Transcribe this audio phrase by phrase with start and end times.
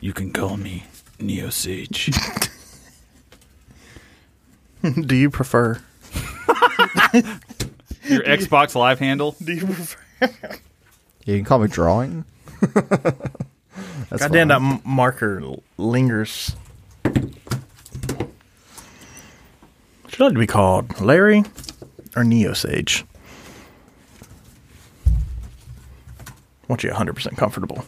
[0.00, 0.84] You can call me
[1.18, 2.10] Neo Sage.
[5.06, 5.80] Do you prefer?
[8.04, 9.34] Your Xbox Live handle?
[9.42, 9.98] Do you prefer?
[11.24, 12.24] You can call me drawing.
[12.60, 12.78] That's
[14.22, 14.48] Goddamn, fine.
[14.48, 16.54] that m- marker l- lingers.
[20.08, 21.42] Should I like to be called Larry
[22.16, 23.04] or Neo Sage?
[26.68, 27.84] Want you 100% comfortable.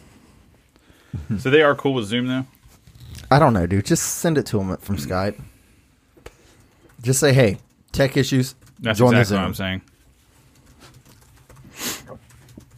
[1.38, 2.46] So they are cool with Zoom though.
[3.30, 3.86] I don't know, dude.
[3.86, 5.06] Just send it to them from mm.
[5.06, 5.40] Skype.
[7.02, 7.58] Just say, "Hey,
[7.92, 9.68] tech issues." That's join exactly the what Zoom.
[9.68, 9.82] I'm saying.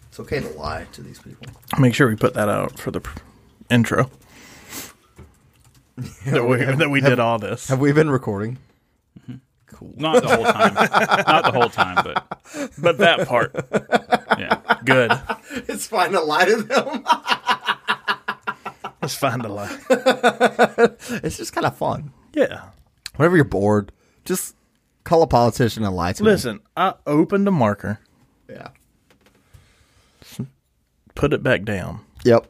[0.08, 1.46] It's okay to lie to these people.
[1.78, 3.18] Make sure we put that out for the pr-
[3.70, 4.10] intro.
[6.26, 7.68] that we, that we did all this.
[7.68, 8.58] Have we been recording?
[9.20, 10.00] Mm-hmm.
[10.00, 10.74] Not the whole time.
[10.74, 13.54] Not the whole time, but but that part,
[14.38, 14.60] yeah.
[14.84, 15.12] good.
[15.68, 17.04] It's fine to lie to them.
[19.02, 19.76] Let's find a lie.
[19.90, 22.12] it's just kind of fun.
[22.34, 22.68] Yeah.
[23.16, 23.92] Whenever you're bored,
[24.24, 24.54] just
[25.04, 27.98] call a politician and lie to Listen, I opened a marker.
[28.48, 28.68] Yeah.
[31.14, 32.46] put it back down, Yep.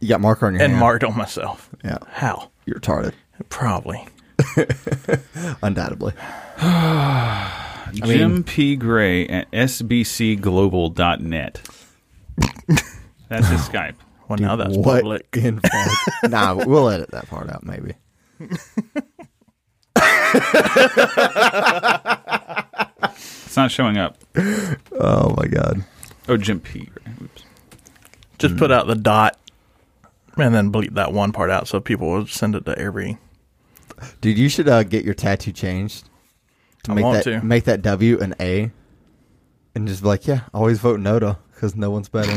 [0.00, 0.72] You got marker on your hand.
[0.72, 0.80] and hand.
[0.80, 1.70] marked on myself.
[1.82, 1.96] Yeah.
[2.08, 2.50] How?
[2.66, 3.14] You're retarded.
[3.48, 4.06] Probably.
[5.62, 6.12] Undoubtedly.
[7.92, 8.76] Jim P.
[8.76, 11.60] Gray at sbcglobal.net.
[13.28, 13.94] That's his Skype.
[14.28, 15.28] Well, now that's what public.
[15.36, 15.90] in fuck?
[16.30, 17.94] nah, we'll edit that part out maybe.
[23.46, 24.18] It's not showing up.
[24.92, 25.84] Oh my god.
[26.28, 26.88] Oh, Jim P.
[27.22, 27.42] Oops.
[28.38, 29.38] Just put out the dot,
[30.36, 33.16] and then bleep that one part out, so people will send it to every.
[34.20, 36.10] Dude, you should uh, get your tattoo changed
[36.82, 37.42] to I make want that to.
[37.42, 38.70] make that W an A,
[39.74, 42.32] and just be like, yeah, always vote Noda because no one's better.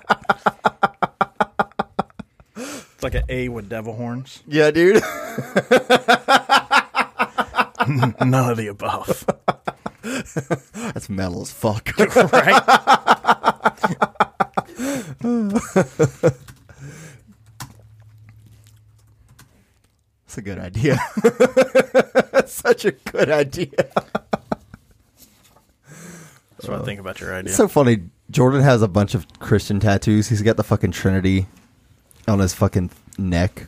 [2.99, 4.43] It's like an A with devil horns.
[4.45, 4.95] yeah, dude.
[7.87, 9.25] None of the above.
[10.73, 11.97] That's metal as fuck.
[11.97, 12.61] right?
[20.25, 20.99] That's a good idea.
[22.33, 23.69] That's such a good idea.
[26.57, 27.51] That's what I think about your idea.
[27.51, 28.09] It's so funny.
[28.29, 30.27] Jordan has a bunch of Christian tattoos.
[30.27, 31.47] He's got the fucking Trinity
[32.29, 33.67] on his fucking neck.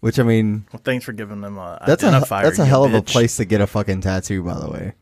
[0.00, 2.42] Which I mean, well, thanks for giving them a that's a identifier.
[2.42, 4.42] that's a you hell of a place to get a fucking tattoo.
[4.42, 4.92] By the way,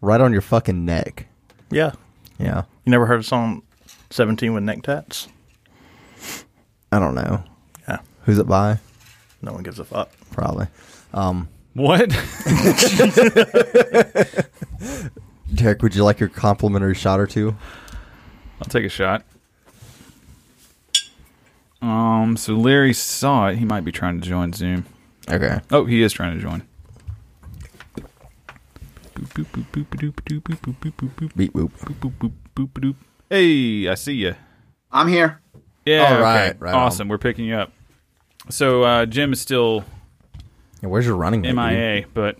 [0.00, 1.26] right on your fucking neck.
[1.70, 1.92] Yeah.
[2.38, 3.62] Yeah, You never heard of song
[4.10, 5.26] 17 with neck tats?
[6.92, 7.42] I don't know
[7.88, 7.98] Yeah.
[8.22, 8.78] who's it by.
[9.42, 10.08] No one gives a fuck.
[10.30, 10.68] Probably.
[11.12, 12.10] Um, What?
[15.54, 17.56] Derek, would you like your complimentary shot or two?
[18.60, 19.24] I'll take a shot.
[21.80, 23.56] Um, so Larry saw it.
[23.56, 24.86] He might be trying to join Zoom.
[25.30, 25.60] Okay.
[25.70, 26.62] Oh, he is trying to join.
[33.30, 34.34] Hey, I see you.
[34.90, 35.40] I'm here.
[35.84, 36.14] Yeah.
[36.14, 36.48] All right.
[36.50, 36.58] Okay.
[36.58, 37.06] right awesome.
[37.06, 37.08] On.
[37.10, 37.72] We're picking you up.
[38.50, 39.84] So uh, Jim is still.
[40.82, 41.42] Yeah, where's your running?
[41.42, 42.14] Mate, MIA, dude?
[42.14, 42.38] but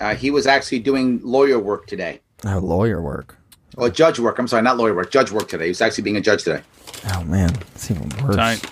[0.00, 2.20] uh, he was actually doing lawyer work today.
[2.44, 3.36] Oh, lawyer work.
[3.78, 4.38] Oh, judge work.
[4.38, 5.10] I'm sorry, not lawyer work.
[5.10, 5.64] Judge work today.
[5.64, 6.62] He was actually being a judge today.
[7.08, 8.36] Oh man, it's even worse.
[8.36, 8.64] tight.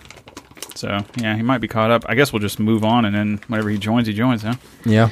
[0.76, 2.04] So yeah, he might be caught up.
[2.08, 4.54] I guess we'll just move on, and then whenever he joins, he joins, huh?
[4.84, 5.10] Yeah,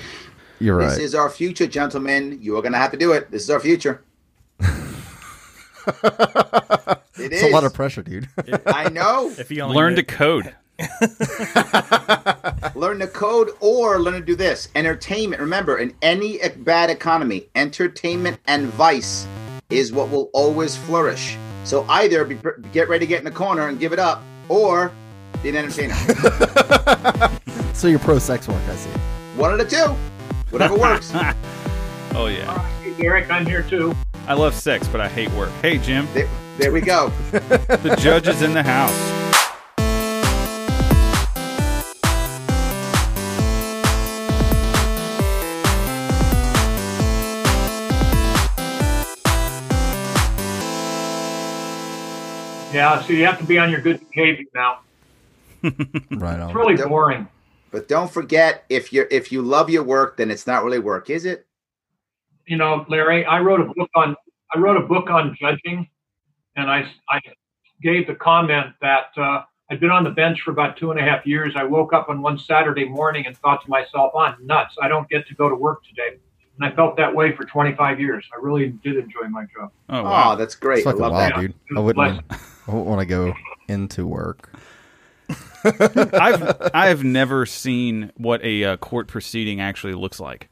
[0.60, 0.90] you're right.
[0.90, 2.38] This is our future, gentlemen.
[2.40, 3.30] You are going to have to do it.
[3.30, 4.02] This is our future.
[4.60, 4.64] it
[7.16, 7.42] it's is.
[7.42, 8.28] a lot of pressure, dude.
[8.66, 9.32] I know.
[9.36, 10.54] If you only Learn to code.
[12.76, 14.68] learn to code or learn to do this.
[14.74, 15.40] Entertainment.
[15.40, 19.26] Remember, in any bad economy, entertainment and vice
[19.70, 21.36] is what will always flourish.
[21.64, 22.38] So either be,
[22.72, 24.92] get ready to get in the corner and give it up, or
[25.42, 25.94] be an entertainer.
[27.74, 28.90] so you're pro sex work, I see.
[29.36, 29.94] One of the two.
[30.50, 31.12] Whatever works.
[32.14, 33.94] Oh yeah, Hey, Derek, I'm here too.
[34.26, 35.50] I love sex, but I hate work.
[35.60, 36.26] Hey Jim, There,
[36.56, 37.10] there we go.
[37.30, 39.17] the judge is in the house.
[52.72, 54.80] Yeah, so you have to be on your good behavior now.
[56.10, 56.50] Right on.
[56.50, 57.26] It's really boring.
[57.70, 61.10] But don't forget, if you if you love your work, then it's not really work,
[61.10, 61.46] is it?
[62.46, 64.16] You know, Larry, I wrote a book on
[64.54, 65.88] I wrote a book on judging,
[66.56, 67.20] and I I
[67.82, 71.02] gave the comment that uh, I'd been on the bench for about two and a
[71.02, 71.54] half years.
[71.56, 74.76] I woke up on one Saturday morning and thought to myself, "I'm nuts.
[74.80, 76.18] I don't get to go to work today."
[76.60, 78.24] And I felt that way for 25 years.
[78.36, 79.70] I really did enjoy my job.
[79.88, 80.34] Oh Oh, wow.
[80.34, 80.78] that's great.
[80.78, 81.40] It's I fucking love wild, that.
[81.40, 81.54] dude.
[81.76, 82.24] I wouldn't.
[82.30, 83.34] I wouldn't want to go
[83.68, 84.50] into work.
[85.64, 90.48] I've I've never seen what a uh, court proceeding actually looks like.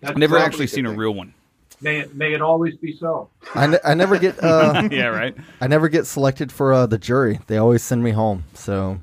[0.00, 1.34] That's I've never actually the seen a real one.
[1.80, 3.28] May it, may it always be so.
[3.54, 5.36] I, ne- I never get uh, Yeah, right.
[5.60, 7.40] I never get selected for uh, the jury.
[7.46, 8.44] They always send me home.
[8.54, 8.98] So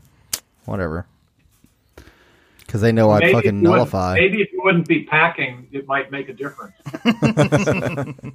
[0.66, 1.06] whatever.
[2.73, 4.15] Because they know I'd Maybe fucking nullify.
[4.15, 6.73] Maybe if you wouldn't be packing, it might make a difference.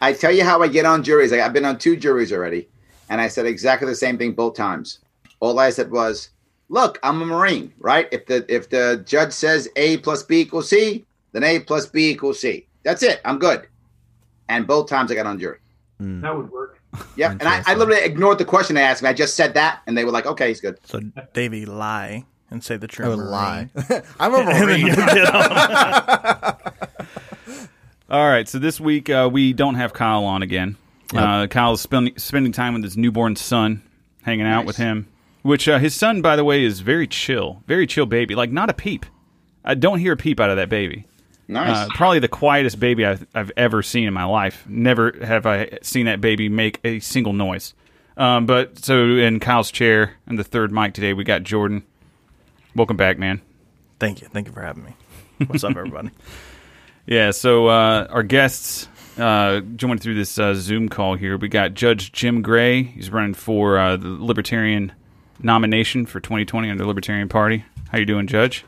[0.00, 1.32] I tell you how I get on juries.
[1.32, 2.68] Like, I've been on two juries already,
[3.10, 5.00] and I said exactly the same thing both times.
[5.40, 6.30] All I said was,
[6.68, 8.08] "Look, I'm a Marine, right?
[8.12, 12.10] If the if the judge says A plus B equals C, then A plus B
[12.10, 12.68] equals C.
[12.84, 13.20] That's it.
[13.24, 13.66] I'm good."
[14.48, 15.58] And both times I got on jury.
[15.98, 16.20] Hmm.
[16.20, 16.80] That would work.
[17.16, 19.08] Yeah, and I, I literally ignored the question they asked me.
[19.08, 21.00] I just said that, and they were like, "Okay, he's good." So
[21.32, 23.30] Davey, lie and say that you're I a would Marine.
[23.30, 23.70] lie.
[24.20, 24.86] I'm a And Marine.
[24.86, 26.56] get on.
[28.10, 30.76] All right, so this week uh, we don't have Kyle on again.
[31.14, 33.82] Uh, Kyle's spending spending time with his newborn son,
[34.22, 34.66] hanging out Nice.
[34.66, 35.08] with him.
[35.42, 38.34] Which uh, his son, by the way, is very chill, very chill baby.
[38.34, 39.04] Like not a peep.
[39.64, 41.06] I don't hear a peep out of that baby.
[41.48, 41.86] Nice.
[41.86, 44.64] Uh, probably the quietest baby I've, I've ever seen in my life.
[44.68, 47.72] Never have I seen that baby make a single noise.
[48.18, 51.84] Um, but so in Kyle's chair and the third mic today, we got Jordan.
[52.78, 53.40] Welcome back, man.
[53.98, 54.28] Thank you.
[54.28, 54.92] Thank you for having me.
[55.48, 56.10] What's up, everybody?
[57.06, 58.86] Yeah, so uh, our guests
[59.16, 61.38] uh, joined through this uh, Zoom call here.
[61.38, 62.82] We got Judge Jim Gray.
[62.82, 64.92] He's running for uh, the Libertarian
[65.42, 67.64] nomination for 2020 under the Libertarian Party.
[67.90, 68.66] How you doing, Judge?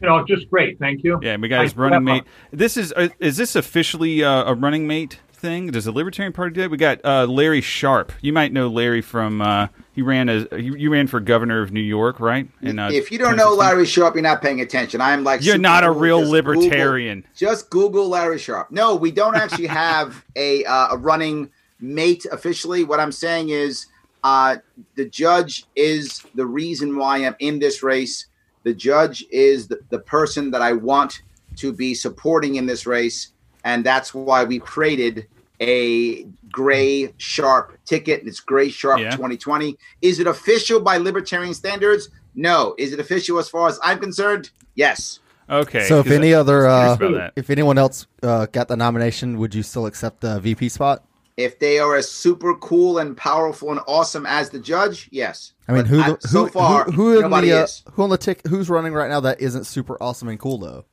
[0.00, 0.78] You know, just great.
[0.78, 1.18] Thank you.
[1.20, 2.22] Yeah, we got his running mate.
[2.52, 5.66] This is uh, is this officially uh, a running mate thing?
[5.66, 6.70] Does the Libertarian Party do that?
[6.70, 8.12] We got uh, Larry Sharpe.
[8.22, 11.70] You might know Larry from uh, he ran as you, you ran for governor of
[11.70, 12.48] New York, right?
[12.62, 15.02] In, uh, if you don't know Larry Sharpe, you're not paying attention.
[15.02, 16.00] I'm like, You're not a cool.
[16.00, 17.26] real Just Google- libertarian.
[17.36, 18.70] just Google Larry Sharpe.
[18.70, 22.82] No, we don't actually have a uh, a running mate officially.
[22.84, 23.86] What I'm saying is,
[24.24, 24.56] uh,
[24.94, 28.26] the judge is the reason why I'm in this race.
[28.62, 31.20] The judge is the, the person that I want
[31.56, 33.32] to be supporting in this race,
[33.62, 35.26] and that's why we created
[35.68, 38.20] a gray sharp ticket.
[38.20, 39.10] And it's gray sharp Yeah.
[39.10, 39.76] 2020.
[40.02, 42.08] Is it official by libertarian standards?
[42.34, 42.74] No.
[42.78, 44.50] Is it official as far as I'm concerned?
[44.74, 45.20] Yes.
[45.50, 45.86] Okay.
[45.88, 49.62] so if any I- other, uh, if anyone else uh, got the nomination, would you
[49.62, 51.04] still accept the VP spot?
[51.36, 55.52] if they are as super cool and powerful and awesome as the judge, yes.
[55.66, 57.82] I mean, But who, I- the, so far who, who in nobody the, uh, is.
[57.94, 60.84] who on the tick, who's running right now that isn't super awesome and cool though?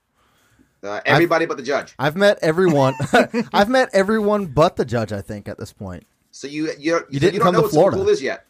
[0.83, 1.93] Uh, everybody but the judge.
[1.99, 2.95] I've met everyone.
[3.53, 5.11] I've met everyone but the judge.
[5.13, 6.05] I think at this point.
[6.31, 7.97] So you you're, You so didn't you come know to Florida.
[7.97, 8.45] cool is yet.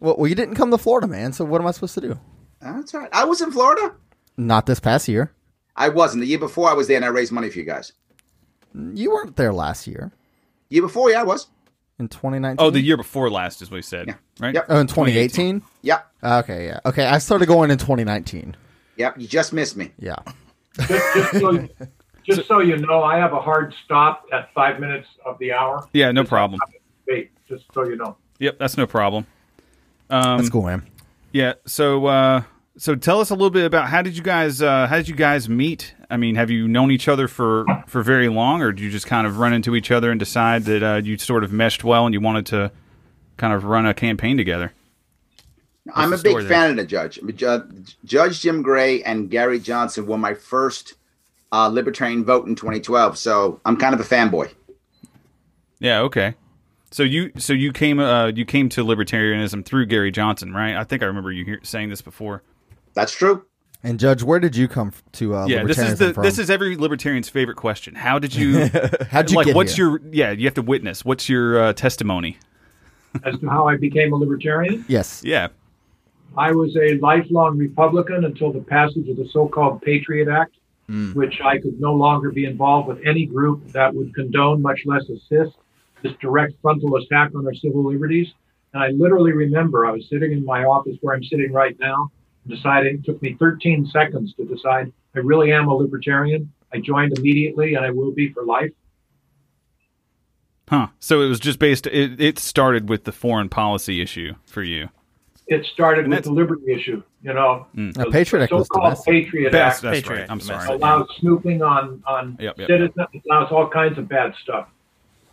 [0.00, 1.32] Well, well, you didn't come to Florida, man.
[1.32, 2.18] So what am I supposed to do?
[2.60, 3.08] That's right.
[3.12, 3.94] I was in Florida.
[4.36, 5.32] Not this past year.
[5.74, 6.22] I wasn't.
[6.22, 7.92] The year before I was there and I raised money for you guys.
[8.74, 10.12] You weren't there last year
[10.68, 11.46] Year before, yeah, I was.
[11.98, 12.56] in 2019.
[12.64, 14.14] Oh, the year before last is what he said, Yeah.
[14.40, 14.54] right?
[14.54, 14.66] Yep.
[14.68, 15.62] Oh, in 2018.
[15.82, 16.06] Yep.
[16.22, 16.80] Okay, yeah.
[16.84, 18.56] Okay, I started going in 2019.
[18.96, 19.18] Yep.
[19.18, 19.92] You just missed me.
[19.98, 20.16] Yeah.
[20.78, 21.68] Just, just, so,
[22.24, 25.88] just so you know, I have a hard stop at five minutes of the hour.
[25.92, 26.60] Yeah, no problem.
[27.06, 28.16] Wait, just so you know.
[28.38, 29.26] Yep, that's no problem.
[30.10, 30.86] Um, That's cool, man.
[31.32, 31.54] Yeah.
[31.66, 32.42] So, uh,
[32.76, 35.14] so tell us a little bit about how did you guys uh, how did you
[35.14, 35.94] guys meet?
[36.10, 39.06] I mean, have you known each other for for very long, or did you just
[39.06, 42.06] kind of run into each other and decide that uh, you sort of meshed well
[42.06, 42.70] and you wanted to
[43.36, 44.72] kind of run a campaign together?
[45.94, 46.52] I'm a big story there?
[46.52, 47.20] fan of the judge.
[48.04, 50.94] Judge Jim Gray and Gary Johnson were my first
[51.52, 53.18] uh, libertarian vote in 2012.
[53.18, 54.52] So I'm kind of a fanboy.
[55.78, 56.00] Yeah.
[56.00, 56.34] Okay.
[56.90, 60.76] So you so you came uh, you came to libertarianism through Gary Johnson, right?
[60.76, 62.42] I think I remember you hear, saying this before.
[62.94, 63.44] That's true.
[63.82, 65.64] And Judge, where did you come to uh, yeah.
[65.64, 66.22] This is the from?
[66.22, 67.94] this is every libertarian's favorite question.
[67.94, 68.68] How did you?
[69.10, 69.88] How'd you like, get what's here?
[69.88, 70.30] your yeah?
[70.30, 71.04] You have to witness.
[71.04, 72.38] What's your uh, testimony?
[73.24, 75.22] As to how I became a libertarian, Yes.
[75.24, 75.48] Yeah.
[76.36, 80.54] I was a lifelong Republican until the passage of the so-called Patriot Act,
[80.86, 81.12] hmm.
[81.12, 85.04] which I could no longer be involved with any group that would condone, much less
[85.08, 85.56] assist,
[86.02, 88.28] this direct frontal attack on our civil liberties.
[88.74, 92.10] And I literally remember I was sitting in my office where I'm sitting right now,
[92.46, 96.52] deciding, it took me 13 seconds to decide I really am a libertarian.
[96.72, 98.72] I joined immediately and I will be for life.
[100.68, 100.88] Huh.
[100.98, 101.86] So it was just based.
[101.86, 104.90] It, it started with the foreign policy issue for you.
[105.48, 107.66] It started with the liberty issue, you know.
[107.74, 109.12] Now, Patriot Act was so-called domestic.
[109.12, 110.30] Patriot That's, Act that's Patriot right.
[110.30, 110.66] I'm sorry.
[110.66, 110.82] domestic.
[110.82, 112.68] allows snooping on on Yep, yep.
[112.68, 114.68] citizens, allows all kinds of bad stuff,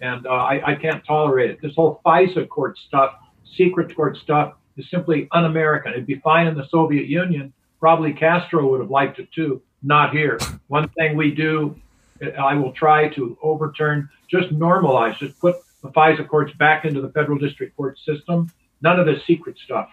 [0.02, 1.62] and uh, I, I can't tolerate it.
[1.62, 3.16] This whole FISA court stuff,
[3.58, 5.94] secret court stuff, is simply un-American.
[5.94, 7.52] It'd be fine in the Soviet Union.
[7.80, 9.62] Probably Castro would have liked it too.
[9.82, 10.38] Not here.
[10.68, 11.76] One thing we do,
[12.40, 17.10] I will try to overturn, just normalize, just put the FISA courts back into the
[17.10, 18.52] federal district court system.
[18.82, 19.90] none of this secret stuff.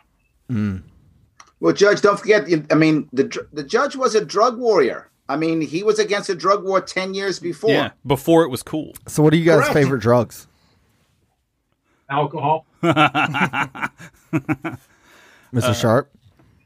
[1.60, 2.48] Well, Judge, don't forget.
[2.70, 5.10] I mean, the the judge was a drug warrior.
[5.28, 7.70] I mean, he was against a drug war ten years before.
[7.70, 8.94] Yeah, before it was cool.
[9.06, 9.74] So, what are you guys' Correct.
[9.74, 10.46] favorite drugs?
[12.08, 12.66] Alcohol.
[15.52, 15.74] Mr.
[15.74, 16.10] Sharpe?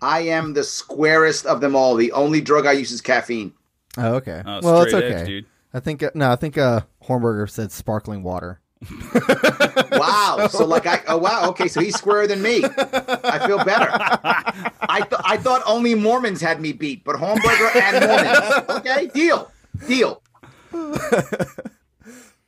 [0.00, 1.94] I am the squarest of them all.
[1.96, 3.52] The only drug I use is caffeine.
[3.96, 4.42] Oh, okay.
[4.44, 5.12] Oh, well, it's okay.
[5.12, 5.46] edge, dude.
[5.72, 8.60] I think uh, no, I think uh, Hornberger said sparkling water.
[9.92, 10.48] Wow.
[10.50, 12.62] so like I oh wow, okay, so he's squarer than me.
[12.64, 13.88] I feel better.
[13.90, 18.80] I th- I thought only Mormons had me beat, but Hornberger and Mormons.
[18.80, 19.50] Okay, deal.
[19.86, 20.22] Deal.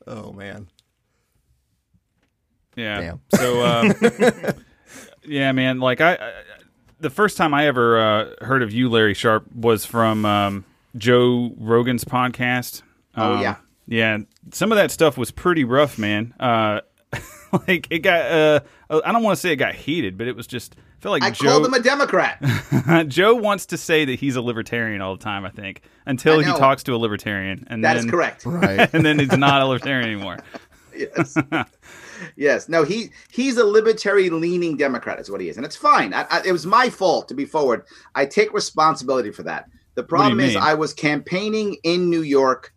[0.06, 0.68] Oh man.
[2.76, 3.00] Yeah.
[3.00, 3.20] Damn.
[3.34, 4.52] So, uh,
[5.26, 5.80] yeah, man.
[5.80, 6.32] Like I, I,
[7.00, 10.64] the first time I ever uh, heard of you, Larry Sharpe, was from um,
[10.96, 12.82] Joe Rogan's podcast.
[13.16, 13.56] Oh, Um, yeah.
[13.86, 14.18] Yeah.
[14.52, 16.34] Some of that stuff was pretty rough, man.
[16.38, 16.80] Uh,
[17.68, 18.30] like it got.
[18.30, 20.76] Uh, I don't want to say it got heated, but it was just.
[20.76, 21.50] I feel like I Joe.
[21.50, 22.42] called him a Democrat.
[23.08, 25.44] Joe wants to say that he's a libertarian all the time.
[25.44, 28.46] I think until I he talks to a libertarian, and That then is correct.
[28.46, 28.88] Right.
[28.94, 30.38] and then he's not a libertarian anymore.
[30.96, 31.36] Yes.
[32.34, 32.68] yes.
[32.68, 36.14] No, he he's a libertarian leaning Democrat is what he is, and it's fine.
[36.14, 37.84] I, I, it was my fault to be forward.
[38.14, 39.68] I take responsibility for that.
[39.94, 40.62] The problem is mean?
[40.62, 42.72] I was campaigning in New York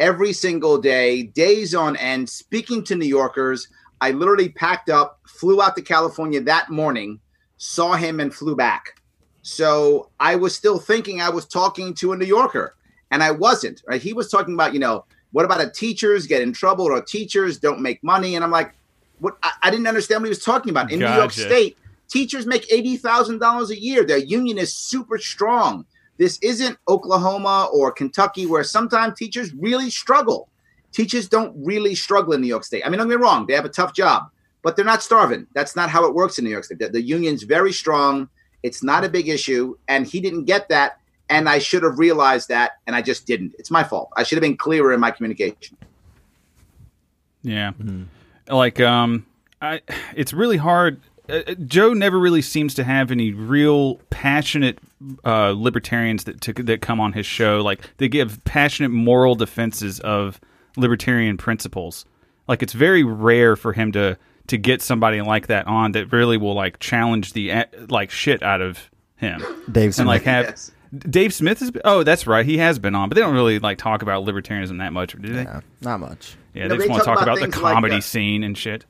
[0.00, 3.68] every single day, days on end, speaking to New Yorkers.
[4.00, 7.20] I literally packed up, flew out to California that morning,
[7.58, 9.00] saw him, and flew back.
[9.42, 12.74] So I was still thinking I was talking to a New Yorker,
[13.10, 13.82] and I wasn't.
[13.86, 14.02] Right?
[14.02, 17.58] He was talking about, you know, what about a teachers get in trouble or teachers
[17.58, 18.34] don't make money?
[18.34, 18.72] And I'm like,
[19.18, 19.36] what?
[19.42, 20.90] I, I didn't understand what he was talking about.
[20.90, 21.76] In New York State,
[22.08, 24.04] teachers make eighty thousand dollars a year.
[24.04, 25.84] Their union is super strong.
[26.20, 30.50] This isn't Oklahoma or Kentucky where sometimes teachers really struggle.
[30.92, 32.82] Teachers don't really struggle in New York State.
[32.84, 34.24] I mean, don't get me wrong, they have a tough job,
[34.60, 35.46] but they're not starving.
[35.54, 36.78] That's not how it works in New York State.
[36.78, 38.28] The, the union's very strong.
[38.62, 39.78] It's not a big issue.
[39.88, 40.98] And he didn't get that.
[41.30, 42.72] And I should have realized that.
[42.86, 43.54] And I just didn't.
[43.58, 44.10] It's my fault.
[44.14, 45.78] I should have been clearer in my communication.
[47.40, 47.72] Yeah.
[48.46, 49.24] Like um
[49.62, 49.80] I
[50.14, 51.00] it's really hard
[51.30, 54.78] uh, uh, Joe never really seems to have any real passionate
[55.24, 57.60] uh, libertarians that to, that come on his show.
[57.62, 60.40] Like they give passionate moral defenses of
[60.76, 62.04] libertarian principles.
[62.48, 66.36] Like it's very rare for him to to get somebody like that on that really
[66.36, 69.40] will like challenge the uh, like shit out of him
[69.70, 70.34] Dave and like Smith.
[70.34, 70.44] have.
[70.46, 70.72] Yes.
[71.08, 73.78] Dave Smith has oh that's right he has been on but they don't really like
[73.78, 76.34] talk about libertarianism that much do they Yeah, not much.
[76.52, 78.42] yeah, No, they just want to talk talk about about, the things like comedy scene
[78.42, 78.84] and shit.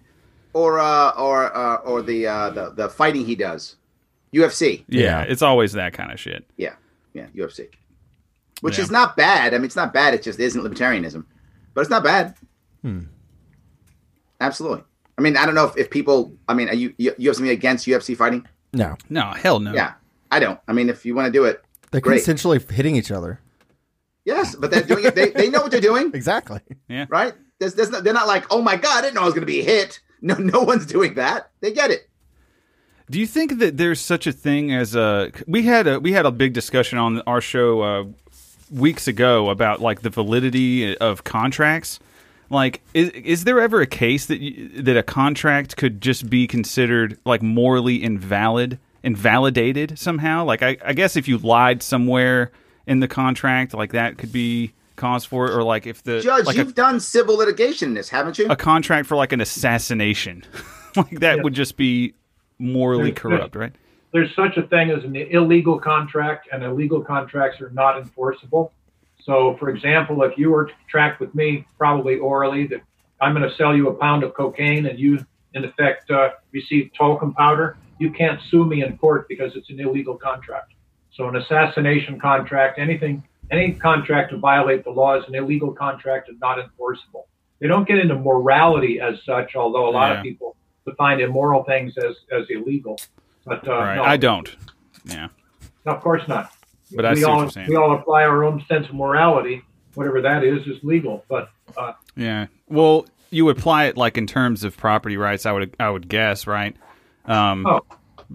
[0.54, 3.76] Or uh, or uh, or the, uh, the the fighting he does,
[4.34, 4.84] UFC.
[4.88, 5.22] Yeah, Yeah.
[5.22, 6.44] it's always that kind of shit.
[6.56, 6.74] Yeah,
[7.14, 7.68] yeah, UFC.
[8.60, 8.84] Which Yeah.
[8.84, 9.54] is not bad.
[9.54, 10.14] I mean, it's not bad.
[10.14, 11.24] It just isn't libertarianism,
[11.74, 12.34] but it's not bad.
[12.82, 13.00] Hmm.
[14.40, 14.84] Absolutely.
[15.18, 16.32] I mean, I don't know if, if people.
[16.48, 18.46] I mean, are you you you have something against UFC fighting?
[18.72, 19.72] No, No, hell no.
[19.74, 19.94] Yeah,
[20.30, 20.58] I don't.
[20.68, 22.22] I mean, if you want to do it, they're Great.
[22.24, 23.40] consensually hitting each other.
[24.24, 25.14] yes, but they're doing it.
[25.14, 26.60] They, they know what they're doing, Exactly.
[26.88, 27.06] Yeah.
[27.08, 27.34] Right?
[27.58, 29.42] There's, there's not, they're not like, oh my god, I didn't know I was going
[29.42, 30.00] to be hit.
[30.22, 31.50] No, no one's doing that.
[31.60, 32.08] They get it.
[33.10, 36.26] Do you think that there's such a thing as a we had a we had
[36.26, 38.04] a big discussion on our show uh,
[38.70, 41.98] weeks ago about like the validity of contracts?
[42.50, 46.46] Like, is is there ever a case that you, that a contract could just be
[46.46, 50.44] considered like morally invalid, invalidated somehow?
[50.44, 52.50] Like, I, I guess if you lied somewhere
[52.86, 56.44] in the contract, like that could be cause for it, or like if the Judge,
[56.44, 58.46] like you've a, done civil litigation in this, haven't you?
[58.48, 60.44] a contract for like an assassination,
[60.96, 61.42] like that Yeah.
[61.42, 62.14] would just be
[62.60, 63.14] morally Yeah.
[63.14, 63.72] corrupt, right?
[64.12, 68.72] there's such a thing as an illegal contract, and illegal contracts are not enforceable.
[69.22, 72.80] So, for example, if you were to contract with me, probably orally, that
[73.20, 75.24] I'm going to sell you a pound of cocaine and you,
[75.54, 79.78] in effect, uh, receive talcum powder, you can't sue me in court because it's an
[79.78, 80.72] illegal contract.
[81.12, 86.28] So, an assassination contract, anything, any contract to violate the law is an illegal contract
[86.28, 87.28] and not enforceable.
[87.60, 90.16] They don't get into morality as such, although a lot Yeah.
[90.18, 90.56] of people
[90.90, 92.98] define immoral things as, as illegal.
[93.44, 93.96] But uh, right.
[93.96, 94.54] no, I don't.
[95.04, 95.28] Yeah.
[95.86, 96.52] no, of course not.
[96.92, 97.68] But I we see what all you're saying.
[97.68, 99.62] we all apply our own sense of morality,
[99.94, 101.24] whatever that is, is legal.
[101.28, 102.46] But uh, Yeah.
[102.68, 105.46] Well, you apply it like in terms of property rights.
[105.46, 106.76] I would I would guess, right?
[107.26, 107.80] Um, oh,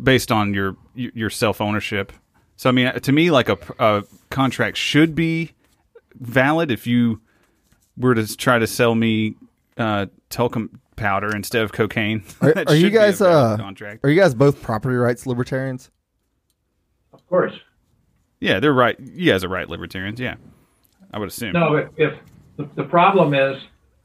[0.01, 2.11] based on your your self ownership.
[2.57, 5.51] So I mean, to me, like a, a contract should be
[6.15, 7.21] valid if you
[7.97, 9.35] were to try to sell me
[9.77, 12.23] uh, talcum powder instead of cocaine.
[12.41, 14.03] Are, are you should be a guys uh contract?
[14.03, 15.89] are you guys both property rights libertarians?
[17.13, 17.53] of course.
[18.39, 18.99] Yeah, they're right.
[18.99, 20.19] You guys are right, libertarians.
[20.19, 20.35] Yeah,
[21.13, 21.53] I would assume.
[21.53, 22.13] No, if, if
[22.57, 23.61] the, the problem is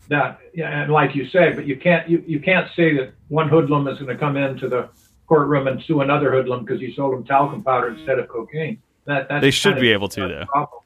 [0.09, 3.49] that, yeah, and like you say, but you can't you, you can't say that one
[3.49, 4.88] hoodlum is going to come into the
[5.26, 8.80] courtroom and sue another hoodlum because he sold him talcum powder instead of cocaine.
[9.06, 10.44] That that's They should be able to, though.
[10.47, 10.79] problem.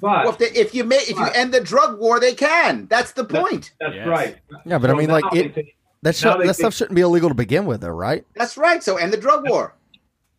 [0.00, 2.86] But Well, if, they, if you make if you end the drug war, they can.
[2.86, 3.72] That's the point.
[3.80, 4.06] that's Yes.
[4.06, 4.36] right.
[4.64, 5.54] Yeah, but I mean, like it.
[5.54, 8.24] think That now should, they that stuff shouldn't be illegal to begin with, though, right?
[8.34, 8.82] That's right.
[8.82, 9.74] So end the drug war.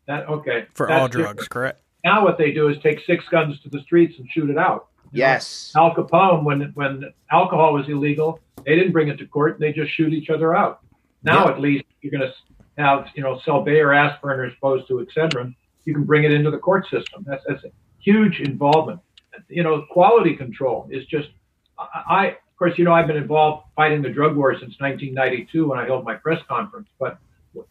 [0.07, 1.37] that okay for that's all different.
[1.37, 1.81] drugs, correct?
[2.05, 4.87] Now what they do is take six guns to the streets and shoot it out.
[5.11, 5.73] You know, Yes.
[5.75, 9.91] Al Capone, when when alcohol was illegal, they didn't bring it to court; they just
[9.91, 10.79] shoot each other out.
[11.23, 11.51] Now, Yeah.
[11.51, 12.33] at least, you're going to
[12.81, 15.53] have you know sell Bayer aspirin as opposed to Excedrin.
[15.85, 17.25] You can bring it into the court system.
[17.27, 18.99] That's that's a huge involvement.
[19.47, 21.29] You know, quality control is just.
[21.77, 25.69] I, I of course, you know, I've been involved fighting the drug war since 1992
[25.69, 26.89] when I held my press conference.
[26.99, 27.17] But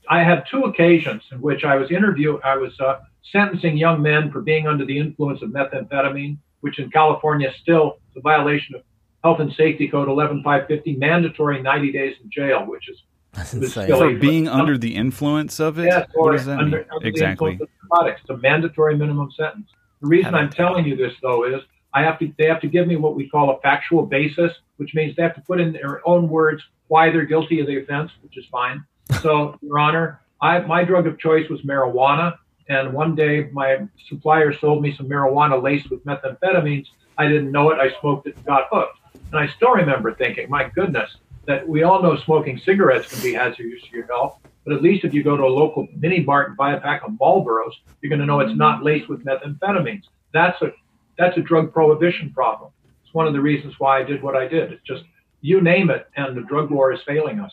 [0.09, 2.38] I had two occasions in which I was interview.
[2.43, 3.00] I was uh,
[3.31, 8.17] sentencing young men for being under the influence of methamphetamine, which in California still is
[8.17, 8.83] a violation of
[9.23, 13.03] Health and Safety Code 11550, mandatory 90 days in jail, which is
[13.35, 13.88] That's It was insane.
[13.88, 14.19] For Really?
[14.19, 15.85] being under the influence of it?
[15.85, 16.87] yes, what or does that under, mean?
[16.91, 17.50] under the Exactly.
[17.53, 18.21] influence of narcotics.
[18.23, 19.69] It's a mandatory minimum sentence.
[20.00, 21.62] The reason I'm telling you this though is
[21.93, 24.95] I have to they have to give me what we call a factual basis, which
[24.95, 28.11] means they have to put in their own words why they're guilty of the offense,
[28.23, 28.85] which is fine.
[29.23, 32.37] So, Your Honor, I my drug of choice was marijuana,
[32.69, 36.87] and one day my supplier sold me some marijuana laced with methamphetamines.
[37.17, 37.78] I didn't know it.
[37.78, 38.99] I smoked it and got hooked.
[39.33, 41.11] And I still remember thinking, my goodness,
[41.49, 44.38] that we all know smoking cigarettes can be hazardous to your health.
[44.64, 47.02] But at least if you go to a local mini mart and buy a pack
[47.05, 50.05] of Marlboros, you're going to know it's not laced with methamphetamines.
[50.35, 50.73] That's a
[51.17, 52.71] that's a drug prohibition problem.
[53.02, 54.73] It's one of the reasons why I did what I did.
[54.73, 55.05] It's just
[55.40, 57.52] you name it, and the drug war is failing us.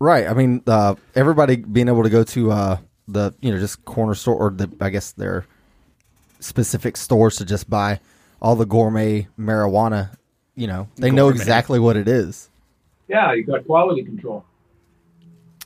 [0.00, 0.26] Right.
[0.26, 4.16] I mean, uh, everybody being able to go to uh, the you know just corner
[4.16, 5.46] store or the I guess their
[6.40, 8.00] specific stores to just buy
[8.42, 10.16] all the gourmet marijuana.
[10.56, 12.50] You know, they know exactly what it is.
[13.08, 14.44] Yeah, you got quality control.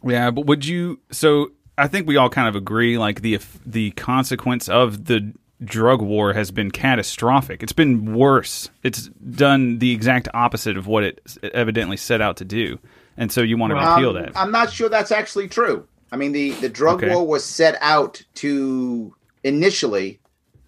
[0.04, 1.00] Yeah, but would you?
[1.10, 2.98] So I think we all kind of agree.
[2.98, 5.32] Like the the consequence of the
[5.62, 7.62] drug war has been catastrophic.
[7.62, 8.70] It's been worse.
[8.82, 11.20] It's done the exact opposite of what it
[11.52, 12.78] evidently set out to do.
[13.18, 14.32] And so you want to Well, repeal Um, that.
[14.36, 15.86] I'm not sure that's actually true.
[16.12, 17.14] I mean, the, the drug Okay.
[17.14, 20.18] war was set out to initially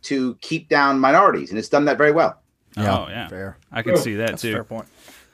[0.02, 2.38] to keep down minorities, and it's done that very well.
[2.76, 3.56] oh yeah, fair.
[3.72, 4.02] I can True.
[4.02, 4.52] see that That's a too.
[4.54, 4.87] fair point.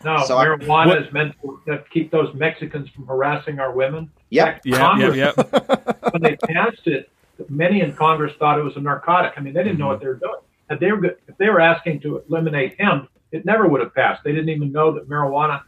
[0.04, 1.34] No, So I- marijuana What- is meant
[1.66, 4.10] to keep those Mexicans from harassing our women.
[4.30, 4.60] Yep.
[4.64, 5.32] Yeah, yeah, Congress, yeah.
[6.12, 7.10] when they passed it,
[7.48, 9.32] many in Congress thought it was a narcotic.
[9.36, 10.04] I mean, they didn't know what mm-hmm.
[10.04, 10.40] they were doing.
[10.70, 14.22] If they were if they were asking to eliminate hemp, it never would have passed.
[14.24, 15.62] They didn't even know that marijuana,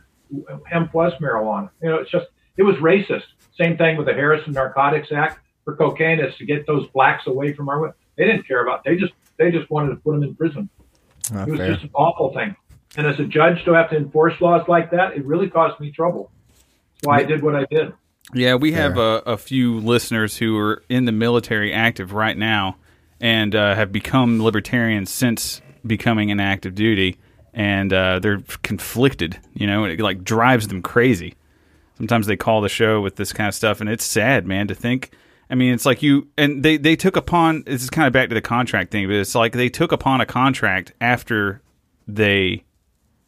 [0.66, 1.70] hemp was marijuana.
[1.82, 3.24] You know, it's just it was racist.
[3.56, 7.52] Same thing with the Harrison Narcotics Act for cocaine is to get those blacks away
[7.52, 7.94] from our women.
[8.16, 8.84] They didn't care about.
[8.84, 10.68] They just they just wanted to put them in prison.
[11.32, 11.72] Not It was fair.
[11.72, 12.54] just an awful thing.
[12.96, 15.90] And as a judge to have to enforce laws like that, it really caused me
[15.92, 16.30] trouble.
[16.94, 17.92] That's why I did what I did.
[18.34, 22.76] Yeah, we have a, a few listeners who are in the military active right now
[23.20, 27.18] and uh, have become libertarians since becoming an active duty,
[27.52, 29.38] and uh, they're conflicted.
[29.54, 31.34] You know, it like drives them crazy.
[31.96, 34.74] Sometimes they call the show with this kind of stuff, and it's sad, man, to
[34.74, 35.10] think.
[35.50, 37.64] I mean, it's like you and they they took upon.
[37.66, 40.20] This is kind of back to the contract thing, but it's like they took upon
[40.20, 41.60] a contract after
[42.06, 42.64] they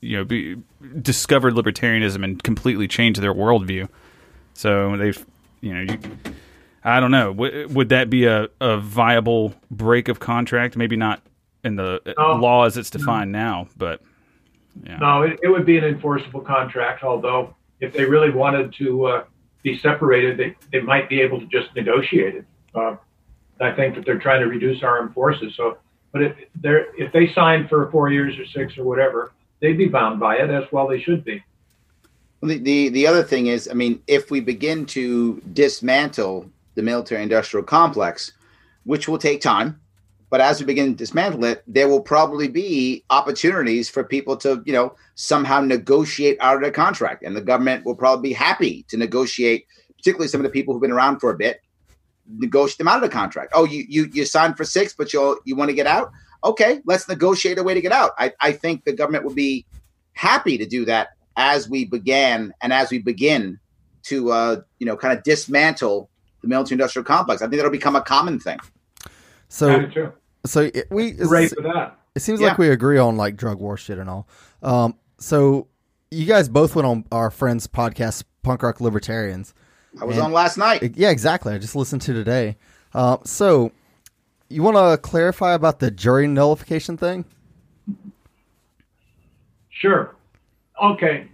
[0.02, 0.56] you know be,
[1.00, 3.88] discovered libertarianism and completely changed their worldview.
[4.52, 5.26] So they've,
[5.62, 5.98] you know, you,
[6.84, 7.32] I don't know.
[7.32, 10.76] W- would that be a, a viable break of contract?
[10.76, 11.22] Maybe not
[11.64, 12.34] in the No.
[12.34, 14.02] law as it's defined now, but
[14.84, 14.98] yeah.
[14.98, 17.02] No, it, it would be an enforceable contract.
[17.02, 19.24] Although, if they really wanted to uh,
[19.62, 22.44] be separated, they, they might be able to just negotiate it.
[22.74, 22.96] Uh,
[23.60, 25.54] I think that they're trying to reduce our armed forces.
[25.56, 25.78] So,
[26.10, 29.32] but if they're if they sign for four years or six or whatever,
[29.62, 30.87] they'd be bound by it as well.
[30.87, 31.42] They should be.
[32.42, 37.64] The, the the other thing is, I mean, if we begin to dismantle the military-industrial
[37.64, 38.33] complex,
[38.85, 39.81] which will take time,
[40.29, 44.62] but as we begin to dismantle it, there will probably be opportunities for people to,
[44.66, 48.85] you know, somehow negotiate out of their contract, and the government will probably be happy
[48.88, 51.61] to negotiate, particularly some of the people who've been around for a bit,
[52.27, 53.53] negotiate them out of the contract.
[53.55, 56.11] Oh, you you you signed for six, but you you want to get out?
[56.44, 58.12] Okay, let's negotiate a way to get out.
[58.18, 59.64] I, I think the government would be
[60.12, 63.59] happy to do that as we began and as we begin
[64.05, 66.11] to uh, you know kind of dismantle
[66.42, 67.40] the military industrial complex.
[67.42, 68.59] I think that'll become a common thing.
[69.48, 70.09] So, I
[70.44, 71.98] so it, we Great for that.
[72.14, 72.48] It seems Yeah.
[72.48, 74.28] like we agree on like drug war shit and all.
[74.62, 75.68] Um, so
[76.11, 79.55] you guys both went on our friend's podcast, Punk Rock Libertarians.
[80.00, 80.94] I was And- on last night.
[80.96, 81.55] Yeah, exactly.
[81.55, 82.57] I just listened to today.
[82.92, 83.72] Uh, so
[84.52, 87.24] you want to clarify about the jury nullification thing?
[89.70, 90.14] Sure.
[90.80, 91.28] Okay.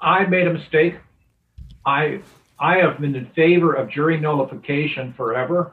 [0.00, 0.96] I made a mistake.
[1.84, 2.22] I
[2.58, 5.72] I have been in favor of jury nullification forever.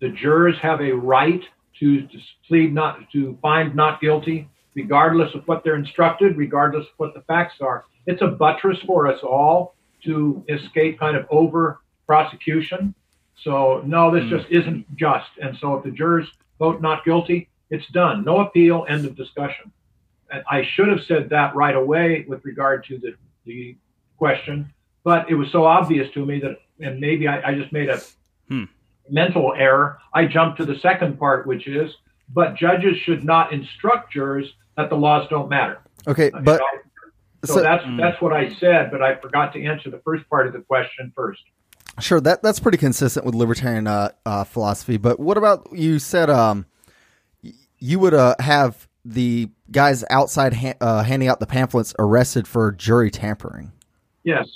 [0.00, 1.42] The jurors have a right
[1.80, 6.92] to, to plead not to find not guilty, regardless of what they're instructed, regardless of
[6.98, 7.84] what the facts are.
[8.06, 12.94] It's a buttress for us all to escape kind of over prosecution.
[13.42, 15.28] So no, this just isn't just.
[15.40, 16.26] And so if the jurors
[16.58, 18.24] vote not guilty, it's done.
[18.24, 18.86] No appeal.
[18.88, 19.70] End of discussion.
[20.30, 23.76] And I should have said that right away with regard to the, the
[24.18, 24.72] question,
[25.04, 28.00] but it was so obvious to me that, and maybe I, I just made a
[28.48, 28.64] Hmm.
[29.10, 29.98] mental error.
[30.14, 31.92] I jumped to the second part, which is,
[32.32, 34.46] but judges should not instruct jurors
[34.76, 35.78] that the laws don't matter.
[36.06, 36.66] Okay, You but know?
[37.44, 37.98] so, so- that's Mm.
[37.98, 41.12] that's what I said, but I forgot to answer the first part of the question
[41.16, 41.42] first.
[41.98, 44.98] Sure, that that's pretty consistent with libertarian uh, uh, philosophy.
[44.98, 46.66] But what about you said um,
[47.78, 52.72] you would uh, have the guys outside ha- uh, handing out the pamphlets arrested for
[52.72, 53.72] jury tampering?
[54.24, 54.46] Yes.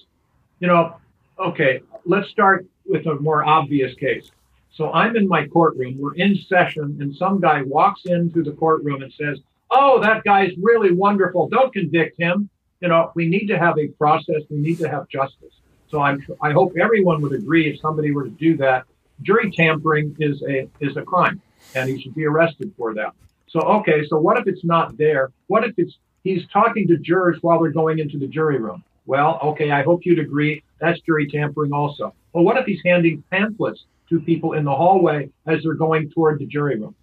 [0.59, 0.97] You know,
[1.39, 4.31] okay, let's start with a more obvious case.
[4.73, 9.03] So I'm in my courtroom, we're in session, and some guy walks into the courtroom
[9.03, 9.39] and says,
[9.71, 11.49] Oh, that guy's really wonderful.
[11.49, 12.51] Don't convict him.
[12.81, 15.60] You know, we need to have a process, we need to have justice.
[15.91, 18.85] So I'm I hope everyone would agree if somebody were to do that,
[19.23, 21.41] jury tampering is a is a crime
[21.75, 23.13] and he should be arrested for that.
[23.49, 25.33] So okay, so what if it's not there?
[25.49, 28.85] What if it's he's talking to jurors while they're going into the jury room?
[29.07, 32.15] Well, okay, I hope you'd agree that's jury tampering also.
[32.33, 36.39] Well, what if he's handing pamphlets to people in the hallway as they're going toward
[36.39, 36.95] the jury room?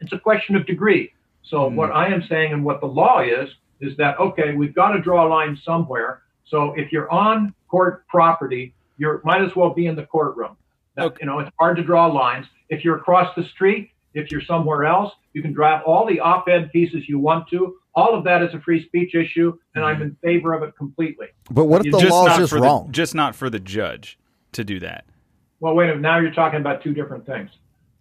[0.00, 1.12] It's a question of degree.
[1.44, 1.76] So hmm.
[1.76, 5.00] what I am saying and what the law is is that okay, we've got to
[5.00, 6.22] draw a line somewhere.
[6.46, 10.56] So if you're on court property, you might as well be in the courtroom.
[10.94, 11.16] That- Okay.
[11.22, 12.46] You know, it's hard to draw lines.
[12.68, 16.70] If you're across the street, if you're somewhere else, you can draft all the op-ed
[16.70, 17.76] pieces you want to.
[17.94, 20.04] All of that is a free speech issue, and I'm mm-hmm.
[20.04, 21.28] in favor of it completely.
[21.50, 22.86] But what if the Just law is not just for wrong?
[22.86, 24.18] The, just not for the judge
[24.52, 25.06] to do that.
[25.60, 26.02] Well, wait a minute.
[26.02, 27.50] Now you're talking about two different things.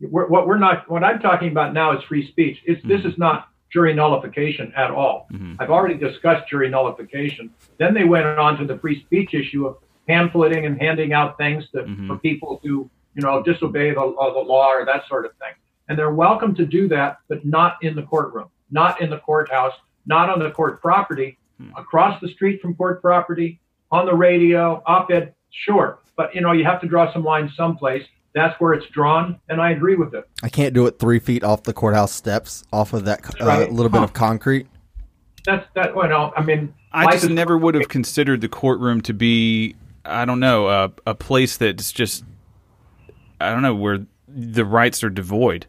[0.02, 2.58] We're, what we're not, what I'm talking about now is free speech.
[2.66, 3.10] It's, This mm-hmm.
[3.10, 5.28] is not jury nullification at all.
[5.32, 5.56] Mm-hmm.
[5.60, 7.50] I've already discussed jury nullification.
[7.78, 11.64] Then they went on to the free speech issue of pamphleting and handing out things
[11.74, 12.08] to, mm-hmm.
[12.08, 15.54] for people to, you know, disobey the, uh, the law or that sort of thing.
[15.88, 19.74] And they're welcome to do that, but not in the courtroom, not in the courthouse,
[20.06, 21.70] not on the court property, hmm.
[21.78, 23.60] across the street from court property,
[23.92, 26.00] on the radio, op-ed, sure.
[26.16, 28.04] But, you know, you have to draw some lines someplace.
[28.34, 30.28] That's where it's drawn, and I agree with it.
[30.42, 33.72] I can't do it three feet off the courthouse steps, off of that uh, Right.
[33.72, 34.68] little bit of concrete.
[35.46, 35.94] That's that.
[35.96, 40.24] Well, I mean, I just is- never would have considered the courtroom to be, I
[40.26, 42.24] don't know, a, a place that's just,
[43.42, 45.66] I don't know, where the rights are devoid.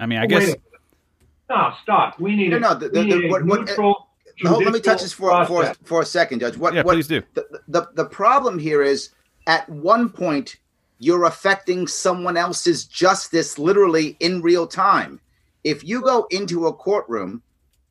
[0.00, 0.54] I mean, I Wait guess.
[0.54, 0.56] a.
[1.50, 2.18] No, stop.
[2.18, 4.08] We need No, a, no, the- we the- need the- a what- what- neutral.
[4.44, 6.56] Hold- let me touch this for, for, for a second, Judge.
[6.56, 7.22] What, Yeah, what, please do.
[7.34, 9.10] The, the, the problem here is
[9.46, 10.56] at one point,
[11.04, 15.20] you're affecting someone else's justice literally in real time.
[15.62, 17.42] If you go into a courtroom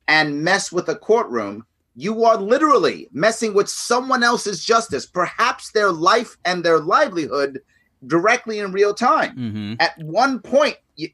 [0.08, 5.92] and mess with a courtroom, you are literally messing with someone else's justice, perhaps their
[5.92, 7.62] life and their livelihood
[8.08, 9.36] directly in real time.
[9.36, 11.10] Hmm at one point you,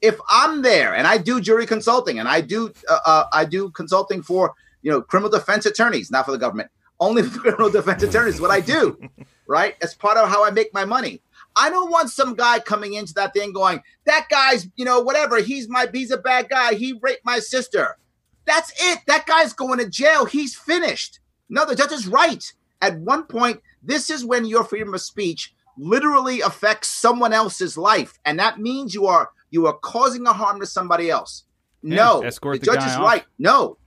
[0.00, 3.70] if i'm there and i do jury consulting and i do uh, uh, i do
[3.70, 8.02] consulting for you know criminal defense attorneys not for the government only for criminal defense
[8.02, 8.98] attorneys what i do
[9.50, 9.74] right?
[9.82, 11.20] As part of how i make my money
[11.56, 15.40] i don't want some guy coming into that thing going that guy's you know whatever.
[15.40, 16.74] He's my he's a bad guy.
[16.74, 17.96] He raped my sister.
[18.44, 18.98] That's it.
[19.06, 20.24] That guy's going to jail.
[20.24, 21.20] He's finished.
[21.48, 22.52] No the judge is right.
[22.82, 28.18] At one point this is when your freedom of speech literally affects someone else's life
[28.24, 31.44] and that means you are you are causing a harm to somebody else.
[31.82, 33.02] Yeah, no escort the the judge is off.
[33.02, 33.24] right.
[33.38, 33.78] No.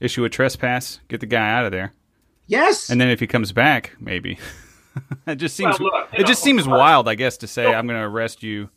[0.00, 1.92] Issue a trespass, get the guy out of there,
[2.46, 2.88] yes.
[2.88, 4.38] And then if he comes back, maybe.
[5.26, 5.78] it just seems.
[5.78, 8.42] Well, look, it just know, seems wild, I guess, to say I'm going to arrest
[8.42, 8.70] you.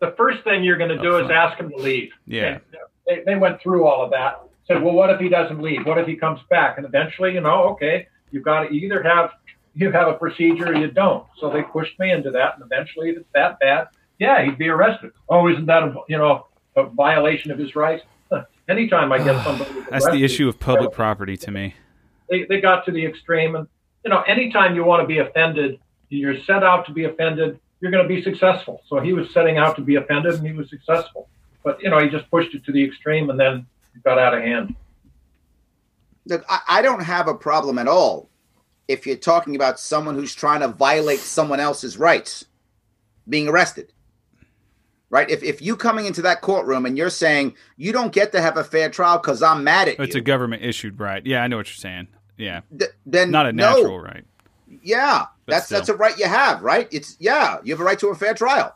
[0.00, 1.52] the first thing you're going to do Up is front.
[1.52, 2.10] ask him to leave.
[2.26, 2.58] Yeah.
[3.06, 4.42] They, they went through all of that.
[4.66, 5.86] Said, well, what if he doesn't leave?
[5.86, 6.76] What if he comes back?
[6.76, 9.30] And eventually, you know, okay, you've got to either have
[9.74, 11.24] you have a procedure or you don't.
[11.40, 14.68] So they pushed me into that, and eventually, if it's that bad, yeah, he'd be
[14.68, 15.12] arrested.
[15.28, 18.04] Oh, isn't that a you know a violation of his rights?
[18.68, 21.74] Anytime I get somebody, That's the issue of public property to me.
[22.28, 23.66] they, they got to the extreme and
[24.08, 27.90] you know anytime you want to be offended you're set out to be offended you're
[27.90, 30.70] going to be successful so he was setting out to be offended and he was
[30.70, 31.28] successful
[31.62, 34.32] but you know he just pushed it to the extreme and then it got out
[34.32, 34.74] of hand
[36.28, 38.28] Look, I, I don't have a problem at all
[38.86, 42.44] if you're talking about someone who's trying to violate someone else's rights
[43.28, 43.92] being arrested.
[45.10, 45.28] Right?
[45.30, 48.58] If, if you coming into that courtroom and you're saying you don't get to have
[48.58, 51.24] a fair trial because I'm mad at It's you, It's a government issued right.
[51.24, 52.08] Yeah, I know what you're saying.
[52.38, 53.96] Yeah, th- then not a no.
[53.96, 54.24] right.
[54.82, 55.26] Yeah.
[55.48, 55.78] That's still.
[55.78, 56.88] that's a right you have, right?
[56.90, 58.74] It's yeah, you have a right to a fair trial.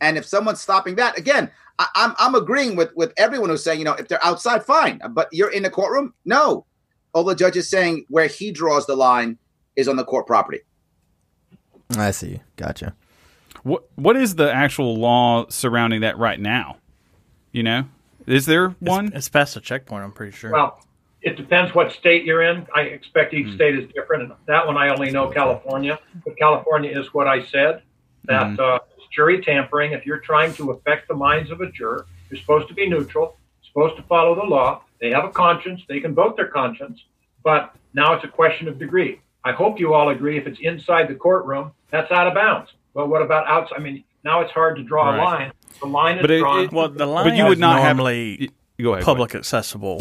[0.00, 3.78] And if someone's stopping that, again, I, I'm I'm agreeing with with everyone who's saying,
[3.78, 6.64] you know, if they're outside, fine, but you're in the courtroom, no.
[7.12, 9.38] All the judge is saying where he draws the line
[9.74, 10.60] is on the court property.
[11.96, 12.40] I see.
[12.56, 12.94] Gotcha.
[13.62, 16.76] What what is the actual law surrounding that right now?
[17.52, 17.84] You know,
[18.26, 19.12] is there one?
[19.14, 20.04] It's past the checkpoint.
[20.04, 20.52] I'm pretty sure.
[20.52, 20.82] Well,
[21.26, 22.66] it depends what state you're in.
[22.72, 24.22] I expect each state is different.
[24.22, 27.82] And that one I only know California, but California is what I said
[28.26, 29.90] that uh, it's jury tampering.
[29.92, 33.36] If you're trying to affect the minds of a juror, you're supposed to be neutral,
[33.66, 34.82] supposed to follow the law.
[35.00, 35.82] They have a conscience.
[35.88, 37.00] They can vote their conscience,
[37.42, 39.20] but now it's a question of degree.
[39.44, 40.38] I hope you all agree.
[40.38, 42.70] If it's inside the courtroom, that's out of bounds.
[42.94, 43.76] But what about outside?
[43.78, 45.18] I mean, now it's hard to draw Right.
[45.20, 45.52] a line.
[45.80, 46.60] The line is But it- drawn.
[46.64, 48.48] it- well, the line but you would not have- normally Y-
[48.84, 49.04] Go ahead.
[49.04, 50.00] public accessible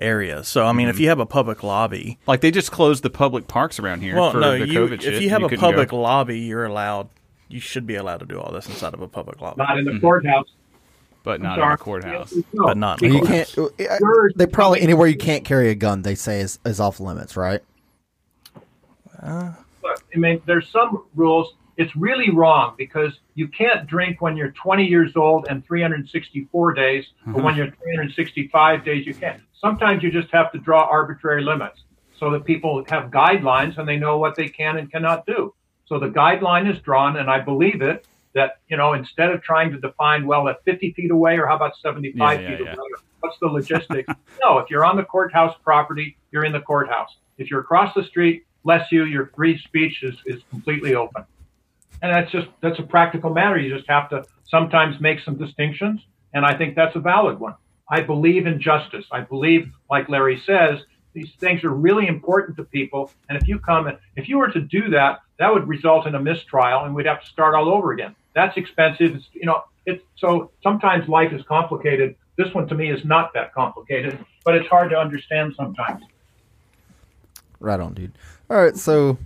[0.00, 0.48] areas.
[0.48, 3.48] So I mean, if you have a public lobby, Like they just closed the public
[3.48, 5.22] parks around here well, for no, the you, COVID if shit.
[5.22, 6.00] you have a public go.
[6.00, 7.08] lobby, you're allowed.
[7.48, 9.84] You should be allowed to do all this inside of a public lobby, not in
[9.84, 10.00] the Mm-hmm.
[10.00, 10.48] courthouse.
[11.24, 11.74] but not in Sorry.
[11.76, 12.34] the courthouse.
[12.52, 12.64] No.
[12.66, 13.02] but not.
[13.02, 13.54] In You the can't.
[13.54, 13.86] courthouse.
[13.90, 16.02] uh, Jurors- They probably anywhere you can't carry a gun.
[16.02, 17.60] They say is, is off limits, right?
[19.20, 21.54] But, I mean, there's some rules.
[21.76, 27.06] It's really wrong because you can't drink when you're 20 years old and 364 days,
[27.26, 29.40] but when you're 365 days, you can.
[29.60, 31.80] Sometimes you just have to draw arbitrary limits
[32.18, 35.54] so that people have guidelines and they know what they can and cannot do.
[35.86, 39.72] So the guideline is drawn, and I believe it that you know instead of trying
[39.72, 42.72] to define well at 50 feet away or how about 75 Yeah, yeah, feet yeah.
[42.72, 42.88] away,
[43.20, 44.12] what's the logistics?
[44.42, 47.16] no, if you're on the courthouse property, you're in the courthouse.
[47.38, 51.24] If you're across the street, bless you, your free speech is, is completely open.
[52.02, 53.58] And that's just that's a practical matter.
[53.58, 56.00] You just have to sometimes make some distinctions,
[56.32, 57.54] and I think that's a valid one.
[57.90, 59.06] I believe in justice.
[59.10, 60.80] I believe, like Larry says,
[61.14, 63.10] these things are really important to people.
[63.28, 66.14] And if you come and if you were to do that, that would result in
[66.14, 68.14] a mistrial, and we'd have to start all over again.
[68.34, 69.16] That's expensive.
[69.16, 72.16] It's, you know, it's so sometimes life is complicated.
[72.36, 76.04] This one to me is not that complicated, but it's hard to understand sometimes.
[77.60, 78.12] Right on, dude.
[78.50, 79.18] All right, so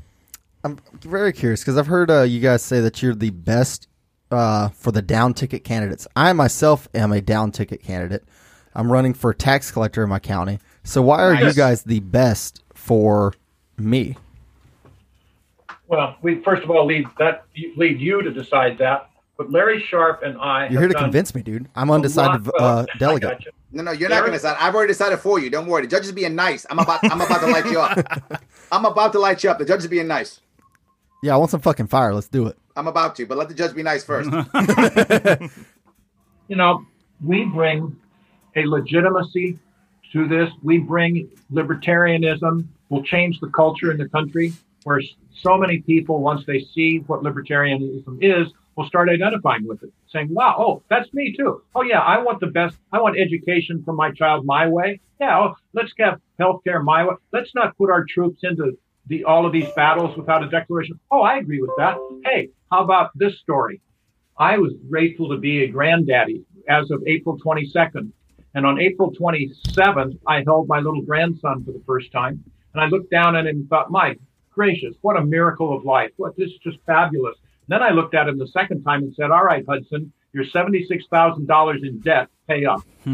[0.65, 3.89] I'm very curious because I've heard uh, you guys say that you're the best
[4.31, 6.07] uh, for the down ticket candidates.
[6.17, 8.25] I myself am a down ticket candidate.
[8.75, 10.59] I'm running for tax collector in my county.
[10.85, 13.35] So why are you guys the best for
[13.77, 14.17] me?
[15.89, 17.45] Well, we first of all lead that
[17.77, 19.11] lead you to decide that.
[19.37, 21.69] But Larry Sharpe and I You're here to convince me, dude.
[21.75, 23.31] I'm undecided lot- well, uh, delegate.
[23.45, 23.55] got.
[23.73, 24.57] No, no, you're not going to decide.
[24.61, 25.49] I've already decided for you.
[25.49, 25.83] Don't worry.
[25.83, 26.67] The judge is being nice.
[26.69, 27.01] I'm about.
[27.11, 28.43] I'm about to light you up.
[28.73, 29.59] I'm about to light you up.
[29.59, 30.41] The judge is being nice.
[31.23, 32.15] Yeah, I want some fucking fire.
[32.15, 32.59] Let's do it.
[32.77, 34.31] I'm about to, but let the judge be nice first.
[36.49, 36.85] You know,
[37.25, 37.97] we bring
[38.57, 39.59] a legitimacy
[40.13, 40.51] to this.
[40.63, 42.67] We bring libertarianism.
[42.89, 44.53] Will change the culture in the country
[44.85, 45.01] where
[45.41, 50.29] so many people, once they see what libertarianism is, will start identifying with it, saying,
[50.33, 51.63] "Wow, oh, that's me too.
[51.75, 52.77] Oh yeah, I want the best.
[52.93, 55.01] I want education for my child my way.
[55.21, 57.15] Yeah, oh, let's have healthcare my way.
[57.33, 60.99] Let's not put our troops into the all of these battles without a declaration.
[61.11, 61.97] Oh, I agree with that.
[62.25, 63.81] Hey, how about this story?
[64.39, 68.13] I was grateful to be a granddaddy as of April 22nd.
[68.55, 72.43] And on April 27th, I held my little grandson for the first time.
[72.75, 74.17] And I looked down at him and thought, my
[74.51, 76.11] gracious, what a miracle of life.
[76.17, 77.37] What this is just fabulous.
[77.69, 81.87] Then I looked at him the second time and said, all right, Hudson, you're $76,000
[81.87, 82.29] in debt.
[82.49, 82.83] Pay up.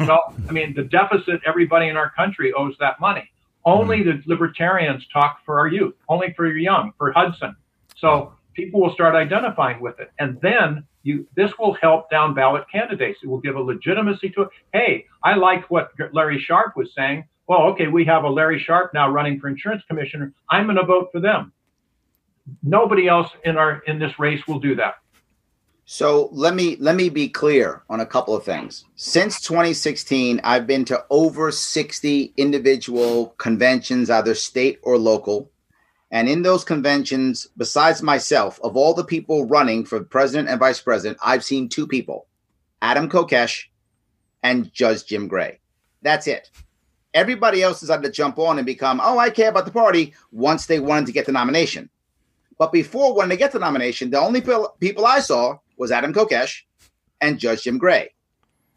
[0.00, 3.30] no, I mean, the deficit, everybody in our country owes that money.
[3.64, 4.04] Only mm.
[4.04, 7.54] the libertarians talk for our youth, only for your young, for Hudson.
[7.96, 10.10] So people will start identifying with it.
[10.18, 13.18] And then you, this will help down ballot candidates.
[13.22, 14.48] It will give a legitimacy to it.
[14.72, 17.24] Hey, I liked what Larry Sharpe was saying.
[17.48, 20.32] Well, okay, we have a Larry Sharpe now running for insurance commissioner.
[20.50, 21.52] I'm going to vote for them.
[22.62, 24.94] Nobody else in our in this race will do that.
[25.84, 28.84] So let me let me be clear on a couple of things.
[28.96, 35.51] Since 2016, I've been to over 60 individual conventions, either state or local.
[36.12, 40.78] And in those conventions, besides myself, of all the people running for president and vice
[40.78, 42.26] president, I've seen two people,
[42.82, 43.64] Adam Kokesh
[44.42, 45.58] and Judge Jim Gray.
[46.02, 46.50] That's it.
[47.14, 50.66] Everybody else decided to jump on and become, oh, I care about the party once
[50.66, 51.88] they wanted to get the nomination.
[52.58, 56.62] But before, when they get the nomination, the only people I saw was Adam Kokesh
[57.22, 58.10] and Judge Jim Gray.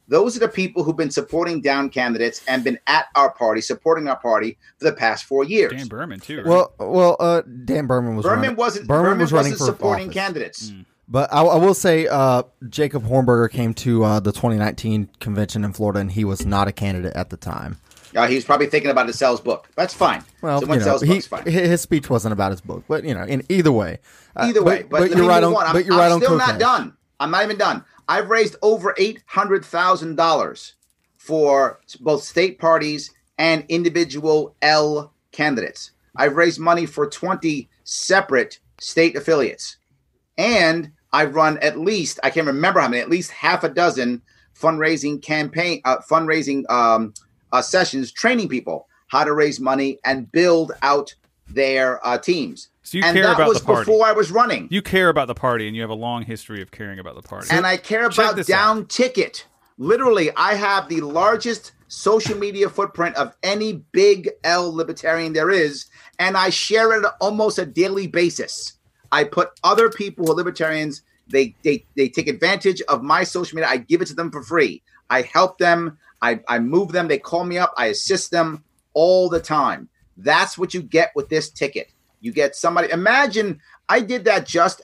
[0.07, 4.07] Those are the people who've been supporting down candidates and been at our party, supporting
[4.07, 5.71] our party for the past four years.
[5.71, 6.37] Dan Behrman too.
[6.37, 6.45] Right?
[6.45, 8.55] Well, well, uh, Dan Behrman was Behrman running.
[8.57, 8.87] wasn't.
[8.87, 10.13] Behrman, Behrman, was running wasn't for supporting office.
[10.21, 10.73] candidates.
[11.07, 15.71] But I, I will say, uh, Jacob Hornberger came to uh, the 2019 convention in
[15.73, 17.77] Florida, and he was not a candidate at the time.
[18.15, 19.67] Uh, he's probably thinking about his sell his book.
[19.75, 20.23] That's fine.
[20.41, 21.45] Well, Someone you know, sells he, books, fine.
[21.45, 23.99] his speech wasn't about his book, but you know, in either way,
[24.35, 25.49] Uh, Either way, but, let me you're right on.
[25.51, 25.67] move on.
[25.67, 26.21] I'm, But you're I'm right on.
[26.21, 26.59] still not cocaine.
[26.59, 26.93] done.
[27.19, 27.83] I'm not even done.
[28.07, 30.73] I've raised over eight hundred thousand dollars
[31.17, 35.91] for both state parties and individual L candidates.
[36.15, 39.77] I've raised money for twenty separate state affiliates,
[40.37, 44.21] and I've run at least I can't remember how many, at least half a dozen
[44.59, 47.13] fundraising campaign, uh, fundraising um,
[47.51, 51.13] uh, sessions, training people how to raise money and build out
[51.47, 52.69] their uh, teams.
[52.85, 53.91] So you and care that about was the party.
[53.91, 54.67] before I was running.
[54.69, 57.27] You care about the party, and you have a long history of caring about the
[57.27, 57.47] party.
[57.49, 59.47] and I care about down ticket.
[59.79, 65.87] Literally, I have the largest social media footprint of any big L libertarian there is,
[66.19, 68.73] and I share it almost a daily basis.
[69.11, 73.55] I put other people who are libertarians, they they they take advantage of my social
[73.55, 73.69] media.
[73.69, 74.83] I give it to them for free.
[75.09, 75.97] I help them.
[76.21, 77.07] I, I move them.
[77.07, 77.73] They call me up.
[77.77, 79.89] I assist them all the time.
[80.17, 81.91] That's what you get with this ticket.
[82.25, 82.89] You get somebody.
[82.89, 84.81] Imagine I did that just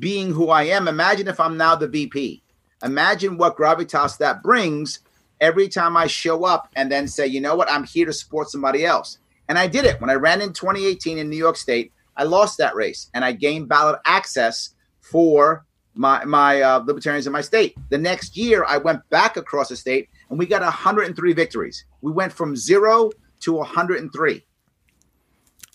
[0.00, 0.88] being who I am.
[0.88, 2.42] Imagine if I'm now the VP.
[2.82, 4.98] Imagine what gravitas that brings
[5.40, 8.50] every time I show up and then say, you know what, I'm here to support
[8.50, 9.18] somebody else.
[9.48, 11.92] And I did it when I ran in 2018 in New York State.
[12.16, 17.32] I lost that race and I gained ballot access for my my uh, libertarians in
[17.32, 17.76] my state.
[17.90, 21.84] The next year, I went back across the state and we got 103 victories.
[22.00, 24.44] We went from zero to 103.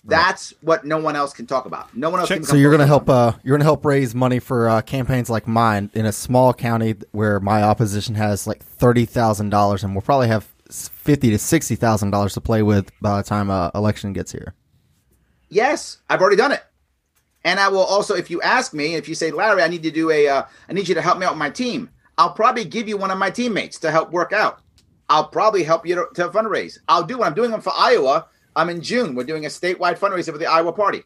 [0.08, 1.96] That's what no one else can talk about.
[1.96, 2.46] No one else Check- can.
[2.46, 3.10] So you're gonna help.
[3.10, 6.96] Uh, you're gonna help raise money for uh, campaigns like mine in a small county
[7.12, 11.76] where my opposition has like thirty thousand dollars, and we'll probably have fifty to sixty
[11.76, 14.54] thousand dollars to play with by the time uh, election gets here.
[15.50, 16.64] Yes, I've already done it.
[17.44, 19.92] And I will also, if you ask me, if you say, Larry, I need to
[19.92, 22.66] do a, uh, I need you to help me out with my team, I'll probably
[22.66, 24.62] give you one of my teammates to help work out.
[25.10, 26.80] I'll probably help you to, to fundraise.
[26.88, 28.26] I'll do what I'm doing one for Iowa.
[28.56, 29.16] I'm in June.
[29.16, 31.04] We're doing a statewide fundraiser for the Iowa party.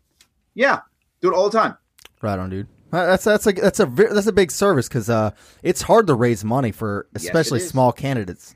[0.53, 0.81] Yeah,
[1.21, 1.77] do it all the time.
[2.21, 2.67] Right on, dude.
[2.91, 5.31] That's that's a that's a that's a big service because uh,
[5.63, 7.69] it's hard to raise money for especially is.
[7.69, 8.55] small candidates.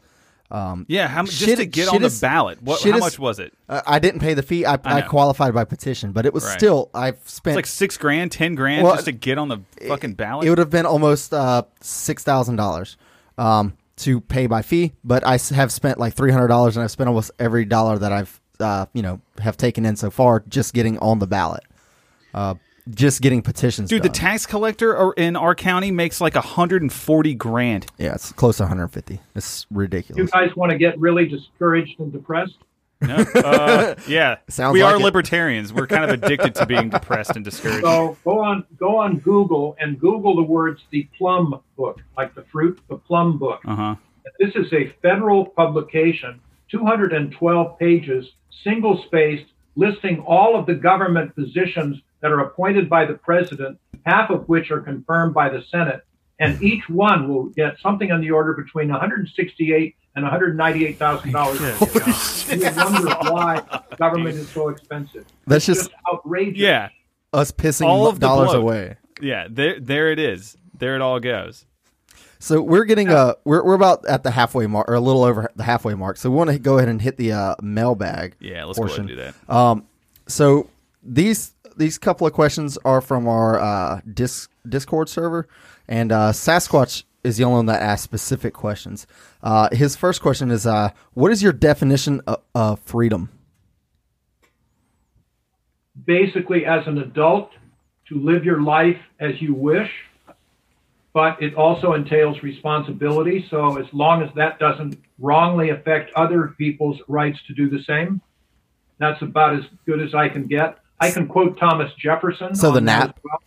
[0.88, 3.40] yeah, how, just Shit- to get shit on the ballot, what, how is- much was
[3.40, 3.54] it?
[3.70, 4.66] Uh, I didn't pay the fee.
[4.66, 5.08] I, I, know.
[5.08, 6.58] qualified by petition, but it was Right.
[6.58, 9.60] still I've spent It's like six grand, ten grand, Well, just to get on the
[9.88, 10.48] fucking ballot.
[10.48, 12.98] It would have been almost uh, six thousand dollars
[13.38, 16.92] um, to pay by fee, but I have spent like three hundred dollars, and I've
[16.92, 20.74] spent almost every dollar that I've uh, you know have taken in so far just
[20.74, 21.64] getting on the ballot,
[22.34, 22.56] uh,
[22.90, 23.90] just getting petitions.
[23.90, 27.86] Dude, the tax collector in our county makes like hundred and forty grand.
[27.98, 29.20] yeah, it's close to one hundred fifty.
[29.36, 30.18] It's ridiculous.
[30.18, 32.58] You guys want to get really discouraged and depressed?
[33.02, 33.16] No?
[33.36, 35.04] Uh, yeah, Sounds we like are it.
[35.04, 35.74] libertarians.
[35.74, 37.84] We're kind of addicted to being depressed and discouraged.
[37.84, 42.44] So go on, go on Google and Google the words "the plum book," like the
[42.44, 43.60] fruit, the plum book.
[43.66, 43.96] Uh huh.
[44.40, 46.40] This is a federal publication,
[46.74, 48.26] 212 pages,
[48.64, 54.30] single spaced, listing all of the government positions that are appointed by the president, half
[54.30, 56.02] of which are confirmed by the Senate.
[56.40, 61.60] And each one will get something on the order between 168 and 198 thousand dollars.
[62.52, 63.62] You wonder why
[63.98, 65.26] government is so expensive.
[65.48, 66.60] That's It's just outrageous.
[66.60, 66.90] Yeah,
[67.32, 68.62] us pissing all of the dollars bloat.
[68.64, 68.96] away.
[69.22, 69.48] yeah.
[69.50, 70.58] There, there it is.
[70.78, 71.66] There it all goes.
[72.44, 75.50] So we're getting uh we're we're about at the halfway mark or a little over
[75.56, 76.18] the halfway mark.
[76.18, 78.36] So we want to go ahead and hit the uh, mailbag.
[78.42, 79.34] Yeah, let's go ahead and do that.
[79.48, 79.88] Um,
[80.28, 80.70] so
[81.02, 85.48] these these couple of questions are from our uh, dis- Discord server,
[85.88, 89.08] and uh, Sasquatch is the only one that asked specific questions.
[89.42, 93.30] Uh, his first question is, uh, "What is your definition of, of freedom?"
[96.06, 97.52] basically as an adult
[98.10, 99.90] to live your life as you wish,
[101.14, 103.46] but it also entails responsibility.
[103.50, 108.20] So as long as that doesn't wrongly affect other people's rights to do the same,
[108.98, 110.80] that's about as good as I can get.
[111.00, 112.56] I can quote Thomas Jefferson.
[112.56, 113.44] So the on that nap- well,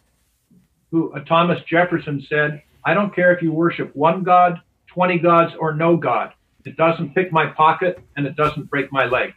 [0.91, 5.55] Who uh, Thomas Jefferson said, "I don't care if you worship one God, twenty gods,
[5.59, 6.33] or no God.
[6.65, 9.33] It doesn't pick my pocket and it doesn't break my leg."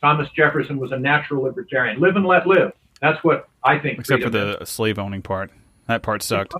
[0.00, 2.00] Thomas Jefferson was a natural libertarian.
[2.00, 2.72] Live and let live.
[3.00, 3.98] That's what I think.
[3.98, 5.50] Except for the slave owning part.
[5.86, 6.54] That part sucked.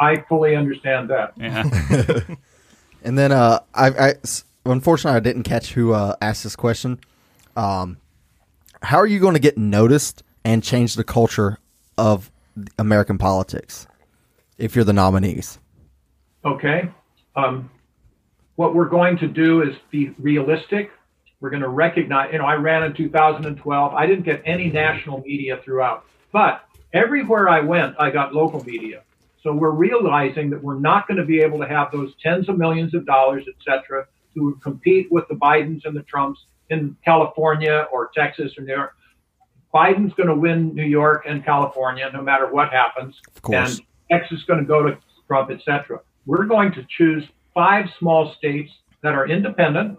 [0.00, 1.32] I fully understand that.
[1.36, 2.20] Yeah.
[3.04, 7.00] And then uh, I, I s- unfortunately I didn't catch who uh, asked this question.
[7.56, 7.96] Um,
[8.82, 11.58] how are you going to get noticed and change the culture
[11.98, 12.30] of
[12.78, 13.86] American politics
[14.58, 15.58] if you're the nominees?
[16.44, 16.90] Okay.
[17.36, 17.70] Um,
[18.56, 20.90] what we're going to do is be realistic.
[21.40, 23.94] We're going to recognize, you know, I ran in 2012.
[23.94, 29.02] I didn't get any national media throughout, but everywhere I went, I got local media.
[29.42, 32.58] So we're realizing that we're not going to be able to have those tens of
[32.58, 37.86] millions of dollars, et cetera, to compete with the Bidens and the Trumps in California
[37.92, 38.94] or Texas or New York.
[39.74, 43.20] Biden's going to win New York and California no matter what happens.
[43.34, 43.78] Of course.
[43.78, 46.00] And Texas is going to go to Trump, et cetera.
[46.24, 48.70] We're going to choose five small states
[49.02, 49.98] that are independent,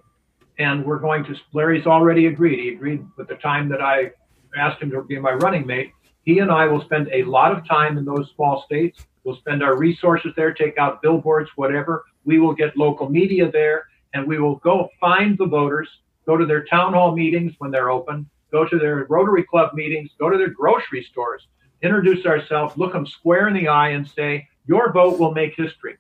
[0.57, 1.35] and we're going to.
[1.53, 2.59] Larry's already agreed.
[2.59, 4.11] He agreed with the time that I
[4.55, 5.91] asked him to be my running mate.
[6.23, 9.05] He and I will spend a lot of time in those small states.
[9.23, 12.05] We'll spend our resources there, take out billboards, whatever.
[12.25, 15.89] We will get local media there, and we will go find the voters,
[16.25, 20.11] go to their town hall meetings when they're open, go to their Rotary Club meetings,
[20.17, 21.47] go to their grocery stores,
[21.81, 25.97] introduce ourselves, look them square in the eye, and say, Your vote will make history.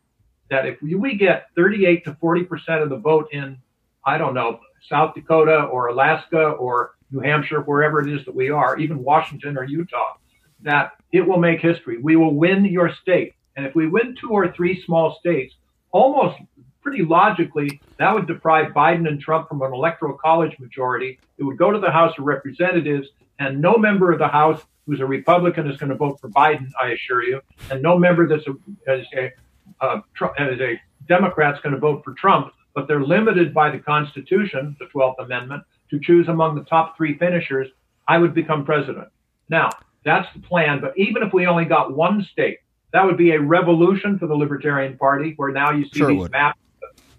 [0.49, 3.57] That if we get 38 to 40% of the vote in,
[4.05, 8.49] I don't know, South Dakota or Alaska or New Hampshire, wherever it is that we
[8.49, 10.17] are, even Washington or Utah,
[10.61, 11.99] that it will make history.
[11.99, 13.35] We will win your state.
[13.55, 15.53] And if we win two or three small states,
[15.91, 16.39] almost
[16.81, 21.19] pretty logically, that would deprive Biden and Trump from an electoral college majority.
[21.37, 23.07] It would go to the House of Representatives,
[23.39, 26.69] and no member of the House who's a Republican is going to vote for Biden,
[26.81, 27.41] I assure you,
[27.71, 28.55] and no member that's a,
[28.91, 29.31] as a,
[29.79, 30.01] uh,
[30.37, 32.51] as a Democrat is going to vote for Trump.
[32.75, 35.63] But they're limited by the Constitution, the 12th Amendment,
[35.93, 37.67] to choose among the top three finishers.
[38.07, 39.09] I would become president.
[39.47, 39.69] Now,
[40.03, 40.81] that's the plan.
[40.81, 42.57] But even if we only got one state,
[42.91, 46.19] that would be a revolution for the Libertarian Party, where now you see Sure these
[46.21, 46.31] would.
[46.31, 46.59] maps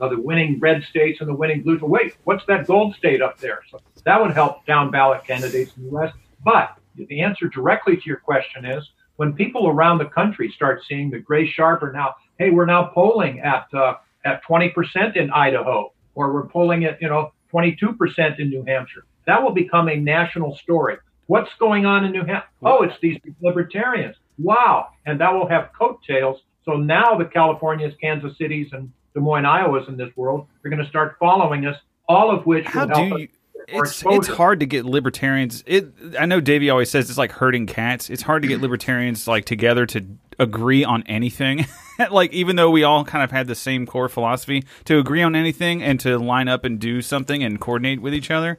[0.00, 1.78] of the winning red states and the winning blue.
[1.82, 3.60] Wait, what's that gold state up there?
[3.70, 6.14] So that would help down ballot candidates in the West.
[6.44, 11.10] But the answer directly to your question is when people around the country start seeing
[11.10, 13.94] that Gray Sharper now, hey, we're now polling at uh,
[14.24, 19.04] at 20% in Idaho, or we're polling at you know 22% in New Hampshire.
[19.26, 20.96] That will become a national story.
[21.26, 22.48] What's going on in New Hampshire?
[22.62, 24.16] Oh, it's these libertarians.
[24.38, 26.40] Wow, and that will have coattails.
[26.64, 30.82] So now the Californias, Kansas Cities, and Des Moines, Iowas in this world are going
[30.82, 31.76] to start following us.
[32.08, 33.28] All of which How will help us you?
[33.28, 33.28] more
[33.68, 35.62] It's it's hard to get libertarians.
[35.66, 38.10] It I know Davey always says it's like herding cats.
[38.10, 40.04] It's hard to get libertarians like together to
[40.38, 41.66] agree on anything.
[42.10, 45.34] like even though we all kind of had the same core philosophy, to agree on
[45.36, 48.58] anything and to line up and do something and coordinate with each other.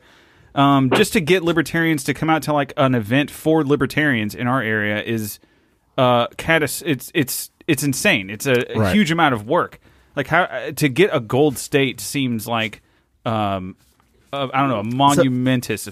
[0.55, 4.47] Um, just to get libertarians to come out to like an event for libertarians in
[4.47, 5.39] our area is
[5.97, 8.29] uh catas- it's it's it's insane.
[8.29, 8.95] It's a, a Right.
[8.95, 9.79] huge amount of work.
[10.15, 12.81] Like how uh, to get a gold state seems like
[13.25, 13.75] um
[14.53, 15.87] I don't know, a monumentous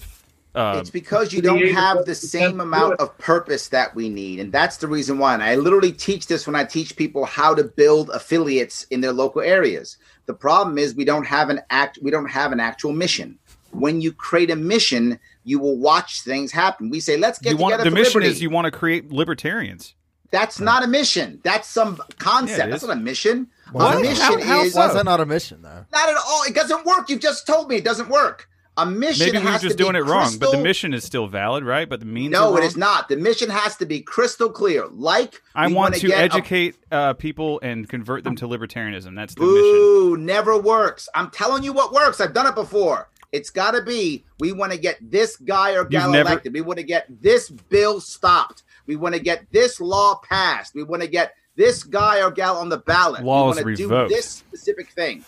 [0.56, 4.52] uh it's because you don't have the same amount of purpose that we need and
[4.52, 5.34] that's the reason why.
[5.34, 9.14] And i literally teach this when i teach people how to build affiliates in their
[9.14, 9.98] local areas.
[10.26, 13.40] The problem is we don't have an act we don't have an actual mission.
[13.72, 16.90] When you create a mission you will watch things happen.
[16.90, 18.32] We say let's get you want together the for mission liberty.
[18.36, 19.96] is you want to create libertarians.
[20.34, 23.96] That's not a mission that's some concept Yeah, that's not a mission What?
[23.96, 24.80] a mission How- how is so?
[24.82, 25.86] Why is that not a mission though?
[25.94, 29.28] not at all it doesn't work you just told me it doesn't work a mission
[29.28, 31.64] Maybe we were has just to doing it wrong, but the mission is still valid,
[31.64, 31.88] right?
[31.88, 32.64] But the means No, are it wrong.
[32.64, 33.08] is not.
[33.08, 34.88] The mission has to be crystal clear.
[34.88, 38.48] Like I we want wanna to get a- educate uh, people and convert them to
[38.48, 39.16] libertarianism.
[39.16, 39.62] That's the mission.
[39.62, 40.18] Boo!
[40.18, 41.08] Never works.
[41.14, 42.20] I'm telling you what works.
[42.20, 43.10] I've done it before.
[43.32, 44.24] It's got to be.
[44.40, 46.52] We want to get this guy or gal never- elected.
[46.56, 48.64] We want to get this bill stopped.
[48.86, 50.76] We want to get this law passed.
[50.76, 53.24] We want to get this guy or gal on the ballot.
[53.24, 55.24] Laws we want to do this specific thing.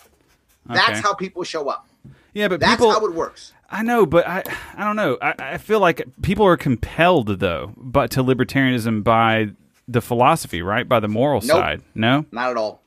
[0.66, 1.00] That's Okay.
[1.00, 1.88] how people show up.
[2.34, 2.90] Yeah, but That's people.
[2.90, 3.52] how it works.
[3.70, 4.42] I know, but I
[4.76, 5.16] I don't know.
[5.22, 9.50] I, I feel like people are compelled though, but to libertarianism by
[9.88, 10.88] the philosophy, right?
[10.88, 11.56] By the moral Nope.
[11.58, 11.82] side.
[11.94, 12.82] No, Not at all.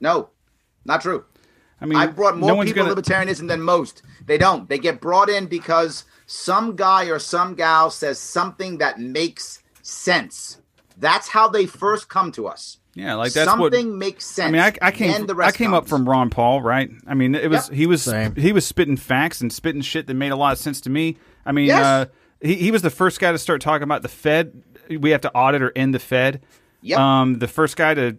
[0.00, 0.30] No,
[0.84, 1.24] not true.
[1.80, 2.94] I mean, I've brought more no people gonna.
[2.94, 4.02] to libertarianism than most.
[4.26, 4.68] They don't.
[4.68, 10.60] They get brought in because some guy or some gal says something that makes sense.
[10.96, 12.78] That's how they first come to us.
[12.94, 13.96] yeah, like that's something what.
[13.98, 14.48] makes sense.
[14.48, 15.12] I mean, I, I came.
[15.12, 16.90] Then the I rest came up from Ron Paul, right?
[17.06, 17.76] I mean, it was Yep.
[17.76, 18.34] he was Same.
[18.34, 21.16] he was spitting facts and spitting shit that made a lot of sense to me.
[21.46, 21.84] I mean, Yes.
[21.84, 22.06] uh,
[22.40, 24.62] he he was the first guy to start talking about the Fed.
[24.90, 26.42] We have to audit or end the Fed.
[26.82, 26.98] Yep.
[26.98, 28.16] Um, the first guy to,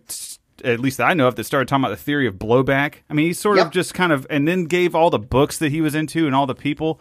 [0.64, 2.96] at least that I know of, that started talking about the theory of blowback.
[3.10, 5.72] I mean, he sort of just kind of, and then gave all the books that
[5.72, 7.00] he was into and all the people.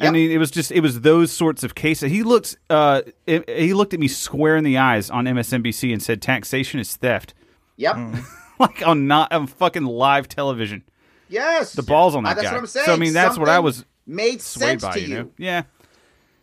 [0.00, 2.10] I mean, it was just it was those sorts of cases.
[2.10, 6.02] He looked, uh, it- he looked at me square in the eyes on MSNBC and
[6.02, 7.32] said, "Taxation is theft."
[7.76, 7.96] Yep.
[8.58, 10.82] like on not on fucking live television.
[11.28, 11.72] Yes.
[11.72, 12.52] The balls on that That's guy.
[12.54, 12.86] what I'm saying.
[12.86, 14.92] So I mean, that's what I was made swayed sense by.
[14.94, 15.14] to You you.
[15.14, 15.30] know?
[15.38, 15.62] Yeah.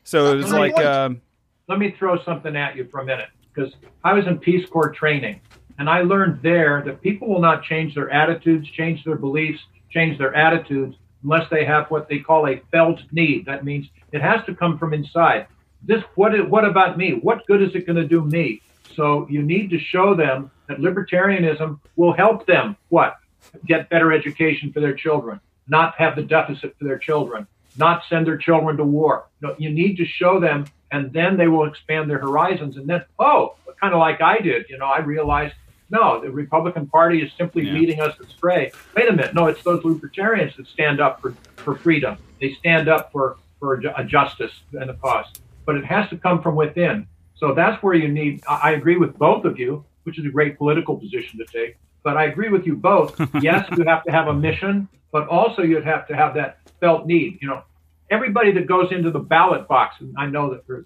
[0.04, 1.22] So it was like, um,
[1.68, 3.72] let me throw something at you for a minute because
[4.04, 5.39] I was in Peace Corps training
[5.78, 9.60] and I learned there that people will not change their attitudes, change their beliefs,
[9.91, 13.45] change their attitudes unless they have what they call a felt need.
[13.45, 15.47] That means it has to come from inside.
[15.84, 17.13] This what what about me?
[17.13, 18.61] What good is it going to do me?
[18.95, 23.17] So you need to show them that libertarianism will help them what?
[23.65, 27.47] Get better education for their children, not have the deficit for their children.
[27.78, 29.28] not send their children to war.
[29.41, 32.78] No, you need to show them, and then they will expand their horizons.
[32.78, 35.55] And then, oh, kind of like I did, you know, I realized
[35.92, 37.74] no, the Republican Party is simply Yeah.
[37.74, 38.72] leading us astray.
[38.96, 42.18] Wait a minute, no, it's those libertarians that stand up for, for freedom.
[42.39, 45.28] They stand up for for a justice and a cause.
[45.68, 47.06] But it has to come from within.
[47.36, 48.42] So that's where you need.
[48.50, 51.78] I agree with both of you, which is a great political position to take.
[52.04, 53.20] But I agree with you both.
[53.42, 57.06] yes, you have to have a mission, but also you'd have to have that felt
[57.06, 57.38] need.
[57.39, 57.62] You know,
[58.10, 60.86] everybody that goes into the ballot box, and I know that for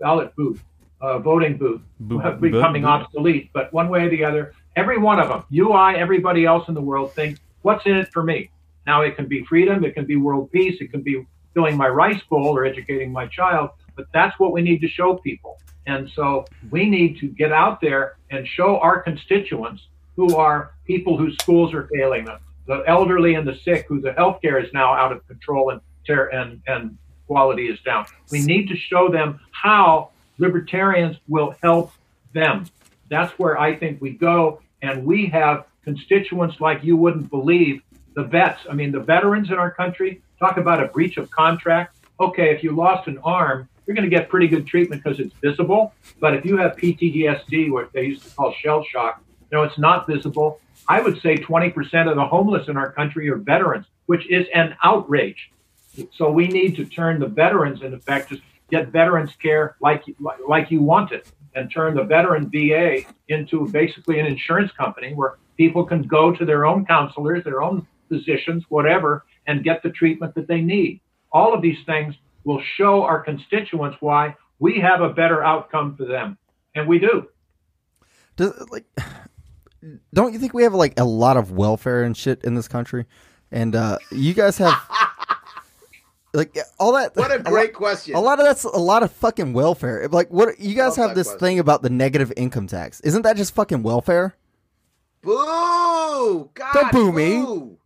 [0.00, 0.60] ballot booth,
[1.06, 3.50] uh, voting booth, Boo- have boo- becoming obsolete.
[3.52, 6.74] But one way or the other, every one of them, you, I, everybody else in
[6.74, 8.50] the world, think, what's in it for me?
[8.86, 11.88] Now it can be freedom, it can be world peace, it can be filling my
[11.88, 13.70] rice bowl or educating my child.
[13.94, 15.58] But that's what we need to show people.
[15.86, 19.86] And so we need to get out there and show our constituents
[20.16, 24.10] who are people whose schools are failing them, the elderly and the sick, who the
[24.10, 26.96] healthcare is now out of control and and and
[27.26, 28.06] quality is down.
[28.30, 31.92] We need to show them how libertarians will help
[32.32, 32.66] them.
[33.08, 37.82] That's where I think we go, and we have constituents like you wouldn't believe.
[38.14, 40.22] The vets, I mean, the veterans in our country.
[40.38, 41.96] Talk about a breach of contract.
[42.18, 45.34] Okay, if you lost an arm, you're going to get pretty good treatment because it's
[45.34, 45.94] visible.
[46.18, 49.78] But if you have PTSD, what they used to call shell shock, you know, it's
[49.78, 50.60] not visible.
[50.88, 54.76] I would say 20% of the homeless in our country are veterans, which is an
[54.82, 55.50] outrage.
[56.14, 60.04] So we need to turn the veterans, in effect, just get veterans care like
[60.46, 65.38] like, you want it, and turn the veteran VA into basically an insurance company where
[65.56, 70.34] people can go to their own counselors, their own physicians, whatever, and get the treatment
[70.34, 71.00] that they need.
[71.32, 72.14] All of these things
[72.44, 76.38] will show our constituents why we have a better outcome for them,
[76.74, 77.28] and we do.
[78.36, 78.84] Does, like,
[80.12, 83.06] don't you think we have like a lot of welfare and shit in this country?
[83.50, 84.74] And uh, you guys have
[86.36, 87.16] like all that.
[87.16, 88.14] What a lot- great question.
[88.14, 90.06] A lot of that's a lot of fucking welfare.
[90.08, 91.40] Like, what you guys have this question.
[91.40, 93.00] thing about the negative income tax?
[93.00, 94.36] Isn't that just fucking welfare?
[95.22, 96.50] Boo!
[96.54, 97.76] God, Don't boo me.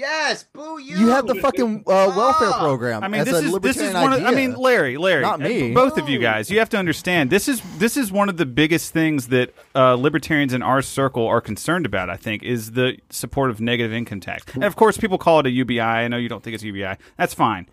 [0.00, 0.06] Boo.
[0.06, 0.96] Yes, boo you.
[0.96, 3.02] You have the fucking uh, welfare program.
[3.02, 4.24] I mean, as this a is this libertarian is one of.
[4.24, 5.72] I mean, Larry, Larry, Not uh, me.
[5.72, 6.50] both of you guys.
[6.50, 9.94] You have to understand this is this is one of the biggest things that uh,
[9.94, 12.10] libertarians in our circle are concerned about.
[12.10, 14.44] I think is the support of negative income tax.
[14.54, 15.80] And of course, people call it a UBI.
[15.80, 16.96] I know you don't think it's UBI.
[17.16, 17.66] That's fine.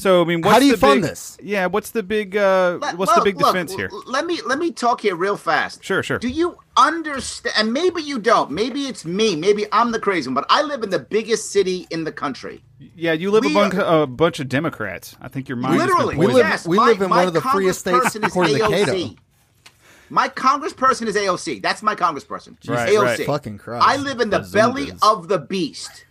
[0.00, 1.36] So I mean, what's do you the fund big, this?
[1.42, 3.90] Yeah, what's the big uh, Let- what's the look, big look, defense here?
[4.06, 5.84] Let me let me talk here real fast.
[5.84, 6.18] Sure, sure.
[6.18, 7.54] Do you understand?
[7.58, 8.50] And maybe you don't.
[8.50, 9.36] Maybe it's me.
[9.36, 10.34] Maybe I'm the crazy one.
[10.34, 12.62] But I live in the biggest city in the country.
[12.96, 15.16] Yeah, you live we- among a bunch of Democrats.
[15.20, 16.66] I think your mind has been Literally, We live- yes.
[16.66, 18.92] we my, live in one of the freest states congressperson is according to Cato.
[18.92, 19.16] AOC.
[20.08, 21.60] My congressperson is AOC.
[21.62, 22.56] That's my congressperson.
[22.66, 23.02] Right, AOC.
[23.02, 23.26] right.
[23.26, 23.86] Fucking Christ.
[23.86, 26.06] I live in the belly of the beast.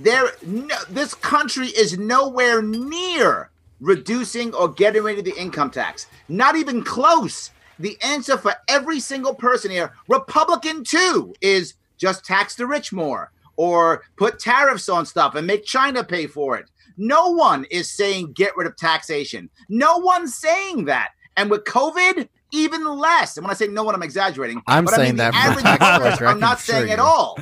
[0.00, 3.50] There, no, this country is nowhere near
[3.80, 6.06] reducing or getting rid of the income tax.
[6.28, 7.50] Not even close.
[7.78, 13.32] The answer for every single person here, Republican too, is just tax the rich more
[13.56, 16.70] or put tariffs on stuff and make China pay for it.
[16.96, 19.50] No one is saying get rid of taxation.
[19.68, 21.10] No one's saying that.
[21.36, 23.36] And with COVID, even less.
[23.36, 24.62] And when I say no one, I'm exaggerating.
[24.66, 26.98] I'm But I saying mean, that average tax voter, collector, I I'm not saying at
[26.98, 27.38] all.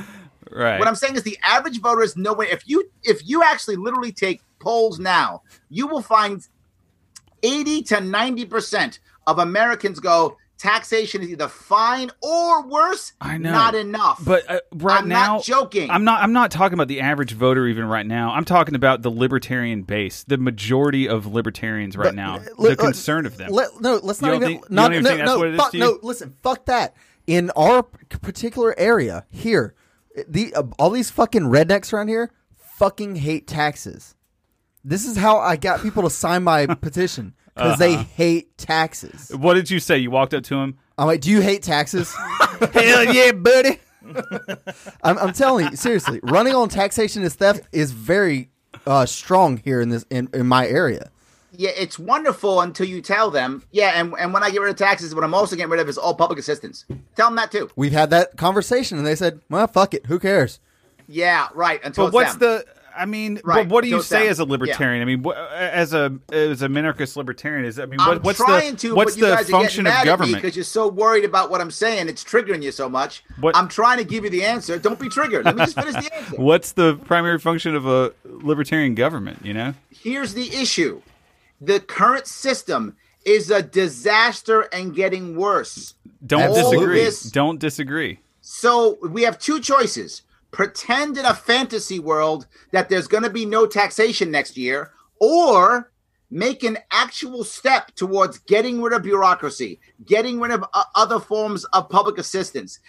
[0.51, 0.79] Right.
[0.79, 2.47] What I'm saying is the average voter is nowhere.
[2.47, 6.45] If you if you actually literally take polls now, you will find
[7.43, 13.13] 80 to 90 percent of Americans go taxation is either fine or worse.
[13.19, 13.51] I know.
[13.51, 14.23] not enough.
[14.23, 15.89] But uh, right I'm now, not joking.
[15.89, 16.21] I'm not.
[16.21, 18.31] I'm not talking about the average voter even right now.
[18.31, 22.35] I'm talking about the libertarian base, the majority of libertarians right But, now.
[22.35, 23.51] uh, the let- concern of them.
[23.51, 24.47] Let, no, let's not even.
[24.47, 25.83] think- not, don't even no, think that's no, what it is fuck, to you?
[25.83, 26.95] no, listen, fuck that.
[27.27, 29.73] In our particular area here,
[30.27, 32.31] the uh, all these fucking rednecks around here
[32.77, 34.15] fucking hate taxes.
[34.83, 38.03] This is how I got people to sign my petition because they Uh-huh.
[38.15, 39.31] hate taxes.
[39.35, 39.97] what did you say?
[39.97, 40.77] You walked up to him.
[40.97, 42.13] I'm like, do you hate taxes?
[42.73, 43.79] Hell yeah, buddy.
[45.03, 48.49] I'm, I'm telling you, seriously, running on taxation is theft is very
[48.87, 51.11] uh, strong here in this in, in my area.
[51.51, 53.63] Yeah, it's wonderful until you tell them.
[53.71, 55.89] Yeah, and, and when I get rid of taxes, what I'm also getting rid of
[55.89, 56.85] is all public assistance.
[57.15, 57.69] Tell them that too.
[57.75, 60.59] We've had that conversation, and they said, "Well, fuck it, who cares?"
[61.07, 61.81] Yeah, right.
[61.83, 62.39] Until But it's what's them.
[62.39, 62.65] the?
[62.93, 64.31] I mean, Right, but what do you say them.
[64.31, 65.01] as a libertarian?
[65.01, 68.37] I mean, wh- as a as a minarchist libertarian, is I mean, I'm what, what's
[68.37, 70.41] trying the to, what's but you the guys function are of getting mad government?
[70.43, 72.09] because you're so worried about what I'm saying.
[72.09, 73.23] It's triggering you so much.
[73.39, 74.77] What- I'm trying to give you the answer.
[74.77, 75.45] Don't be triggered.
[75.45, 76.35] Let me just finish the answer.
[76.35, 79.39] What's the primary function of a libertarian government?
[79.45, 81.01] You know, Here's the issue:
[81.61, 85.93] the current system is a disaster and getting worse.
[86.25, 87.03] don't All disagree.
[87.03, 88.19] this- Don't disagree.
[88.41, 93.45] So we have two choices: pretend in a fantasy world that there's going to be
[93.45, 95.91] no taxation next year, or
[96.31, 101.65] make an actual step towards getting rid of bureaucracy, getting rid of uh, other forms
[101.65, 102.79] of public assistance,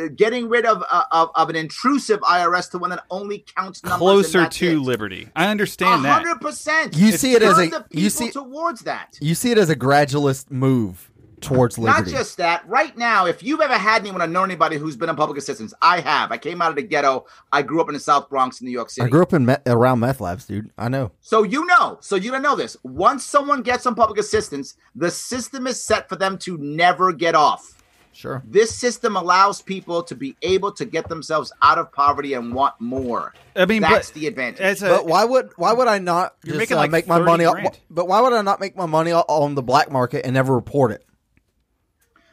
[0.00, 3.82] uh, getting rid of, uh, of of an intrusive IRS to one that only counts
[3.82, 4.78] numbers Closer to it.
[4.78, 5.28] liberty.
[5.36, 6.22] I understand that.
[6.22, 6.96] hundred percent.
[6.96, 9.18] You see it as a- you see- towards that.
[9.20, 11.10] You see it as a gradualist move
[11.42, 12.10] towards liberty.
[12.10, 12.66] Not just that.
[12.68, 15.74] Right now, if you've ever had anyone or know anybody who's been on public assistance,
[15.82, 16.32] I have.
[16.32, 17.26] I came out of the ghetto.
[17.52, 19.06] I grew up in the South Bronx, in New York City.
[19.06, 20.70] I grew up in me- around meth labs, dude.
[20.78, 21.12] I know.
[21.20, 22.76] So you know, so you don't know this.
[22.82, 27.34] Once someone gets on public assistance, the system is set for them to never get
[27.34, 27.76] off.
[28.14, 28.42] Sure.
[28.46, 32.74] This system allows people to be able to get themselves out of poverty and want
[32.78, 33.32] more.
[33.56, 34.82] I mean, That's but the advantage.
[34.82, 37.18] a, But why would why would I not You're just making uh, like make my
[37.18, 37.44] money?
[37.44, 37.78] grand.
[37.90, 40.92] But why would I not make my money on the black market and never report
[40.92, 41.04] it?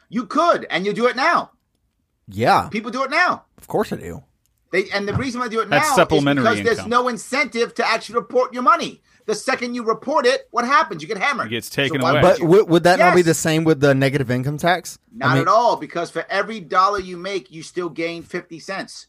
[0.09, 1.51] You could, and you do it now.
[2.27, 3.45] Yeah, People do it now.
[3.57, 4.23] of course I do.
[4.71, 6.89] They and the reason why they do it That's now supplementary is because there's income.
[6.91, 9.01] no incentive to actually report your money.
[9.25, 11.01] The second you report it, what happens?
[11.01, 11.47] You get hammered.
[11.47, 12.21] It gets taken why away.
[12.21, 12.45] But you?
[12.45, 14.99] w- would that not be the same with the negative income tax?
[15.11, 19.07] Not at all, because for every dollar you make, you still gain fifty cents.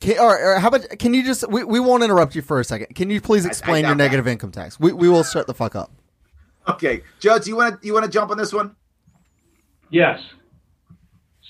[0.00, 0.88] Can, or, or how about?
[1.00, 1.48] Can you just?
[1.50, 2.94] We, we won't interrupt you for a second.
[2.94, 4.04] Can you please I explain doubt your that.
[4.04, 4.78] negative income tax?
[4.78, 5.90] We we will shut the fuck up.
[6.68, 8.76] Okay, Judge, you want to you want to jump on this one?
[9.90, 10.20] Yes.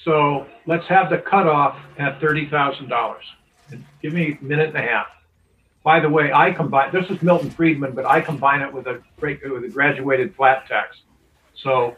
[0.04, 3.24] So let's have the cutoff at thirty thousand dollars.
[4.00, 5.06] Give me a minute and a half.
[5.82, 9.02] By the way, I combine this is Milton Friedman, but I combine it with a
[9.20, 10.96] with a graduated flat tax.
[11.54, 11.96] So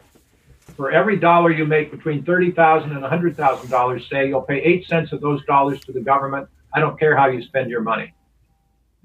[0.76, 5.20] for every dollar you make between $30,000 and $100,000, say you'll pay eight cents of
[5.20, 6.48] those dollars to the government.
[6.72, 8.14] I don't care how you spend your money.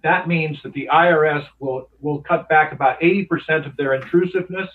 [0.03, 4.69] That means that the IRS will will cut back about eighty percent of their intrusiveness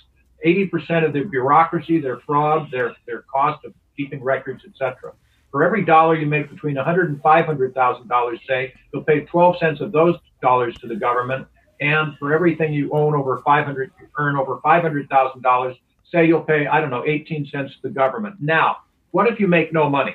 [0.44, 5.12] 80% of their bureaucracy, their fraud, their, their cost of keeping records, etc.
[5.50, 9.58] For every dollar you make between 100 and 500 thousand dollars, say you'll pay 12
[9.58, 11.46] cents of those dollars to the government,
[11.80, 15.76] and for everything you own over 500, you earn over 500 thousand dollars,
[16.10, 18.36] say you'll pay I don't know 18 cents to the government.
[18.40, 18.78] Now,
[19.10, 20.14] what if you make no money?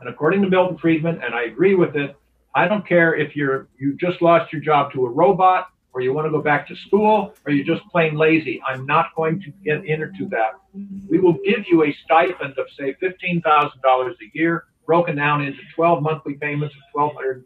[0.00, 2.16] And according to Milton Friedman, and I agree with it,
[2.54, 6.12] I don't care if you're you just lost your job to a robot or you
[6.12, 8.60] want to go back to school, or you're just plain lazy.
[8.66, 10.54] I'm not going to get into that.
[11.08, 16.02] We will give you a stipend of, say, $15,000 a year, broken down into 12
[16.02, 17.42] monthly payments of $1,250.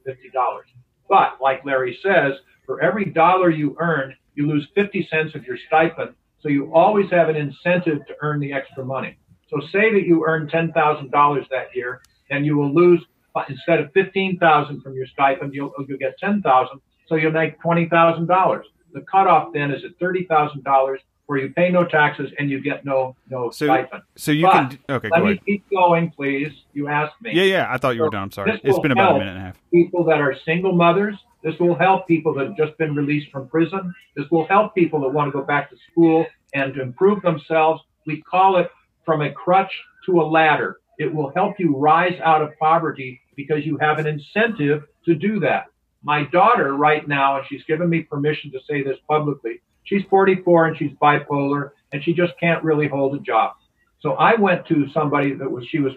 [1.08, 2.32] But, like Larry says,
[2.64, 6.14] for every dollar you earn, you lose 50 cents of your stipend.
[6.40, 9.18] So you always have an incentive to earn the extra money.
[9.50, 13.92] So say that you earn $10,000 that year, and you will lose uh, instead of
[13.92, 16.80] 15,000 from your stipend, you'll, you'll get 10,000.
[17.08, 18.62] So you'll make $20,000.
[18.92, 23.14] The cutoff then is at $30,000 where you pay no taxes and you get no,
[23.28, 24.02] no So- stipend.
[24.16, 24.78] so you But can.
[24.88, 25.44] Okay, Let go me ahead.
[25.44, 26.52] keep going, please.
[26.72, 27.66] You asked me Yeah, yeah.
[27.70, 28.22] I thought you were So done.
[28.24, 28.60] I'm sorry.
[28.64, 29.60] It's been about a minute and a half.
[29.70, 31.16] people that are single mothers.
[31.42, 33.94] This will help people that have just been released from prison.
[34.16, 37.82] This will help people that want to go back to school and to improve themselves.
[38.06, 38.70] We call it
[39.04, 39.72] from a crutch
[40.06, 40.78] to a ladder.
[40.98, 45.38] It will help you rise out of poverty because you have an incentive to do
[45.40, 45.66] that.
[46.02, 50.66] My daughter, right now, and she's given me permission to say this publicly, she's 44
[50.66, 53.54] and she's bipolar and she just can't really hold a job.
[54.00, 55.92] So I went to somebody that was she was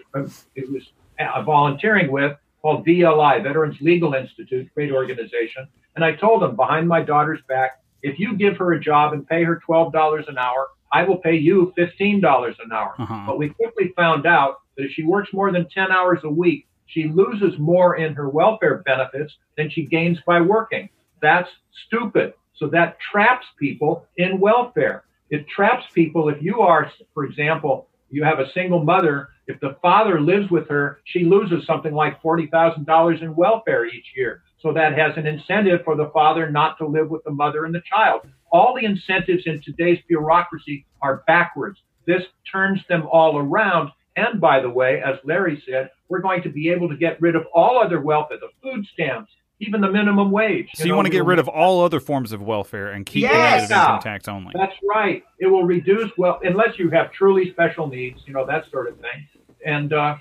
[0.54, 0.82] it was
[1.20, 6.88] uh, volunteering with called VLI Veterans Legal Institute, great organization, and I told them behind
[6.88, 10.38] my daughter's back, if you give her a job and pay her twelve dollars an
[10.38, 12.94] hour, I will pay you fifteen dollars an hour.
[12.98, 13.24] Uh-huh.
[13.26, 16.66] But we quickly found out that if she works more than ten hours a week,
[16.86, 20.88] she loses more in her welfare benefits than she gains by working.
[21.20, 21.48] That's
[21.86, 22.34] stupid.
[22.56, 25.04] So that traps people in welfare.
[25.30, 29.30] It traps people if you are, for example, you have a single mother.
[29.46, 34.42] If the father lives with her, she loses something like $40,000 in welfare each year.
[34.60, 37.74] So that has an incentive for the father not to live with the mother and
[37.74, 38.20] the child.
[38.52, 41.78] All the incentives in today's bureaucracy are backwards.
[42.06, 43.90] This turns them all around.
[44.16, 47.34] And by the way, as Larry said, we're going to be able to get rid
[47.34, 50.68] of all other welfare, the food stamps, even the minimum wage.
[50.74, 53.68] So you want to get rid of all other forms of welfare and keep Yes!
[53.68, 54.52] the income tax only.
[54.54, 55.24] That's right.
[55.38, 58.96] It will reduce well, unless you have truly special needs, you know that sort of
[59.00, 59.26] thing.
[59.64, 60.16] And uh,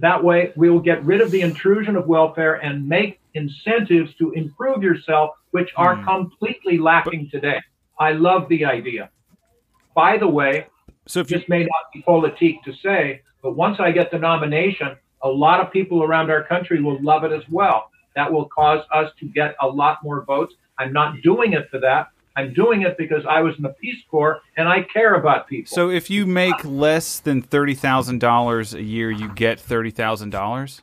[0.00, 4.32] that way, we will get rid of the intrusion of welfare and make incentives to
[4.32, 6.04] improve yourself, which are Hmm.
[6.06, 7.60] completely lacking today.
[8.00, 9.10] I love the idea.
[9.94, 10.66] By the way,
[11.06, 14.18] So if you this may not be politique to say, but once I get the
[14.18, 17.90] nomination, a lot of people around our country will love it as well.
[18.14, 20.54] That will cause us to get a lot more votes.
[20.78, 22.08] I'm not doing it for that.
[22.36, 25.70] I'm doing it because I was in the Peace Corps and I care about people.
[25.74, 30.30] so if you make less than thirty thousand dollars a year, you get thirty thousand
[30.30, 30.82] dollars.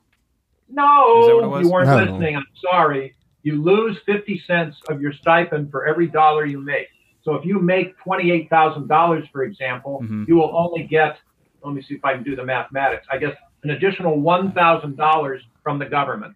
[0.69, 1.65] no, Is that what it was?
[1.67, 1.97] you weren't No.
[1.97, 2.35] listening.
[2.37, 3.13] I'm sorry.
[3.43, 6.87] You lose 50 cents of your stipend for every dollar you make.
[7.23, 10.27] So if you make $28,000, for example, Mhm.
[10.27, 11.17] you will only get,
[11.63, 15.79] let me see if I can do the mathematics, I guess an additional $1,000 from
[15.79, 16.35] the government.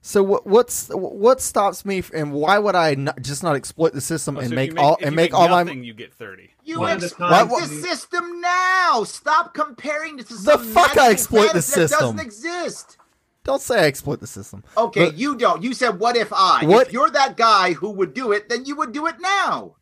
[0.00, 3.92] So what, what's what stops me, f- and why would I not, just not exploit
[3.92, 5.84] the system Oh, and so if make, you all and you make, all nothing, my
[5.84, 6.50] you get thirty.
[6.64, 7.48] You One exploit time.
[7.48, 9.02] the system now.
[9.04, 11.98] Stop comparing this to The fuck I exploit the system.
[12.00, 12.96] doesn't exist.
[13.44, 14.62] don't say I exploit the system.
[14.76, 15.62] Okay, But- you don't.
[15.62, 18.64] You said, "What if I?" What- If you're that guy who would do it, then
[18.66, 19.74] you would do it now.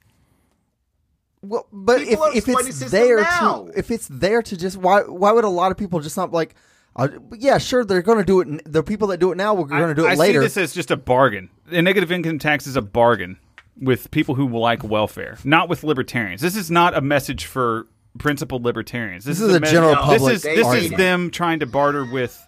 [1.48, 3.64] Well, but if, People are if it's there now.
[3.66, 6.32] to if it's there to just why why would a lot of people just not
[6.32, 6.54] like
[6.96, 9.52] uh, yeah sure they're going to do it n- the people that do it now
[9.54, 11.50] we're going to do it I, later I see this as just a bargain.
[11.70, 13.38] A negative income tax is a bargain
[13.78, 16.40] with people who like welfare, not with libertarians.
[16.40, 17.86] This is not a message for
[18.18, 19.24] principled libertarians.
[19.26, 22.04] This, This is a message- general This public is this is them trying to barter
[22.10, 22.42] with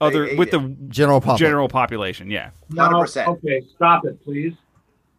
[0.00, 0.52] other hate with it.
[0.52, 2.28] the general public general population.
[2.28, 2.50] Yeah.
[2.70, 3.28] No, 100%.
[3.28, 4.54] Okay, stop it, please.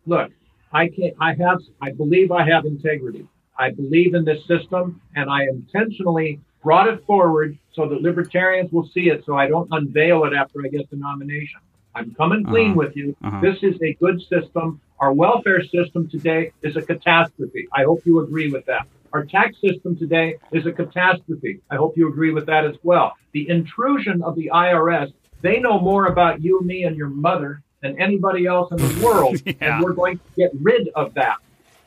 [0.05, 0.29] Look,
[0.73, 1.13] I can't.
[1.19, 1.59] I have.
[1.81, 3.27] I believe I have integrity.
[3.57, 8.87] I believe in this system, and I intentionally brought it forward so that libertarians will
[8.93, 11.59] see it, so I don't unveil it after I get the nomination.
[11.95, 12.79] I'm coming clean Uh-huh.
[12.79, 13.15] with you.
[13.23, 13.41] Uh-huh.
[13.41, 14.81] This is a good system.
[14.99, 17.67] Our welfare system today is a catastrophe.
[17.71, 18.87] I hope you agree with that.
[19.11, 21.59] Our tax system today is a catastrophe.
[21.69, 23.13] I hope you agree with that as well.
[23.33, 25.11] The intrusion of the IRS,
[25.41, 29.39] they know more about you, me, and your mother than anybody else in the world.
[29.45, 29.53] Yeah.
[29.75, 31.37] And we're going to get rid of that.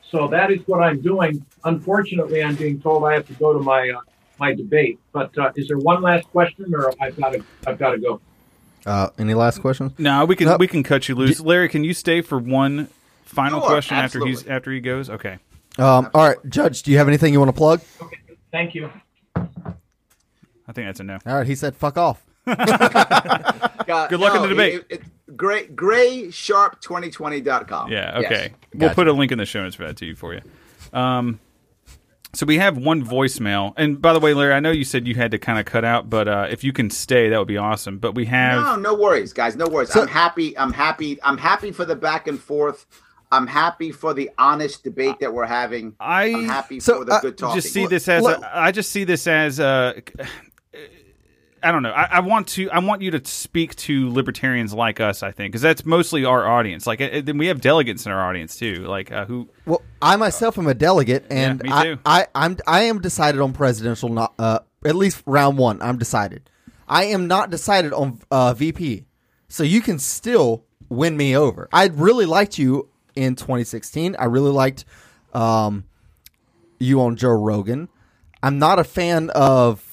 [0.09, 1.45] So that is what I'm doing.
[1.65, 3.99] Unfortunately, I'm being told I have to go to my uh,
[4.39, 4.99] my debate.
[5.11, 8.21] But uh, is there one last question, or I've got to I've got to go?
[8.85, 10.55] uh, any last questions No, we can No.
[10.57, 11.41] we can cut you loose.
[11.41, 12.87] Larry, can you stay for one
[13.25, 15.09] final Sure, question after he's after he goes?
[15.09, 15.39] Okay.
[15.77, 18.17] um, all right judge do you have anything you want to plug Okay,
[18.51, 18.89] thank you.
[19.35, 21.17] I think that's a no.
[21.25, 24.73] all right he said fuck off Uh, Good luck in the debate.
[24.75, 25.01] It, it,
[25.37, 27.91] gray, graysharpe2020.com.
[27.91, 28.25] Yeah, Yes.
[28.31, 28.53] okay.
[28.73, 28.95] We'll Gotcha.
[28.95, 30.41] put a link in the show notes for that to you for you.
[30.93, 31.39] Um,
[32.33, 35.15] so we have one voicemail, and by the way, Larry, I know you said you
[35.15, 37.57] had to kind of cut out, but uh, if you can stay, that would be
[37.57, 37.99] awesome.
[37.99, 39.55] But we have No, no worries, guys.
[39.55, 39.91] No worries.
[39.91, 40.57] So- I'm happy.
[40.57, 41.19] I'm happy.
[41.23, 42.85] I'm happy for the back and forth.
[43.31, 45.95] I'm happy for the honest debate that we're having.
[45.99, 47.55] I I'm happy So, for the uh, good talking.
[47.59, 50.01] just see this as Look- a, I just see this as a,
[51.63, 51.91] I don't know.
[51.91, 55.23] I, I want to I want you to speak to libertarians like us.
[55.23, 56.85] I think because that's mostly our audience.
[56.85, 58.85] Like, uh, then we have delegates in our audience too.
[58.85, 61.97] Like uh, who well I myself am a delegate and me I.
[62.05, 66.49] I I'm I am decided on presidential not uh at least round one I'm decided
[66.87, 69.05] I am not decided on uh, VP
[69.49, 74.51] so you can still win me over I really liked you in 2016 I really
[74.51, 74.85] liked
[75.33, 75.85] um
[76.79, 77.89] you on Joe Rogan
[78.43, 79.86] I'm not a fan of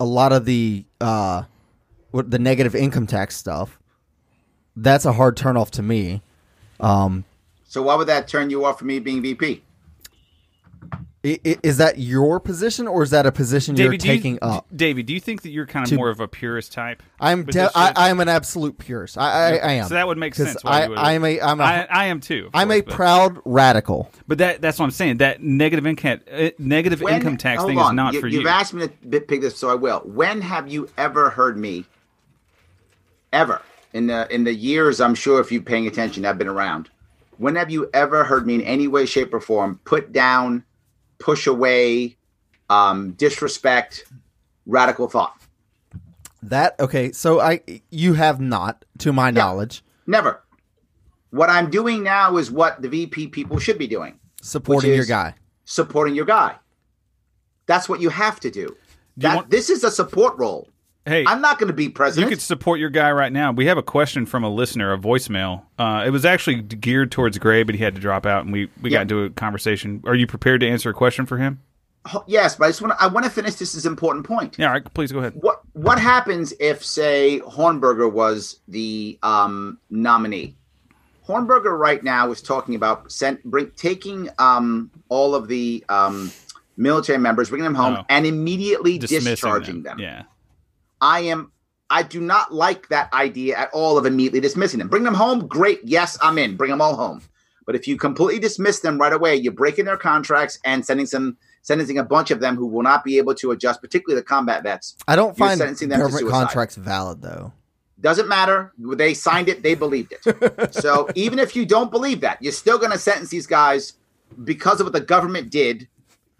[0.00, 1.42] a lot of the uh
[2.12, 3.78] the negative income tax stuff
[4.74, 6.22] that's a hard turnoff to me
[6.80, 7.24] um
[7.70, 9.62] so why would that turn you off from me being VP?
[11.22, 14.14] I- i- Is that your position, or is that a position you're David do you-
[14.14, 14.66] taking up?
[14.74, 17.02] David, do you think that you're kind of To- more of a purist type?
[17.20, 19.18] I'm de- I, am an absolute purist.
[19.18, 19.88] I, I, I am.
[19.88, 20.64] So that would make sense.
[20.64, 22.48] Why I, you would- I'm a I'm a I, I am too.
[22.54, 24.10] I'm a but- proud radical.
[24.28, 25.18] But that that's what I'm saying.
[25.18, 28.38] That negative income uh, negative When- income tax hold thing is not you, for you.
[28.38, 30.00] You've asked me to bit pick this, so I will.
[30.06, 31.84] When have you ever heard me?
[33.32, 33.60] Ever
[33.92, 36.88] in the in the years, I'm sure if you're paying attention, I've been around.
[37.36, 40.64] When have you ever heard me in any way, shape, or form put down,
[41.20, 42.16] push away,
[42.68, 44.04] um, disrespect,
[44.66, 45.36] radical thought?
[46.42, 47.12] That okay.
[47.12, 47.60] So I
[47.90, 50.42] you have not, to my knowledge, Never.
[51.30, 54.18] What I'm doing now is what the VP people should be doing.
[54.42, 55.34] supporting your guy.
[55.64, 56.56] supporting your guy.
[57.66, 58.60] That's what you have to do.
[58.60, 58.76] you
[59.18, 60.68] That want- this is a support role.
[61.10, 62.30] Hey, I'm not going to be president.
[62.30, 63.52] you could support your guy right now.
[63.52, 65.62] We have a question from a listener, a voicemail.
[65.78, 68.70] Uh, it was actually geared towards Gray, but he had to drop out, and we
[68.80, 68.98] we Yeah.
[68.98, 70.02] got into a conversation.
[70.06, 71.60] Are you prepared to answer a question for him?
[72.26, 73.02] Yes, but I just want to.
[73.04, 74.56] I want to finish this is important point.
[74.58, 74.94] Yeah, all right.
[74.94, 75.34] Please go ahead.
[75.34, 80.56] What what happens if, say, Hornberger was the um, nominee?
[81.28, 86.32] Hornberger right now is talking about sent, bring, taking um, all of the um,
[86.76, 88.04] military members, bringing them home, Oh.
[88.08, 89.98] and immediately Dismissing discharging them.
[89.98, 90.22] Yeah.
[91.00, 91.52] I am.
[91.88, 94.88] I do not like that idea at all of immediately dismissing them.
[94.88, 95.80] Bring them home, great.
[95.82, 96.56] Yes, I'm in.
[96.56, 97.20] Bring them all home.
[97.66, 101.36] But if you completely dismiss them right away, you're breaking their contracts and sending some
[101.62, 104.62] sentencing a bunch of them who will not be able to adjust, particularly the combat
[104.62, 104.96] vets.
[105.06, 106.44] I don't You're find sentencing them to government suicide.
[106.44, 107.52] contracts valid though.
[108.00, 108.72] Doesn't matter.
[108.78, 109.62] They signed it.
[109.62, 110.74] They believed it.
[110.74, 113.92] so even if you don't believe that, you're still going to sentence these guys
[114.42, 115.86] because of what the government did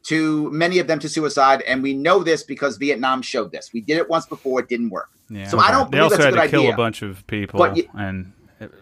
[0.05, 1.63] to many of them to suicide.
[1.63, 3.73] And we know this because Vietnam showed this.
[3.73, 4.61] We did it once before.
[4.61, 5.11] It didn't work.
[5.29, 5.47] Yeah.
[5.49, 6.75] So I don't They believe also that's a had good to kill idea.
[6.75, 8.33] a bunch of people, But you- and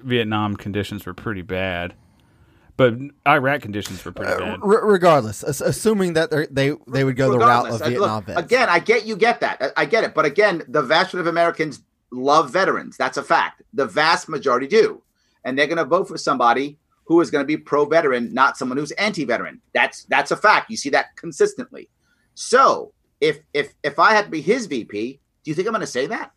[0.02, 1.94] Vietnam conditions were pretty bad,
[2.76, 2.94] but
[3.26, 4.58] Iraq conditions were pretty bad.
[4.62, 8.24] R- regardless, assuming that they're- they they would go the route of uh, Vietnam look,
[8.26, 8.40] vets.
[8.40, 9.58] Again, I get you get that.
[9.76, 10.14] I, I get it.
[10.14, 12.96] But again, the vast majority of Americans love veterans.
[12.96, 13.62] That's a fact.
[13.74, 15.02] The vast majority do.
[15.44, 16.78] And they're going to vote for somebody
[17.08, 19.62] who is going to be pro-veteran, not someone who's anti-veteran.
[19.72, 20.70] That's that's a fact.
[20.70, 21.88] You see that consistently.
[22.34, 22.92] So,
[23.22, 25.86] if if if I had to be his VP, do you think I'm going to
[25.86, 26.32] say that?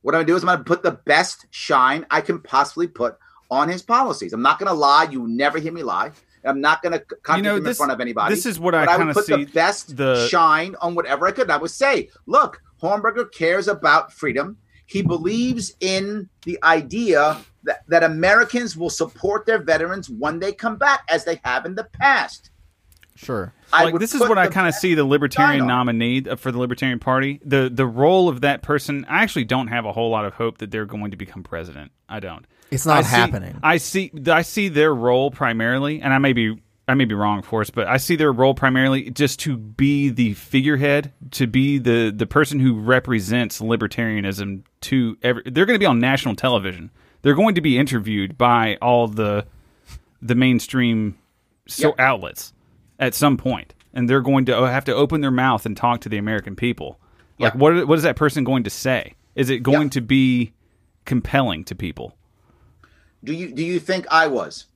[0.00, 2.40] What I'm going to do is I'm going to put the best shine I can
[2.40, 3.18] possibly put
[3.50, 4.32] on his policies.
[4.32, 5.06] I'm not going to lie.
[5.10, 6.12] You never hear me lie.
[6.44, 8.34] I'm not going to contradict You know, him in front of anybody.
[8.34, 11.32] this is what I but kinda would put the best the- shine on whatever I
[11.32, 11.42] could.
[11.42, 14.56] And I would say, look, Hornberger cares about freedom.
[14.88, 20.76] He believes in the idea that, that Americans will support their veterans when they come
[20.76, 22.48] back, as they have in the past.
[23.14, 23.52] sure.
[23.70, 26.50] I like this is what I kind of see the libertarian shine nominee uh, for
[26.50, 27.38] the Libertarian Party.
[27.44, 30.56] The the role of that person, I actually don't have a whole lot of hope
[30.58, 31.92] that they're going to become president.
[32.08, 32.46] I don't.
[32.70, 33.60] It's not I see- happening.
[33.62, 37.38] I see I see their role primarily, and I may be I may be wrong,
[37.38, 41.76] of course, but I see their role primarily just to be the figurehead, to be
[41.76, 45.42] the the person who represents libertarianism to every.
[45.44, 46.90] They're going to be on national television.
[47.22, 49.46] They're going to be interviewed by all the
[50.22, 51.16] the mainstream
[51.66, 52.00] so Yep.
[52.00, 52.52] outlets
[52.98, 56.08] at some point, and they're going to have to open their mouth and talk to
[56.08, 56.98] the American people.
[57.38, 57.60] Like, Yep.
[57.60, 59.14] what what is that person going to say?
[59.34, 59.90] Is it going Yep.
[59.92, 60.52] to be
[61.04, 62.16] compelling to people?
[63.22, 64.66] Do you do you think I was?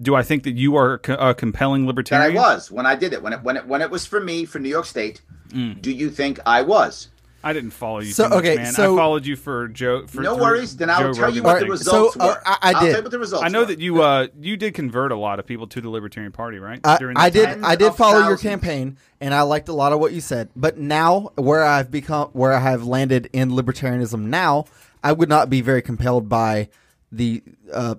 [0.00, 3.22] Do I think that you are a compelling That I was when I did it.
[3.22, 5.22] When it when it when it was for me for New York State.
[5.48, 5.80] Mm.
[5.80, 7.08] Do you think I was?
[7.46, 8.72] I didn't follow you So, too much, okay, man.
[8.72, 10.04] so- I followed you for Joe.
[10.08, 10.76] For No worries.
[10.76, 11.84] Then I'll Joe tell you what Alright, the things.
[11.84, 12.42] so, results uh, were.
[12.44, 12.86] I- I will did.
[12.88, 13.66] tell you what the results I know were.
[13.66, 16.80] that you uh you did convert a lot of people to the Libertarian Party, right?
[16.82, 17.62] I, During I did.
[17.62, 20.48] I did of follow your campaign, and I liked a lot of what you said.
[20.56, 24.64] But now, where I've become, where I have landed in libertarianism now,
[25.04, 26.68] I would not be very compelled by
[27.12, 27.42] the
[27.72, 27.94] uh,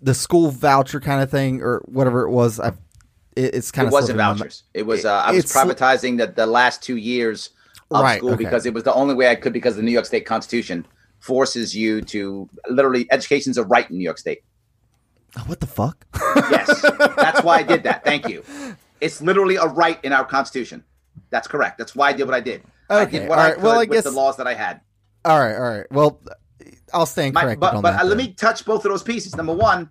[0.00, 2.58] the school voucher kind of thing or whatever it was.
[2.60, 2.78] I've,
[3.36, 4.62] it, it's kind It of wasn't slipping vouchers.
[4.72, 7.50] It was uh, I was privatizing the, the last two years
[7.90, 8.44] of Right, school okay.
[8.44, 10.86] because it was the only way I could because the New York State Constitution
[11.20, 14.42] forces you to literally education's a right in New York State.
[15.36, 16.06] Oh, what the fuck?
[16.50, 16.80] Yes,
[17.16, 18.04] that's why I did that.
[18.04, 18.44] Thank you.
[19.00, 20.82] It's literally a right in our Constitution.
[21.28, 21.76] That's correct.
[21.76, 22.62] That's why I did what I did.
[22.88, 23.60] I Okay, did what all I right.
[23.60, 24.80] Well, I guess- the laws that I had.
[25.26, 25.86] all right, all right.
[25.90, 26.20] Well,
[26.94, 28.02] I'll stand My- corrected but on but that.
[28.02, 29.36] uh, let me touch both of those pieces.
[29.36, 29.90] Number one,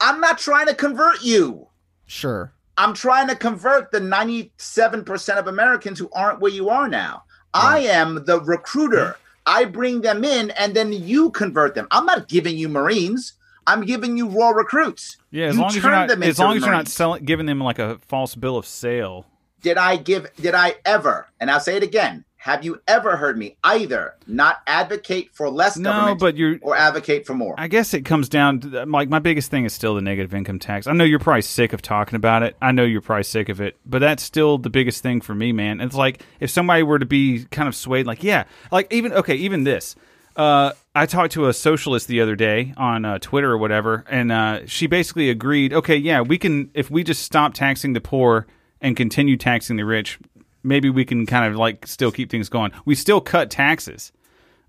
[0.00, 1.66] I'm not trying to convert you.
[2.06, 2.52] Sure.
[2.78, 7.24] I'm trying to convert the 97% of Americans who aren't where you are now.
[7.52, 9.16] I am the recruiter.
[9.46, 11.88] I bring them in and then you convert them.
[11.90, 13.32] I'm not giving you Marines.
[13.66, 15.16] I'm giving you raw recruits.
[15.30, 17.60] Yeah, as You long as you're not as long as you're not selling giving them
[17.60, 19.26] like a false bill of sale.
[19.60, 23.36] Did I give did I ever, and I'll say it again, have you ever heard
[23.36, 27.54] me either not advocate for less No, government but you're or advocate for more?
[27.58, 30.60] I guess it comes down to like my biggest thing is still the negative income
[30.60, 30.86] tax.
[30.86, 32.56] I know you're probably sick of talking about it.
[32.62, 35.52] I know you're probably sick of it, but that's still the biggest thing for me,
[35.52, 35.80] man.
[35.80, 39.34] It's like if somebody were to be kind of swayed, like yeah, like even okay,
[39.34, 39.96] even this.
[40.36, 44.30] Uh, I talked to a socialist the other day on uh, Twitter or whatever, and
[44.30, 45.72] uh, she basically agreed.
[45.72, 48.46] Okay, yeah, we can if we just stop taxing the poor
[48.80, 50.20] and continue taxing the rich,
[50.68, 52.72] maybe we can kind of like still keep things going.
[52.84, 54.12] We still cut taxes.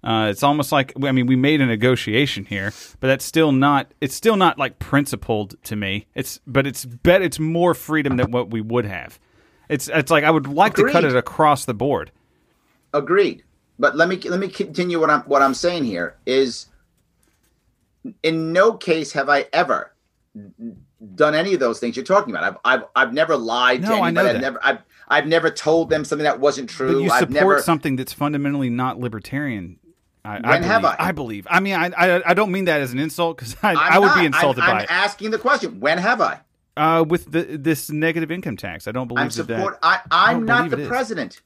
[0.01, 2.71] Uh, it's almost like I mean we made a negotiation here,
[3.01, 6.07] but that's still not it's still not like principled to me.
[6.15, 9.19] It's but it's bet it's more freedom than what we would have.
[9.67, 12.11] It's it's like I would like to cut it across the board.
[12.93, 13.43] Agreed.
[13.77, 16.67] But let me let me continue what I'm what I'm saying here is
[18.23, 19.93] in no case have I ever
[21.15, 22.43] done any of those things you're talking about.
[22.43, 24.29] I've I've, I've never lied No, to I know anybody.
[24.29, 24.79] I've never I've
[25.09, 27.03] I've never told them something that wasn't But true.
[27.03, 29.79] you I've support never something that's fundamentally not libertarian.
[30.23, 31.07] I, I When have believe- I?
[31.07, 31.47] I believe.
[31.49, 34.07] I mean, I I, I don't mean that as an insult because I, I'm would
[34.07, 34.19] not.
[34.19, 34.91] be insulted I'm, by I'm it.
[34.91, 35.79] asking the question.
[35.79, 36.41] When have I?
[36.77, 39.81] Uh, with the, this negative income tax, I don't believe I'm that support.
[39.81, 40.03] that.
[40.11, 40.87] I, don't I'm not the it is.
[40.87, 41.41] president.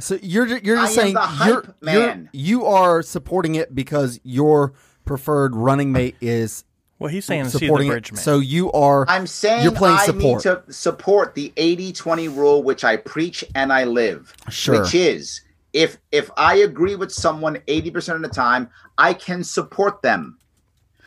[0.00, 4.18] So you're you're just am saying the hype you're, you're you are supporting it because
[4.22, 4.72] your
[5.04, 6.64] preferred running mate is
[6.98, 8.14] Well, he's saying see the supporting bridge it.
[8.14, 8.22] man.
[8.22, 10.44] So you are I'm saying you're playing I support.
[10.44, 14.34] need to support the 80-20 rule, which I preach and I live.
[14.50, 14.80] Sure.
[14.80, 15.42] Which is
[15.72, 20.38] if if I agree with someone 80% of the time, I can support them.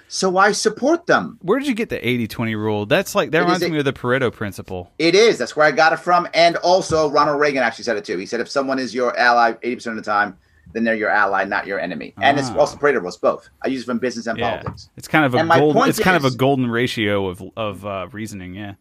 [0.07, 1.39] So I support them.
[1.41, 2.85] Where did you get the 80-20 rule?
[2.85, 4.91] That's like that It is reminds a- me of the Pareto principle.
[4.99, 5.37] It is.
[5.37, 6.27] That's where I got it from.
[6.33, 8.17] And also Ronald Reagan actually said it too.
[8.17, 10.37] He said if someone is your ally 80% of the time,
[10.73, 12.13] then they're your ally, not your enemy.
[12.21, 12.57] And it's Ah.
[12.57, 13.49] also Pareto rules both.
[13.63, 14.89] I use it from business and Yeah, politics.
[14.97, 15.75] it's kind of a And my gold.
[15.75, 18.53] point kind of a golden ratio of of uh, reasoning.
[18.55, 18.73] Yeah.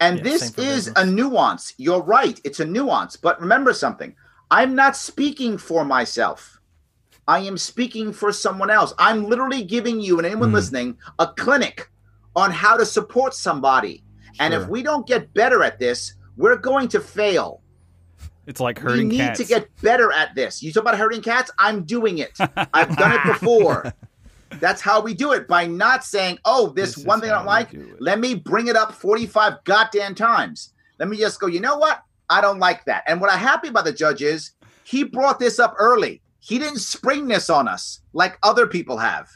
[0.00, 0.94] And Yeah, this is business.
[0.96, 1.74] a nuance.
[1.78, 2.38] You're right.
[2.44, 3.16] It's a nuance.
[3.16, 4.14] But remember something.
[4.50, 6.60] I'm not speaking for myself.
[7.28, 8.94] I am speaking for someone else.
[8.98, 11.90] I'm literally giving you and anyone listening a clinic
[12.36, 14.04] on how to support somebody.
[14.38, 17.62] And if we don't get better at this, we're going to fail.
[18.46, 19.40] It's like herding We need cats.
[19.40, 20.62] to get better at this.
[20.62, 21.50] You talk about herding cats?
[21.58, 22.32] I'm doing it.
[22.72, 23.92] I've done it before.
[24.60, 27.46] That's how we do it by not saying, "Oh, this, This one thing I don't
[27.46, 27.70] like.
[27.72, 27.96] do.
[27.98, 32.00] Let me bring it up 45 goddamn times." Let me just go, "You know what?
[32.30, 34.52] I don't like that." And what I'm happy about the judge is
[34.84, 36.22] he brought this up early.
[36.38, 39.28] He didn't spring this on us like other people have.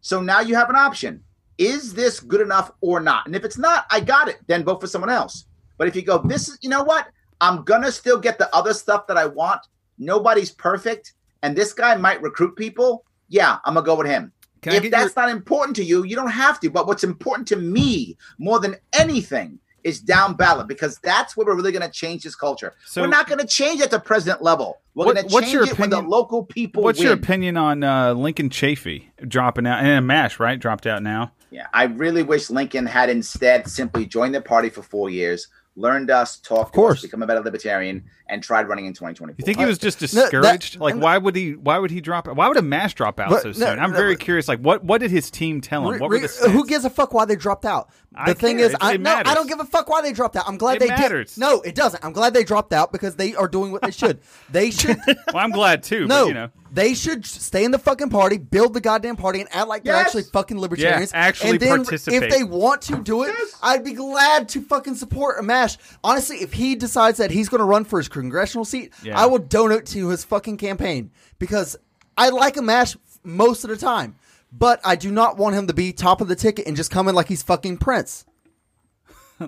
[0.00, 1.24] So now you have an option.
[1.58, 3.26] Is this good enough or not?
[3.26, 4.38] And if it's not, I got it.
[4.46, 5.46] Then vote for someone else.
[5.78, 7.08] But if you go, this is, you know what?
[7.42, 9.60] I'm to still get the other stuff that I want.
[9.98, 11.12] Nobody's perfect.
[11.42, 13.04] And this guy might recruit people.
[13.28, 14.32] Yeah, I'm to go with him.
[14.62, 16.70] Can if that's your- not important to you, you don't have to.
[16.70, 21.56] But what's important to me more than anything is down ballot because that's where we're
[21.56, 22.74] really going to change this culture.
[22.86, 24.80] So- we're not going to change at the president level.
[24.94, 27.06] We're What- going to what's change your it when the opinion- local people What's win.
[27.08, 31.32] your opinion on uh, Lincoln Chafee dropping out and Amash right dropped out now?
[31.50, 36.10] Yeah, I really wish Lincoln had instead simply joined the party for four years, learned
[36.10, 36.98] us, talked to course.
[36.98, 39.36] us, become a better libertarian, and tried running in 2024.
[39.38, 40.78] You think he was just No, that- discouraged?
[40.80, 41.52] like, why would he?
[41.52, 42.28] Why would he drop?
[42.28, 43.78] Why would a Amash drop out But- so no, soon?
[43.78, 44.48] I'm no, very but- curious.
[44.48, 45.94] Like, what what did his team tell him?
[45.94, 47.88] Re- What were re- the who gives a fuck why they dropped out?
[48.12, 48.66] The I thing care.
[48.66, 50.44] is, It- I it no, I don't give a fuck why they dropped out.
[50.46, 51.34] I'm glad It they matters.
[51.36, 51.40] did.
[51.40, 52.04] No, it doesn't.
[52.04, 54.20] I'm glad they dropped out because they are doing what they should.
[54.50, 54.98] They should.
[55.32, 56.06] Well, I'm glad too.
[56.06, 59.40] no, but, you know, they should stay in the fucking party, build the goddamn party,
[59.40, 60.06] and act like they're Yes.
[60.06, 61.10] actually fucking libertarians.
[61.12, 62.22] actually and then participate.
[62.22, 65.76] If they want to do it, I'd be glad to fucking support Amash.
[66.02, 69.20] Honestly, if he decides that he's going to run for his congressional seat, Yeah.
[69.20, 71.76] I will donate to his fucking campaign because
[72.16, 74.16] I like Amash most of the time.
[74.50, 77.08] But I do not want him to be top of the ticket and just come
[77.08, 78.24] in like he's fucking Prince.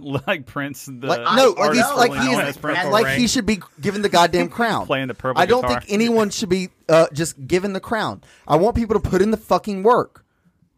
[0.26, 2.40] like Prince, the Like no, I like he's like I he know.
[2.40, 4.86] is Purple like he should be given the goddamn crown.
[4.86, 5.80] Playing the purple I don't guitar.
[5.80, 8.22] think anyone should be uh, just given the crown.
[8.47, 10.24] I want people to put in the fucking work.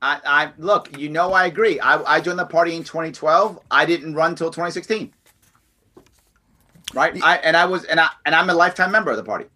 [0.03, 1.81] I, I look, you know, I agree.
[1.81, 3.59] I, I joined the party in 2012.
[3.71, 5.13] I didn't run till 2016.
[6.95, 7.21] Right.
[7.23, 9.47] I and I was and I and I'm a lifetime member of the party.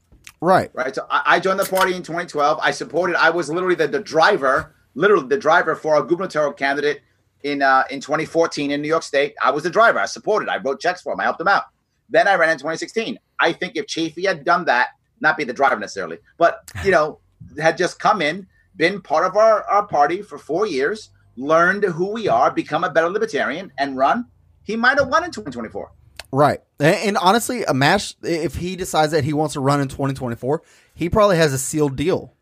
[0.41, 0.71] Right.
[0.75, 0.95] Right.
[0.95, 2.59] So I, I joined the party in 2012.
[2.63, 3.17] I supported.
[3.17, 7.03] I was literally the, the driver, literally the driver for a gubernatorial candidate
[7.43, 9.34] in uh, in 2014 in New York State.
[9.43, 9.99] I was the driver.
[9.99, 10.49] I supported.
[10.49, 11.20] I wrote checks for him.
[11.20, 11.64] I helped him out.
[12.09, 13.18] Then I ran in 2016.
[13.38, 14.88] I think if Chafee had done that,
[15.20, 17.20] not be the driver necessarily, but you know,
[17.59, 22.12] had just come in, been part of our, our party for four years, learned who
[22.12, 24.26] we are, become a better libertarian, and run,
[24.62, 25.91] he might have won in 2024.
[26.32, 26.61] Right.
[26.78, 30.62] And, and honestly, Amash if he decides that he wants to run in 2024,
[30.95, 32.34] he probably has a sealed deal.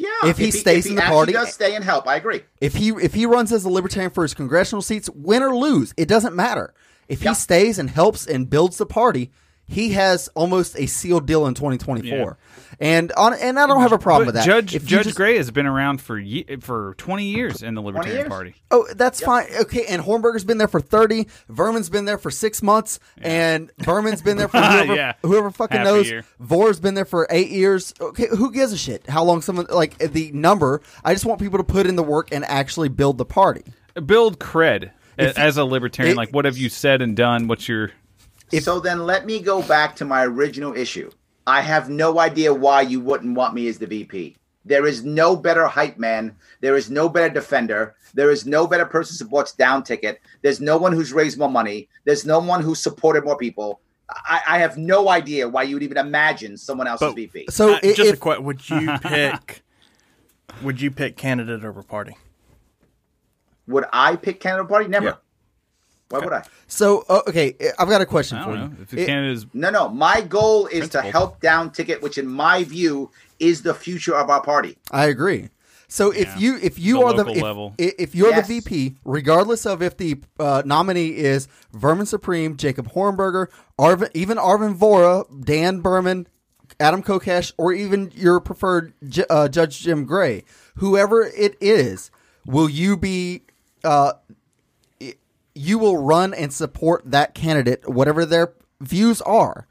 [0.00, 2.08] Yeah, If he stays in the party- does stay and help.
[2.08, 2.40] I agree.
[2.60, 5.92] If he if he runs as a libertarian for his congressional seats, win or lose,
[5.98, 6.72] it doesn't matter.
[7.06, 9.30] If he stays and helps and builds the party,
[9.70, 12.36] he has almost a sealed deal in 2024.
[12.82, 14.46] And on and I don't have a problem But with that.
[14.46, 17.82] Judge If Judge just- Gray has been around for ye- for 20 years in the
[17.82, 18.28] Libertarian.
[18.28, 18.54] Party.
[18.70, 19.46] Oh, that's fine.
[19.62, 21.26] Okay, and Hornberger's been there for thirty.
[21.52, 25.12] Vermin's been there for six months, and Behrman's been there for whoever, Yeah.
[25.22, 26.08] whoever fucking Half knows.
[26.10, 26.24] year.
[26.42, 27.92] Vohra's been there for eight years.
[28.00, 29.06] Okay, who gives a shit?
[29.08, 30.80] How long someone like the number?
[31.04, 33.64] I just want people to put in the work and actually build the party.
[34.06, 36.14] Build cred a- as a libertarian.
[36.14, 37.46] it- like, what have you said and done?
[37.48, 37.90] What's your
[38.58, 41.10] so then let me go back to my original issue.
[41.46, 44.36] I have no idea why you wouldn't want me as the VP.
[44.64, 46.36] There is no better hype man.
[46.60, 47.94] There is no better defender.
[48.14, 50.20] There is no better person who supports down ticket.
[50.42, 51.88] There's no one who's raised more money.
[52.04, 53.80] There's no one who's supported more people.
[54.10, 57.46] I, I have no idea why you would even imagine someone else as But- VP.
[57.50, 59.62] So Uh, i- just a if, question: Would you pick?
[60.62, 62.16] would you pick candidate over party?
[63.66, 64.88] Would I pick Canada Party?
[64.88, 65.06] Never.
[65.06, 65.14] Yeah.
[66.10, 66.42] Why would I?
[66.66, 68.82] so uh, okay, I've got a question I for don't know you.
[68.82, 69.88] if the It- candidate is No, no.
[69.88, 74.28] My goal is to help down ticket, which in my view is the future of
[74.28, 74.76] our party.
[74.90, 75.48] I agree.
[75.88, 77.74] So if you if you The are the if, level.
[77.80, 78.46] i- if you're Yes.
[78.46, 83.46] the VP, regardless of if the uh, nominee is Vermin Supreme, Jacob Hornberger,
[83.78, 86.28] Arvin, even Arvin Vohra, Dan Behrman,
[86.78, 90.44] Adam Kokesh, or even your preferred J- uh, Judge Jim Gray,
[90.76, 92.10] whoever it is,
[92.46, 93.42] will you be?
[93.82, 94.19] Uh, i-
[95.60, 99.66] you will run and support that candidate, whatever their views are.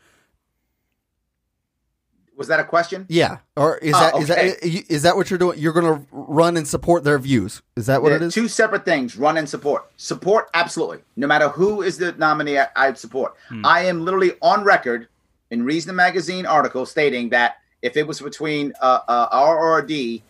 [2.37, 3.05] Was that a question?
[3.09, 4.49] Yeah, or is Oh, that is okay.
[4.51, 4.63] that
[4.93, 5.59] is that what you're doing?
[5.59, 7.61] You're going to run and support their views.
[7.75, 8.33] Is that what it They're is?
[8.33, 9.91] Two separate things: run and support.
[9.97, 10.99] Support, absolutely.
[11.17, 13.35] No matter who is the nominee, I, I support.
[13.49, 13.65] Hmm.
[13.65, 15.09] I am literally on record
[15.51, 19.85] in Reason Magazine article stating that if it was between uh, uh, R or a
[19.85, 20.23] D,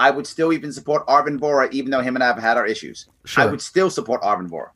[0.00, 2.66] I would still even support Arvin Vohra, even though him and I have had our
[2.66, 3.06] issues.
[3.36, 4.70] I would still support Arvin Vohra.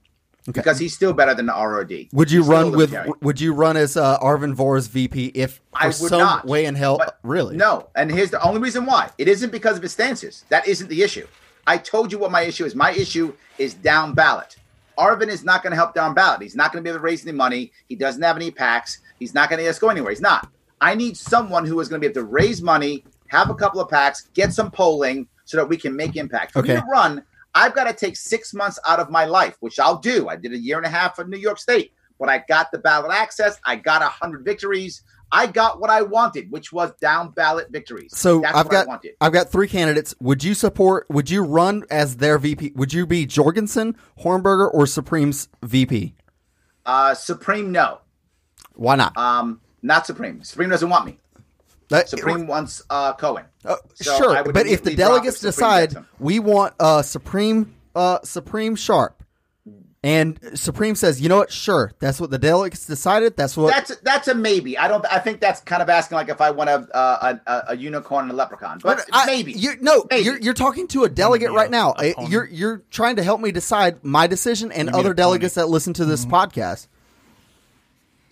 [0.53, 2.07] Because he's still better than the ROD.
[2.12, 2.94] Would you He's run with?
[3.22, 6.47] Would you run as uh, Arvin Vohra VP if I would some not.
[6.47, 6.99] way in hell?
[6.99, 7.57] But- really?
[7.57, 9.11] No, and here's the only reason why.
[9.18, 10.44] It isn't because of his stances.
[10.49, 11.26] That isn't the issue.
[11.66, 12.74] I told you what my issue is.
[12.74, 14.57] My issue is down ballot.
[14.97, 16.40] Arvin is not going to help down ballot.
[16.42, 17.72] He's not going to be able to raise any money.
[17.88, 18.99] He doesn't have any PACs.
[19.18, 20.11] He's not going to go anywhere.
[20.11, 20.49] He's not.
[20.80, 23.80] I need someone who is going to be able to raise money, have a couple
[23.80, 26.53] of PACs, get some polling, so that we can make impact.
[26.53, 26.76] For Okay.
[26.76, 27.22] to run,
[27.57, 30.28] I've got to take six months out of my life, which I'll do.
[30.28, 32.76] I did a year and a half in New York State, but I got the
[32.76, 33.59] ballot access.
[33.64, 35.02] I got a hundred victories.
[35.32, 38.14] I got what I wanted, which was down ballot victories.
[38.14, 39.12] So That's I've what I got wanted.
[39.22, 40.14] I've got three candidates.
[40.20, 41.07] Would you support?
[41.09, 42.72] Would you run as their VP?
[42.76, 46.14] Would you be Jorgensen, Hornberger, or Supreme's VP?
[46.84, 48.00] Uh, Supreme, no.
[48.74, 49.16] Why not?
[49.16, 50.44] Um, not Supreme.
[50.44, 51.18] Supreme doesn't want me.
[51.89, 53.45] That- Supreme wants uh, Cohen.
[53.64, 58.76] Uh, So sure, but if the delegates if decide we want uh, Supreme uh, Supreme
[58.76, 59.22] Sharpe,
[60.05, 61.51] and Supreme says, you know what?
[61.51, 63.37] Sure, that's what the delegates decided.
[63.37, 63.72] That's what.
[63.74, 64.78] That's that's a maybe.
[64.78, 65.05] I don't.
[65.11, 68.24] I think that's kind of asking like if I want a a, a, a unicorn
[68.24, 69.53] and a leprechaun, but, I- maybe.
[69.53, 70.05] you no.
[70.09, 70.24] Maybe.
[70.24, 71.93] You're you're talking to a delegate right a now.
[71.93, 72.12] Uh.
[72.28, 75.64] You're you're trying to help me decide my decision and other delegates pony.
[75.66, 76.87] that listen to this podcast.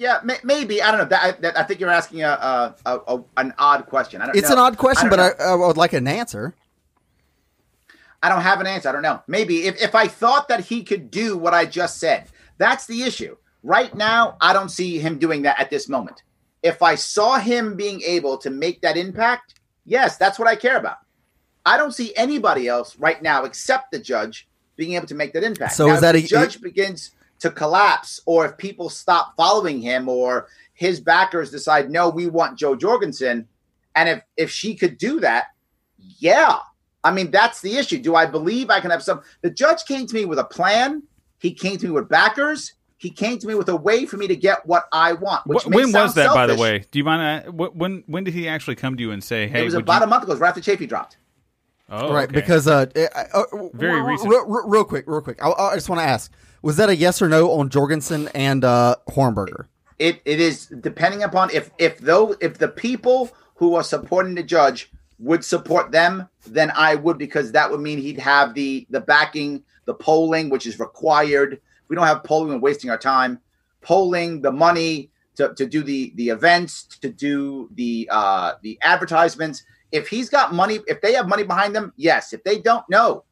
[0.04, 0.82] Yeah, may, maybe.
[0.82, 1.06] I don't know.
[1.06, 4.20] That, I, that, I think you're asking a, a, a, an odd question.
[4.20, 4.36] I don't.
[4.36, 4.56] It's know.
[4.56, 5.40] an odd question, don't but.
[5.40, 6.54] I, I would like an answer.
[8.22, 8.90] I don't have an answer.
[8.90, 9.22] I don't know.
[9.26, 12.28] Maybe if, if I thought that he could do what I just said,
[12.58, 13.34] that's the issue.
[13.62, 16.22] Right now, I don't see him doing that at this moment.
[16.62, 19.54] If I saw him being able to make that impact,
[19.86, 20.98] yes, that's what I care about.
[21.64, 25.44] I don't see anybody else right now except the judge being able to make that
[25.44, 25.72] impact.
[25.72, 30.08] So Now, is that a- judge begins to collapse, or if people stop following him,
[30.08, 33.46] or his backers decide, no, we want Jo Jorgensen,
[33.94, 35.46] and if if she could do that,
[35.98, 36.58] yeah,
[37.02, 37.98] I mean, that's the issue.
[37.98, 39.22] Do I believe I can have some?
[39.42, 41.02] The judge came to me with a plan.
[41.38, 42.72] He came to me with backers.
[42.96, 45.46] He came to me with a way for me to get what I want.
[45.46, 46.86] Which Wh- when was that, by the way?
[46.90, 47.46] Do you mind?
[47.46, 49.60] Uh, when when did he actually come to you and say, "Hey"?
[49.60, 50.32] it was about you- a month ago.
[50.32, 51.18] It was right after Chafee dropped.
[51.94, 52.32] Oh, right, okay.
[52.40, 54.30] because uh, uh, uh, Very real, recent.
[54.30, 55.42] Real, real- real quick, real quick.
[55.42, 56.32] I, I just want to ask:
[56.62, 59.66] Was that a yes or no on Jorgensen and uh, Hornberger?
[59.98, 64.42] It it is depending upon if if though if the people who are supporting the
[64.42, 69.00] judge would support them, then I would because that would mean he'd have the the
[69.00, 71.60] backing, the polling, which is required.
[71.88, 73.40] We don't have polling and wasting our time.
[73.82, 79.64] Polling, the money to, to do the the events, to do the uh the advertisements.
[79.94, 82.32] If he's got money, if they have money behind them, yes.
[82.32, 83.22] If they don't, no.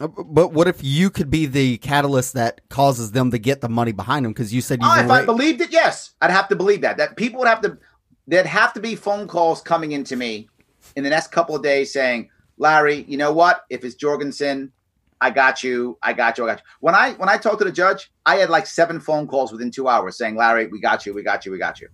[0.00, 3.68] Uh, But what if you could be the catalyst that causes them to get the
[3.68, 4.32] money behind them?
[4.32, 6.96] Because you said you Oh, if I believed it, yes, I'd have to believe that.
[6.96, 7.78] That people would have to.
[8.26, 10.48] There'd have to be phone calls coming into me
[10.96, 13.62] in the next couple of days saying, "Larry, you know what?
[13.70, 14.72] If it's Jorgensen,
[15.20, 15.98] I got you.
[16.02, 16.44] I got you.
[16.44, 18.98] I got you." When I when I talked to the judge, I had like seven
[18.98, 21.14] phone calls within two hours saying, "Larry, we got you.
[21.14, 21.52] We got you.
[21.52, 21.88] We got you."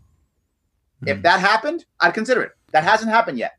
[1.00, 1.08] Hmm.
[1.08, 2.52] If that happened, I'd consider it.
[2.72, 3.54] That hasn't happened yet.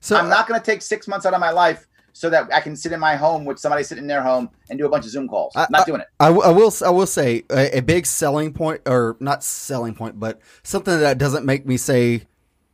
[0.00, 2.60] so I'm not going to take six months out of my life so that I
[2.60, 5.04] can sit in my home with somebody sitting in their home and do a bunch
[5.04, 5.54] of Zoom calls.
[5.54, 6.08] I, am not doing it.
[6.18, 6.72] I, I will.
[6.84, 11.18] I will say a, a big selling point, or not selling point, but something that
[11.18, 12.22] doesn't make me say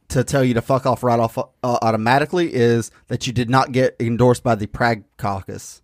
[0.09, 3.73] to tell you to fuck off right off uh, automatically is that you did not
[3.73, 5.83] get endorsed by the Prague Caucus.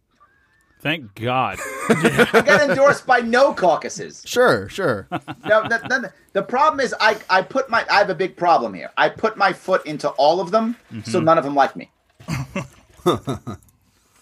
[0.80, 1.58] Thank God.
[1.90, 4.22] I got endorsed by no caucuses.
[4.26, 5.06] Sure, sure.
[5.10, 8.72] no, the, the, the problem is I, I put my I have a big problem
[8.74, 8.90] here.
[8.96, 11.10] I put my foot into all of them, Mm-hmm.
[11.10, 11.90] so none of them like me.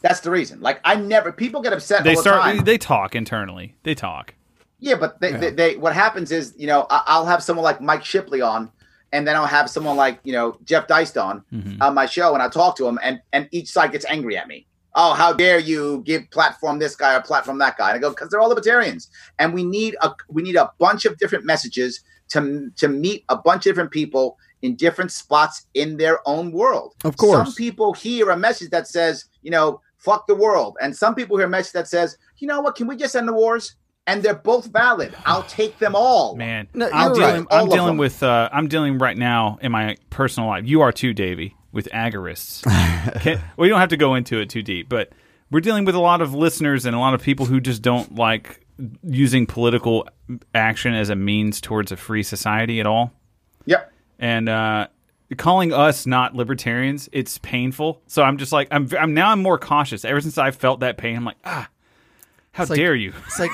[0.00, 0.60] That's the reason.
[0.60, 2.42] Like I never people get upset they all the start.
[2.42, 2.64] time.
[2.64, 3.74] They talk internally.
[3.82, 4.34] They talk.
[4.78, 7.80] yeah, but they, They, they what happens is you know I, I'll have someone like
[7.80, 8.70] Mike Shipley on,
[9.12, 11.82] and then I'll have someone like you know Jeff Deist on Mm-hmm.
[11.82, 14.46] on my show, and I talk to him, and and each side gets angry at
[14.46, 14.66] me.
[15.00, 17.90] Oh, how dare you give platform this guy or platform that guy?
[17.90, 19.08] And I go because they're all libertarians,
[19.38, 22.00] and we need a we need a bunch of different messages
[22.30, 26.94] to to meet a bunch of different people in different spots in their own world.
[27.04, 27.46] Of course.
[27.46, 31.36] some people hear a message that says you know fuck the world, and some people
[31.36, 33.76] hear a message that says you know what, can we just end the wars?
[34.08, 35.14] And they're both valid.
[35.26, 36.34] I'll take them all.
[36.34, 37.42] Man, No, I'm dealing.
[37.42, 37.46] right.
[37.50, 38.22] I'm dealing with.
[38.22, 40.64] Uh, I'm dealing right now in my personal life.
[40.66, 42.62] You are too, Davey, with agorists.
[43.22, 45.12] Can, we don't have to go into it too deep, but
[45.50, 48.16] we're dealing with a lot of listeners and a lot of people who just don't
[48.16, 48.66] like
[49.04, 50.08] using political
[50.54, 53.12] action as a means towards a free society at all.
[53.66, 53.92] Yep.
[54.18, 54.88] and uh,
[55.36, 58.02] calling us not libertarians, it's painful.
[58.08, 60.04] So I'm just like, I'm, I'm now I'm more cautious.
[60.04, 61.68] Ever since I felt that pain, I'm like, ah,
[62.52, 63.12] how It's like- dare you?
[63.26, 63.50] It's like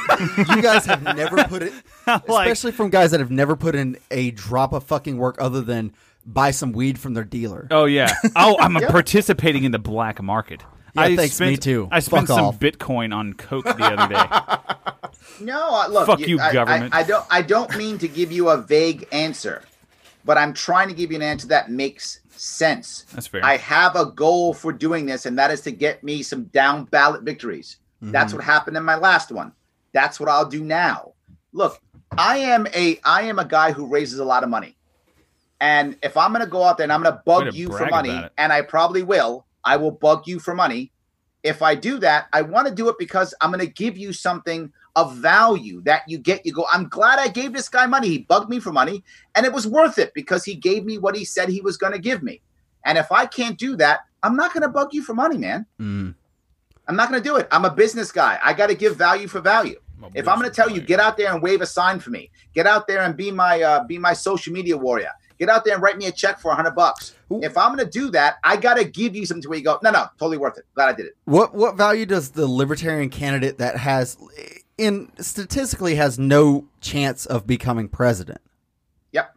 [0.57, 1.73] you guys have never put it,
[2.07, 5.61] Like- especially from guys that have never put in a drop of fucking work other
[5.61, 5.93] than
[6.27, 7.67] buy some weed from their dealer.
[7.71, 8.13] Oh yeah.
[8.37, 10.63] Oh, I'm participating in the black market.
[10.97, 11.89] I thanks, spent, me too.
[11.91, 12.61] I spent Fuck some off.
[12.61, 14.71] Bitcoin on Coke the other day.
[15.41, 16.07] No, uh, look.
[16.07, 16.95] Fuck you, I, I- government.
[16.95, 17.25] I, don't.
[17.31, 19.63] I don't mean to give you a vague answer,
[20.25, 23.05] but I'm trying to give you an answer that makes sense.
[23.13, 23.45] That's fair.
[23.45, 26.85] I have a goal for doing this, and that is to get me some down
[26.85, 27.79] ballot victories.
[28.01, 28.37] That's Mm-hmm.
[28.39, 29.53] what happened in my last one.
[29.93, 31.15] That's what I'll do now.
[31.53, 31.81] Look,
[32.17, 34.77] I am a I am a guy who raises a lot of money.
[35.65, 37.69] And if I'm going to go out there and I'm going to bug to you
[37.69, 40.93] for money, and I probably will, I will bug you for money.
[41.43, 44.13] If I do that, I want to do it because I'm going to give you
[44.13, 46.45] something of value that you get.
[46.45, 48.09] You go, I'm glad I gave this guy money.
[48.09, 49.03] He bugged me for money,
[49.35, 51.95] and it was worth it because he gave me what he said he was going
[51.95, 52.43] to give me.
[52.85, 55.65] And if I can't do that, I'm not going to bug you for money, man.
[55.81, 56.15] Mm.
[56.87, 57.49] I'm not going to do it.
[57.51, 58.39] I'm a business guy.
[58.43, 59.81] I got to give value for value.
[60.13, 62.31] If I'm going to tell you, get out there and wave a sign for me.
[62.53, 65.13] Get out there and be my uh, be my social media warrior.
[65.39, 67.15] Get out there and write me a check for a hundred bucks.
[67.31, 69.65] If I'm going to do that, I got to give you something to where you
[69.65, 70.65] go, no, no, totally worth it.
[70.75, 71.17] Glad I did it.
[71.25, 74.17] What what value does the libertarian candidate that has
[74.79, 78.41] in statistically has no chance of becoming president?
[79.13, 79.35] Yep.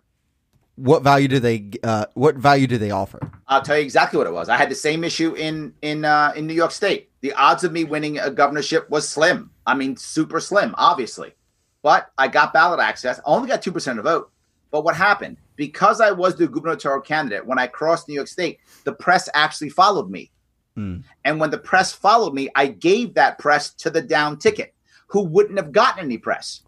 [0.76, 3.20] What value do they uh, what value do they offer?
[3.48, 4.50] I'll tell you exactly what it was.
[4.50, 7.10] I had the same issue in in uh, in New York State.
[7.22, 9.50] The odds of me winning a governorship was slim.
[9.66, 11.34] I mean, super slim, obviously.
[11.82, 13.20] But I got ballot access.
[13.20, 14.32] I only got two percent of the vote.
[14.78, 15.38] But what happened?
[15.56, 19.70] Because I was the gubernatorial candidate, when I crossed New York State, the press actually
[19.72, 20.30] followed me.
[20.76, 20.98] Hmm.
[21.26, 24.76] And when the press followed me, I gave that press to the down ticket,
[25.08, 26.62] who wouldn't have gotten any press.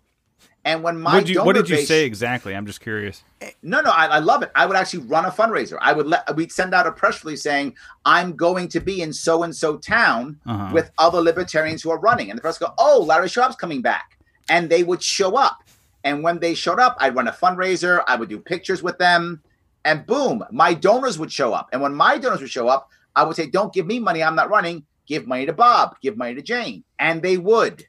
[0.66, 2.56] And when my what did you, what did you base- say exactly?
[2.56, 3.24] I'm just curious.
[3.62, 4.50] no, no, I, I love it.
[4.56, 5.78] I would actually run a fundraiser.
[5.80, 7.76] I would let we'd send out a press release saying
[8.06, 10.72] I'm going to be in so and so town Uh-huh.
[10.74, 14.18] with other libertarians who are running, and the press go, "Oh, Larry Sharpe's coming back,"
[14.50, 15.60] and they would show up.
[16.04, 18.04] And when they showed up, I'd run a fundraiser.
[18.08, 19.42] I would do pictures with them,
[19.86, 21.70] and boom, my donors would show up.
[21.72, 24.24] And when my donors would show up, I would say, "Don't give me money.
[24.24, 24.86] I'm not running.
[25.06, 25.98] Give money to Bob.
[26.02, 27.86] Give money to Jane," and they would.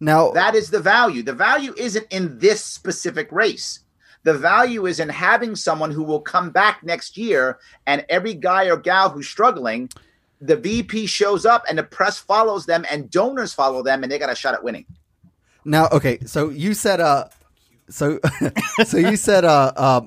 [0.00, 1.22] Now That is the value.
[1.22, 3.80] The value isn't in this specific race.
[4.22, 8.64] The value is in having someone who will come back next year and every guy
[8.64, 9.90] or gal who's struggling,
[10.40, 14.18] the VP shows up and the press follows them and donors follow them and they
[14.18, 14.86] got a shot at winning.
[15.64, 17.28] Now, okay, so you said uh,
[17.90, 18.20] so
[18.84, 20.00] so you said uh, uh,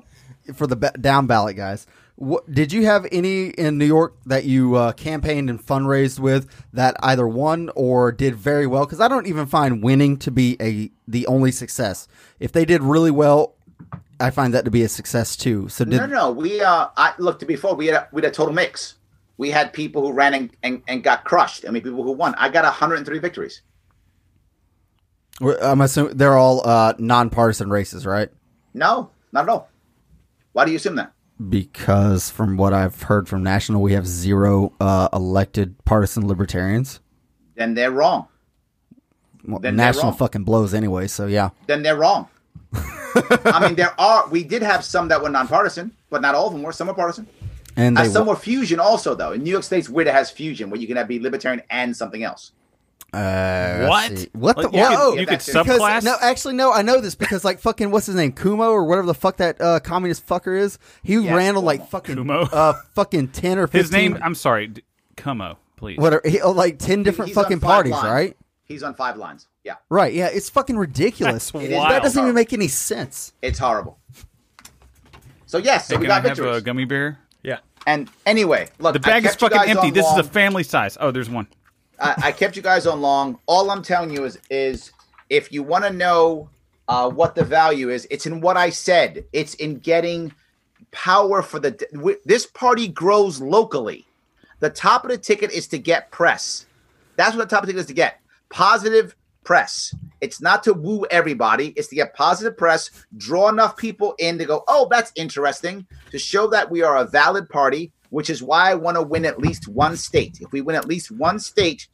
[0.54, 1.86] for the ba- down ballot guys.
[2.16, 6.48] What, did you have any in New York that you uh, campaigned and fundraised with
[6.72, 8.84] that either won or did very well?
[8.84, 12.06] Because I don't even find winning to be a the only success.
[12.38, 13.54] If they did really well,
[14.20, 15.68] I find that to be a success too.
[15.68, 16.30] So did no, no, no.
[16.30, 18.94] We uh I looked before we had a, we had a total mix.
[19.36, 21.64] We had people who ran and, and, and got crushed.
[21.66, 22.36] I mean people who won.
[22.36, 23.62] I got 103 victories.
[25.40, 28.28] I'm assuming they're all uh, nonpartisan races, right?
[28.72, 29.68] No, not at all.
[30.52, 31.12] Why do you assume that?
[31.48, 37.00] Because from what I've heard from national, we have zero uh, elected partisan libertarians.
[37.56, 38.28] Then they're wrong.
[39.46, 40.16] Well, Then national wrong.
[40.16, 41.08] fucking blows anyway.
[41.08, 42.28] So yeah, then they're wrong.
[42.74, 44.28] I mean, there are.
[44.28, 46.72] We did have some that were nonpartisan, but not all of them were.
[46.72, 47.26] Some were partisan.
[47.76, 49.32] and Uh, some were fusion also, though.
[49.32, 50.08] In New York State's weird.
[50.08, 52.52] It has fusion where you can have be libertarian and something else.
[53.14, 54.26] Uh, What?
[54.32, 54.62] What the?
[54.62, 55.12] Like, you could- whoa!
[55.14, 56.02] you could Because- subclass?
[56.02, 56.72] no, actually, no.
[56.72, 59.60] I know this because like fucking what's his name, Cuomo or whatever the fuck that
[59.60, 60.78] uh, communist fucker is.
[61.02, 62.48] He Yes, ran on like fucking Cuomo.
[62.52, 63.80] uh fucking ten or fifteen.
[63.82, 64.82] His name, I'm sorry, D-
[65.16, 65.98] Cuomo, please.
[65.98, 66.22] whatever.
[66.28, 68.04] He, oh, like ten different He's on fucking parties, lines.
[68.08, 68.36] right?
[68.64, 69.46] He's on five lines.
[69.62, 70.12] Yeah, Right.
[70.12, 71.50] Yeah, it's fucking ridiculous.
[71.50, 71.90] That's wild.
[71.90, 73.32] That doesn't even make any sense.
[73.42, 73.98] it's horrible.
[75.46, 77.18] So yes, so Hey, we can I got have a gummy bear?
[77.42, 77.58] Yeah.
[77.86, 79.88] and anyway, look, The I bag is fucking empty.
[79.88, 80.96] on This is a family size.
[81.00, 81.46] Oh, there's one.
[82.00, 83.38] I, I kept you guys on long.
[83.46, 84.92] All I'm telling you is, is
[85.30, 86.48] if you want to know
[86.88, 89.24] uh, what the value is, it's in what I said.
[89.32, 90.32] It's in getting
[90.90, 91.70] power for the.
[91.92, 94.06] w- This party grows locally.
[94.60, 96.66] The top of the ticket is to get press.
[97.16, 99.14] That's what the top of the ticket is to get positive
[99.44, 99.94] press.
[100.20, 101.74] It's not to woo everybody.
[101.76, 106.18] It's to get positive press, draw enough people in to go, oh, that's interesting, to
[106.18, 109.40] show that we are a valid party, which is why I want to win at
[109.40, 110.38] least one state.
[110.40, 111.88] If we win at least one state,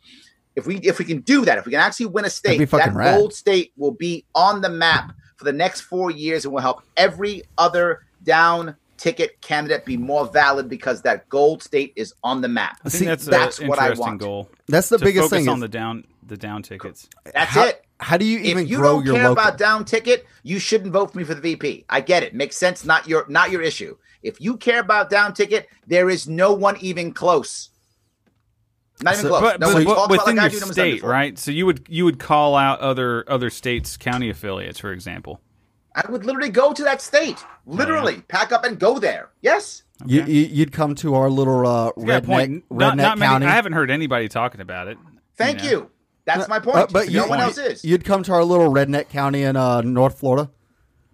[0.55, 2.93] if we if we can do that, if we can actually win a state, that
[2.93, 3.17] rad.
[3.17, 6.83] gold state will be on the map for the next four years and will help
[6.99, 12.49] every other down ticket candidate be more valid because that gold state is on the
[12.49, 12.79] map.
[12.85, 14.21] I think See, that's, that's what I interesting want.
[14.21, 14.51] goal.
[14.69, 15.49] That's the to biggest focus thing.
[15.49, 17.09] on is the down the down tickets.
[17.33, 17.83] That's how, it.
[17.99, 19.43] How do you even if you grow don't your care local?
[19.43, 21.87] about down ticket, you shouldn't vote for me for the VP.
[21.89, 22.35] I get it.
[22.35, 22.85] Makes sense.
[22.85, 23.97] Not your not your issue.
[24.23, 27.71] If you care about down ticket, there is no one even close.
[29.03, 29.41] Not even So- close.
[29.41, 31.39] But, no but, one but within about like I your do state, right?
[31.39, 35.41] So you would you would call out other other states' county affiliates, for example.
[35.95, 37.45] I would literally go to that state.
[37.67, 39.31] Literally, pack up and go there.
[39.41, 39.83] Yes.
[40.07, 42.69] You, you, you'd come to our little uh, You got a redneck, point.
[42.71, 43.41] redneck Not, not county.
[43.41, 43.47] many.
[43.47, 44.97] I haven't heard anybody talking about it.
[45.37, 45.71] Thank Yeah.
[45.71, 45.91] you.
[46.27, 46.77] That's my point.
[46.77, 47.85] Uh, but no you, one else is.
[47.85, 50.51] You'd come to our little redneck county in uh, North Florida.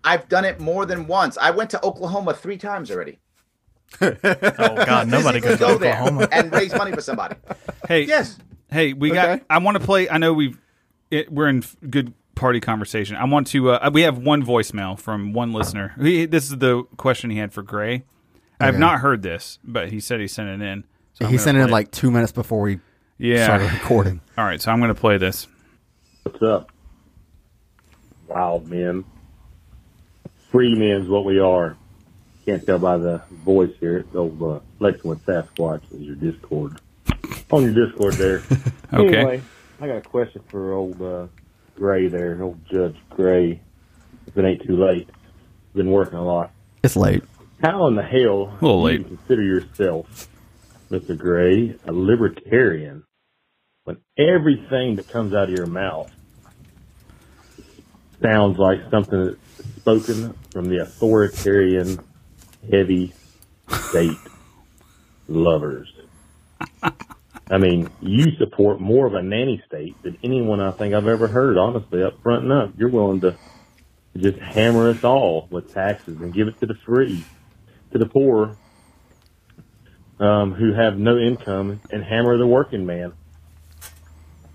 [0.07, 1.37] I've done it more than once.
[1.37, 3.19] I went to Oklahoma three times already.
[4.01, 6.28] Oh God, nobody Physically goes to go there Oklahoma.
[6.33, 7.37] and raise money for somebody.
[7.89, 8.39] Hey, Yes.
[8.70, 9.43] Hey, we got.
[9.49, 10.09] I want to play.
[10.09, 10.59] I know we've.
[11.11, 13.16] It, we're in good party conversation.
[13.16, 13.70] I want to.
[13.70, 15.95] Uh, we have one voicemail from one listener.
[16.01, 18.05] He, this is the question he had for Gray.
[18.61, 18.81] I have Okay.
[18.81, 20.85] not heard this, but he said he sent it in.
[21.15, 22.81] So he sent it in like two minutes before we
[23.19, 23.45] Yeah.
[23.45, 24.20] started recording.
[24.37, 25.47] All right, so I'm going to play this.
[26.24, 26.73] What's up?
[28.27, 29.05] Wild men.
[30.57, 31.77] Free men's what we are.
[32.47, 33.99] Can't tell by the voice here.
[33.99, 36.81] It's old uh, Lexington Sasquatch is your Discord.
[37.51, 38.43] On your Discord there.
[38.95, 39.16] Okay.
[39.16, 39.43] Anyway,
[39.81, 41.27] I got a question for old uh,
[41.74, 43.61] Gray there, old Judge Gray.
[44.27, 45.11] If it ain't too late.
[45.74, 46.53] Been working a lot.
[46.83, 47.23] It's late.
[47.61, 49.07] How in the hell little do you late.
[49.09, 50.28] consider yourself,
[50.91, 51.19] Mr.
[51.19, 53.05] Gray, a libertarian
[53.85, 56.11] when everything that comes out of your mouth
[58.23, 59.45] sounds like something that's
[59.87, 61.97] spoken from the authoritarian,
[62.69, 63.15] heavy
[63.89, 64.19] state
[65.29, 65.93] lovers?
[67.49, 71.29] I mean, you support more of a nanny state than anyone I think I've ever
[71.29, 72.73] heard, honestly, up front and up.
[72.77, 73.37] You're willing to
[74.17, 77.25] just hammer us all with taxes and give it to the free
[77.93, 78.57] to the poor
[80.19, 83.13] um, who have no income and hammer the working man.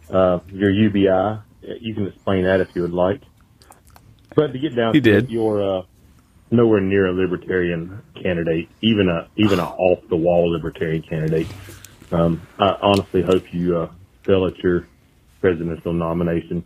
[0.10, 1.40] Uh, your UBI,
[1.80, 3.22] you can explain that if you would like.
[4.36, 5.24] But to get down He to did.
[5.26, 5.84] it, you're uh,
[6.52, 11.48] nowhere near a libertarian candidate, even a even a off the wall libertarian candidate.
[12.12, 13.91] Um, I honestly hope you uh,
[14.24, 14.88] fail at your
[15.40, 16.64] presidential nomination.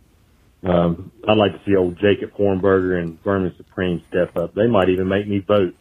[0.64, 4.54] Um, I'd like to see old Jacob Hornberger and Vermin Supreme step up.
[4.54, 5.74] They might even make me vote.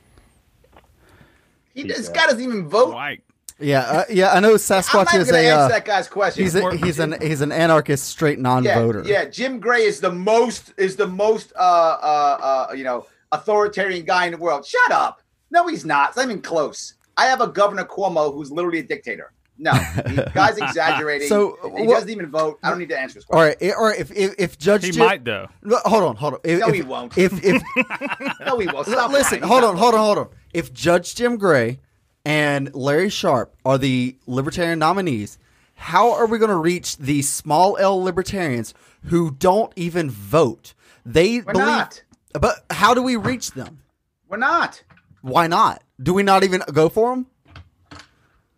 [1.74, 2.94] He, this guy doesn't even vote.
[2.94, 3.20] Why?
[3.60, 4.34] Yeah, uh, yeah.
[4.34, 6.44] I know Sasquatch I'm Sasquatch not is going to a answer uh, that guy's question.
[6.44, 9.04] he's a, he's an he's an anarchist, straight non-voter.
[9.06, 9.26] yeah.
[9.26, 14.26] Jim Gray is the most is the most uh uh uh you know authoritarian guy
[14.26, 14.66] in the world.
[14.66, 15.22] Shut up.
[15.52, 16.10] No, he's not.
[16.10, 16.96] It's not even close.
[17.18, 19.32] I have a Governor Cuomo who's literally a dictator.
[19.58, 21.30] No, the guy's exaggerating.
[21.30, 22.60] So, he what- doesn't even vote.
[22.62, 23.56] I don't need to answer his question.
[23.62, 23.98] right, all right.
[23.98, 25.48] If if, if Judge He Jim- might though.
[25.86, 26.40] Hold on, hold on.
[26.44, 27.18] If, No, if, he won't.
[27.18, 27.64] If if
[28.46, 28.86] No, he won't.
[28.86, 29.50] Stop listen, lying.
[29.50, 30.28] hold on, hold on, hold on.
[30.54, 31.80] If Judge Jim Gray
[32.26, 35.38] and Larry Sharpe are the libertarian nominees,
[35.76, 38.74] how are we going to reach the small L libertarians
[39.06, 40.74] who don't even vote?
[41.06, 42.04] They We're believe, not.
[42.34, 43.80] but how do we reach them?
[44.28, 44.84] We're not.
[45.22, 45.84] Why not?
[46.02, 47.28] Do we not even go for them?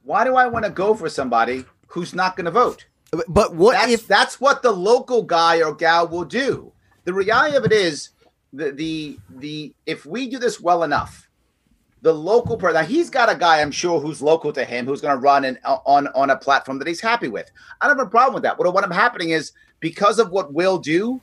[0.04, 2.86] Why do I want to go for somebody who's not going to vote?
[3.28, 6.72] But what That's if that's what the local guy or gal will do.
[7.06, 8.10] The reality of it is
[8.52, 11.27] the the the if we do this well enough,
[12.08, 15.14] the local person he's got a guy I'm sure who's local to him who's going
[15.14, 17.52] to run in, uh, on on a platform that he's happy with.
[17.82, 18.58] I don't have a problem with that.
[18.58, 19.52] What what I'm happening is
[19.82, 21.20] because of what we'll do,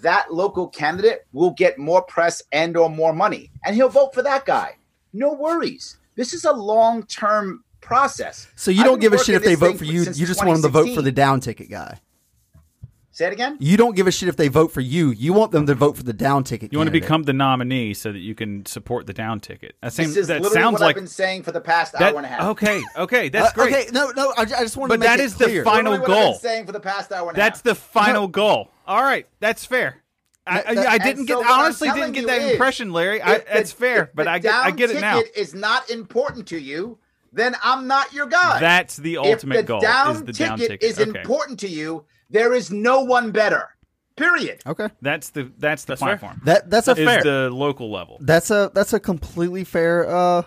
[0.00, 4.22] that local candidate will get more press and or more money, and he'll vote for
[4.22, 4.76] that guy.
[5.12, 5.96] No worries.
[6.14, 8.46] This is a long term process.
[8.54, 10.02] so you I've don't give a shit if they vote for you?
[10.02, 11.98] You just want them to vote for the down ticket guy.
[13.18, 13.56] Say it again.
[13.58, 15.10] You don't give a shit if they vote for you.
[15.10, 16.72] You want them to vote for the down ticket.
[16.72, 17.02] You want to candidate.
[17.02, 19.74] become the nominee so that you can support the down ticket.
[19.82, 21.94] That, seems, This is that literally sounds what like I've been saying for the past
[21.94, 22.02] that.
[22.02, 22.42] hour and a half.
[22.50, 23.74] Okay, okay, that's Uh, great.
[23.74, 24.32] Okay, no, no.
[24.36, 25.64] I, I just want to But make that it is the clear.
[25.64, 26.32] final Literally what I've goal.
[26.34, 27.64] been saying for the past hour and a That's half.
[27.64, 28.70] the final goal.
[28.86, 29.96] All right, that's fair.
[30.46, 31.36] I, I, That- I and didn't so get.
[31.38, 33.20] what I honestly didn't get you that is, impression, Larry.
[33.20, 34.54] I, If the- that's fair, but I get.
[34.54, 35.18] I get it now.
[35.22, 36.98] ticket Is not important to you,
[37.32, 38.60] then I'm not your guy.
[38.60, 39.80] That's the if ultimate the goal.
[39.80, 40.82] down is the ticket down ticket.
[40.84, 41.18] is okay.
[41.18, 43.74] important to you, there is no one better.
[44.16, 44.60] Period.
[44.66, 46.16] Okay, That's the that's the That's fair.
[46.18, 46.40] platform.
[46.44, 47.22] that that's a is fair.
[47.22, 48.18] the local level.
[48.20, 50.08] That's a that's a completely fair.
[50.08, 50.42] Uh,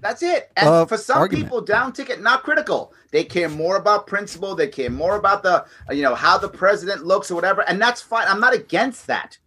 [0.00, 0.52] That's it.
[0.56, 1.46] And Uh, for some argument.
[1.46, 2.92] people, down ticket not critical.
[3.10, 4.54] They care more about principle.
[4.54, 8.02] They care more about the you know how the president looks or whatever, and that's
[8.02, 8.26] fine.
[8.28, 9.38] I'm not against that.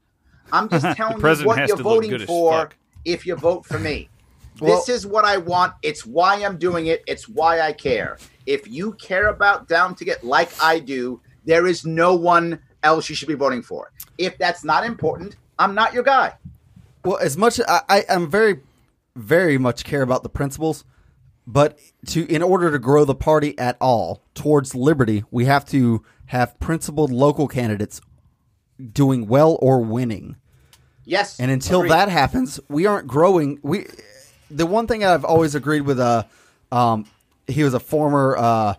[0.52, 2.70] I'm just telling you what you're voting for
[3.06, 4.10] if you vote for me.
[4.60, 5.74] Well- this is what I want.
[5.84, 7.04] It's why I'm doing it.
[7.08, 8.18] It's why I care.
[8.46, 13.16] If you care about down ticket like I do, there is no one else you
[13.16, 13.92] should be voting for.
[14.18, 16.34] If that's not important, I'm not your guy.
[17.04, 18.60] well, as much I, I am very,
[19.16, 20.84] very much care about the principles,
[21.48, 21.78] but
[22.08, 26.60] to in order to grow the party at all towards liberty, we have to have
[26.60, 28.02] principled local candidates
[28.94, 30.36] doing well or winning.
[31.04, 31.40] Yes.
[31.40, 31.92] And until agreed.
[31.92, 33.60] that happens, we aren't growing.
[33.64, 33.88] We
[34.50, 36.24] the one thing I've always agreed with uh
[36.72, 37.06] um
[37.48, 38.74] he was a former uh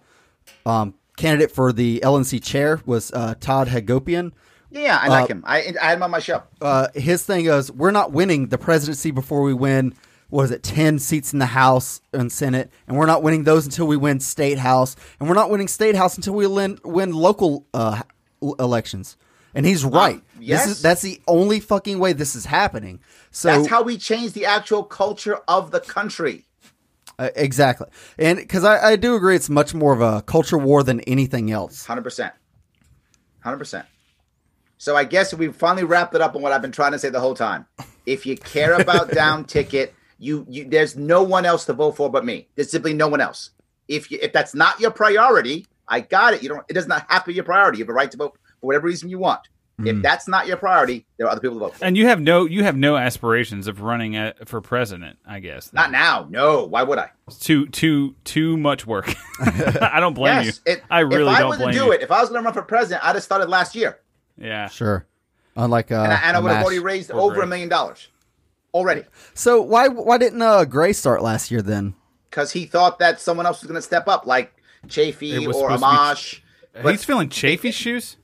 [0.64, 4.32] um candidate for the LNC chair was uh Todd Hagopian
[4.70, 5.42] Yeah, I like him.
[5.46, 6.42] I I had him on my show.
[6.60, 9.94] uh, his thing is we're not winning the presidency before we win
[10.30, 13.66] what is it 10 seats in the house and senate and we're not winning those
[13.66, 17.12] until we win state house and we're not winning state house until we win, win
[17.12, 18.00] local uh,
[18.58, 19.18] elections
[19.54, 20.64] and he's right yes.
[20.64, 22.98] this is, that's the only fucking way this is happening
[23.32, 26.44] so That's how we change the actual culture of the country.
[27.18, 27.86] Uh, exactly
[28.18, 31.50] and because I, I do agree it's much more of a culture war than anything
[31.50, 32.34] else Hundred percent.
[33.40, 33.86] Hundred percent.
[34.78, 37.08] So I guess we finally wrapped it up on what I've been trying to say
[37.08, 37.66] the whole time.
[38.06, 42.10] If you care about down ticket, you, you there's no one else to vote for
[42.10, 42.48] but me.
[42.54, 43.50] There's simply no one else.
[43.88, 46.42] If you if that's not your priority, I got it.
[46.42, 46.64] You don't.
[46.68, 47.78] It does not have to be your priority.
[47.78, 49.40] You have a right to vote for whatever reason you want.
[49.78, 51.84] If that's not your priority, there are other people to vote for.
[51.84, 55.18] And you have no you have no aspirations of running at, for president.
[55.26, 56.26] I guess Not now.
[56.30, 56.64] No.
[56.66, 57.10] Why would I?
[57.26, 59.12] It's too too too much work.
[59.40, 60.60] I don't blame yes.
[60.66, 60.74] you.
[60.74, 61.92] It, I really if I don't was to blame do you.
[61.92, 63.98] it, if I was going to run for president, I'd have started last year,
[64.38, 64.68] Yeah.
[64.68, 65.06] sure
[65.56, 68.08] unlike uh, and I, and I a would have already raised over a million dollars
[68.72, 69.04] already.
[69.34, 71.94] so why why didn't uh, gray start last year then
[72.32, 74.54] because he thought that someone else was going to step up, like
[74.86, 76.40] Chafee or supposed to be- Amash.
[76.82, 78.16] But- He's feeling Chafee's shoes.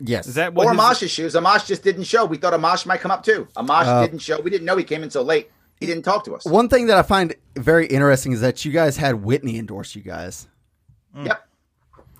[0.00, 0.66] Yes Is that what?
[0.66, 1.34] Or his- Amash's shoes.
[1.34, 2.24] Amash just didn't show.
[2.24, 3.46] We thought Amash might come up too.
[3.56, 4.40] Amash Uh, didn't show.
[4.40, 5.50] We didn't know he came in so late.
[5.78, 6.44] He didn't talk to us.
[6.44, 10.02] One thing that I find very interesting is that you guys had Whitney endorse you
[10.02, 10.46] guys,
[11.24, 11.42] Yep.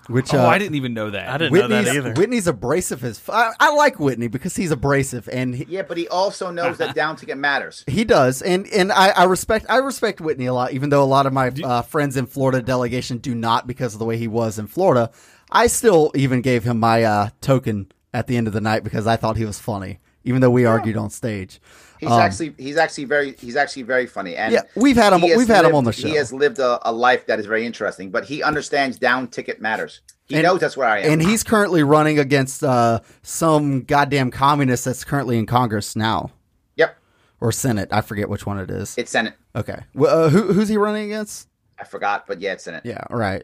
[0.07, 1.29] which Oh, uh, I didn't even know that.
[1.29, 2.13] I didn't know that either.
[2.13, 5.97] Whitney's abrasive as f- I, I like Whitney because he's abrasive and he, Yeah, but
[5.97, 7.83] he also knows that down ticket matters.
[7.87, 11.05] he does and and I, I respect I respect Whitney a lot even though a
[11.05, 14.27] lot of my uh, friends in Florida delegation do not because of the way he
[14.27, 15.11] was in Florida.
[15.51, 19.07] I still even gave him my uh, token at the end of the night because
[19.07, 21.59] I thought he was funny even though we argued on stage.
[21.99, 24.35] He's Um, actually he's actually very he's actually very funny.
[24.35, 26.07] And Yeah, we've had him- we've had him on the show.
[26.07, 29.59] He has lived a, a life that is very interesting, but he understands down ticket
[29.61, 30.01] matters.
[30.27, 31.11] He And- knows that's where I am.
[31.13, 36.29] And he's currently running against uh, some goddamn communist that's currently in Congress now.
[36.75, 36.97] yep,
[37.39, 37.89] or Senate.
[37.91, 38.95] I forget which one it is.
[38.99, 39.33] it's Senate.
[39.55, 39.79] okay.
[39.95, 41.47] Well, uh, who, who's he running against?
[41.79, 42.83] I forgot, but yeah, it's Senate.
[42.85, 43.41] Yeah, right.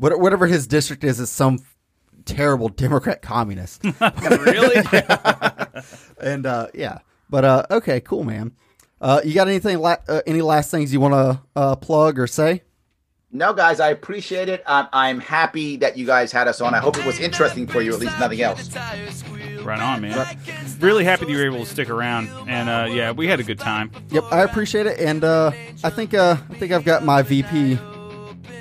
[0.00, 1.58] What, whatever his district is, is some
[2.24, 3.84] terrible Democrat communist.
[4.20, 4.82] really?
[6.22, 8.52] and uh, yeah, but uh, okay, cool, man.
[8.98, 9.78] Uh, you got anything?
[9.78, 12.62] La- uh, any last things you want to uh, plug or say?
[13.30, 14.62] No, guys, I appreciate it.
[14.66, 16.74] I'm, I'm happy that you guys had us on.
[16.74, 18.74] I hope it was interesting for you, at least nothing else.
[19.62, 20.38] right on, man.
[20.80, 23.44] Really happy that you were able to stick around, and uh, yeah, we had a
[23.44, 23.92] good time.
[24.08, 25.52] Yep, I appreciate it, and uh,
[25.84, 27.78] I think uh, I think I've got my VP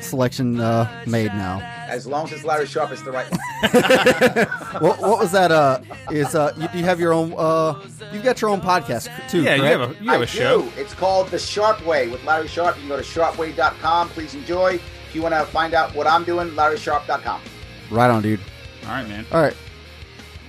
[0.02, 1.60] selection uh, made now.
[1.88, 3.40] As long as it's Larry Sharpe, it's the right one.
[4.82, 5.52] What, what was that?
[5.52, 5.82] Uh,
[6.12, 7.34] is uh, you, you have your own?
[7.36, 7.82] Uh,
[8.14, 9.42] you've got your own podcast too.
[9.42, 9.80] Yeah, you correct?
[9.80, 10.62] have a you have I a show.
[10.62, 10.72] do.
[10.78, 12.76] It's called The Sharpe Way with Larry Sharpe.
[12.76, 14.10] You can go to sharpway.com.
[14.10, 14.76] Please enjoy.
[14.76, 17.42] If you want to find out what I'm doing, larrysharpe.com.
[17.90, 18.40] right on, dude.
[18.84, 19.26] All right, man.
[19.32, 19.56] All right,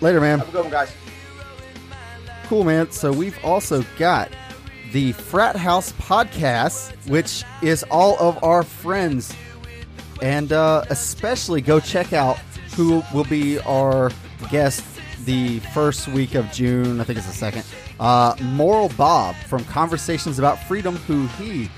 [0.03, 0.39] later, man.
[0.39, 0.93] Have a good one, guys.
[2.47, 2.91] Cool, man.
[2.91, 4.31] So we've also got
[4.93, 9.35] the Frat House podcast, which is all of our friends,
[10.23, 12.39] and uh, especially go check out
[12.75, 14.11] who will be our
[14.51, 14.85] guest
[15.25, 17.01] the first week of June.
[17.01, 17.65] I think it's the second.
[17.99, 21.69] Uh, Moral Bob from Conversations About Freedom, who he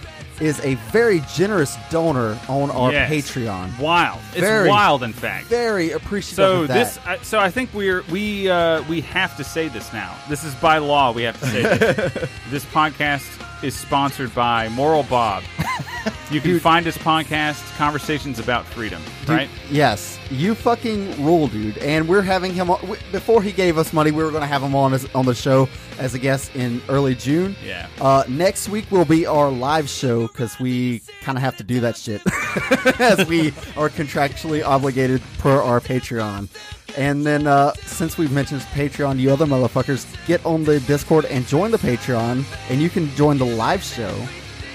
[0.40, 3.10] is a very generous donor on our Yes.
[3.10, 3.78] Patreon.
[3.78, 4.18] Wild.
[4.34, 5.46] It's wild, in fact.
[5.46, 6.36] Very appreciative.
[6.36, 6.74] So of that.
[6.74, 10.16] this, I- so I think we're we uh, we have to say this now.
[10.28, 11.12] This is by law.
[11.12, 12.30] We have to say this.
[12.50, 13.24] this podcast
[13.62, 15.42] is sponsored by Moral Bob.
[16.30, 16.62] You can Dude.
[16.62, 19.48] find this podcast, Conversations About Freedom, Dude, right?
[19.70, 21.76] Yes, you fucking rule, dude.
[21.78, 24.10] And we're having him on, before he gave us money.
[24.10, 25.68] We were going to have him on as, on the show
[25.98, 27.54] as a guest in early June.
[27.64, 27.86] Yeah.
[28.00, 31.80] Uh, next week will be our live show because we kind of have to do
[31.80, 32.22] that shit
[32.98, 36.48] as we are contractually obligated per our Patreon.
[36.96, 41.46] And then, uh, since we've mentioned Patreon, you other motherfuckers, get on the Discord and
[41.46, 44.14] join the Patreon, and you can join the live show.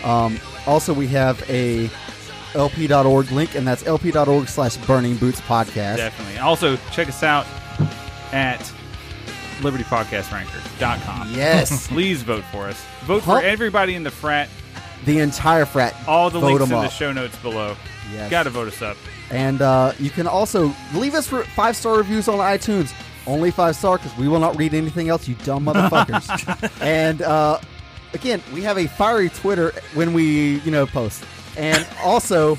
[0.03, 1.89] Um, also, we have a
[2.53, 5.98] lp.org link, and that's lp.org slash burning boots podcast.
[5.98, 6.38] Definitely.
[6.39, 7.45] Also, check us out
[8.31, 8.60] at
[9.61, 11.31] libertypodcastranker.com.
[11.34, 11.88] Yes.
[11.89, 12.84] Please vote for us.
[13.06, 13.39] Vote Huh?
[13.39, 14.49] for everybody in the frat.
[15.06, 15.95] the entire frat.
[16.07, 16.91] All the vote links in 'em the up.
[16.91, 17.76] show notes below.
[18.14, 18.30] Yes.
[18.31, 18.98] Got to vote us up.
[19.30, 22.94] And uh, you can also leave us five star reviews on iTunes.
[23.26, 26.72] Only five star because we will not read anything else, you dumb motherfuckers.
[26.81, 27.60] and uh,
[28.13, 31.23] again, we have a fiery Twitter when we, you know, post.
[31.57, 32.57] And also,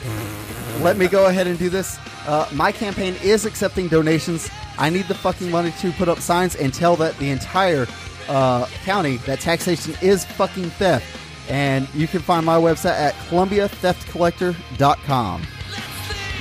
[0.80, 1.98] let me go ahead and do this.
[2.26, 4.50] Uh, my campaign is accepting donations.
[4.76, 7.86] I need the fucking money to put up signs and tell that the entire
[8.28, 11.06] uh, county that taxation is fucking theft.
[11.48, 15.42] And you can find my website at columbiatheftcollector.com.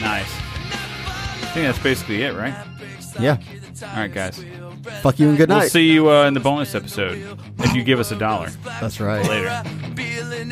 [0.01, 0.29] Nice.
[0.29, 2.53] I think that's basically it, right?
[3.19, 3.37] Yeah.
[3.83, 4.43] All right, guys.
[5.01, 5.59] Fuck you and good night.
[5.61, 8.49] We'll see you uh, in the bonus episode if you give us a dollar
[8.79, 9.27] That's right.
[9.27, 9.63] later.
[9.95, 10.51] Feeling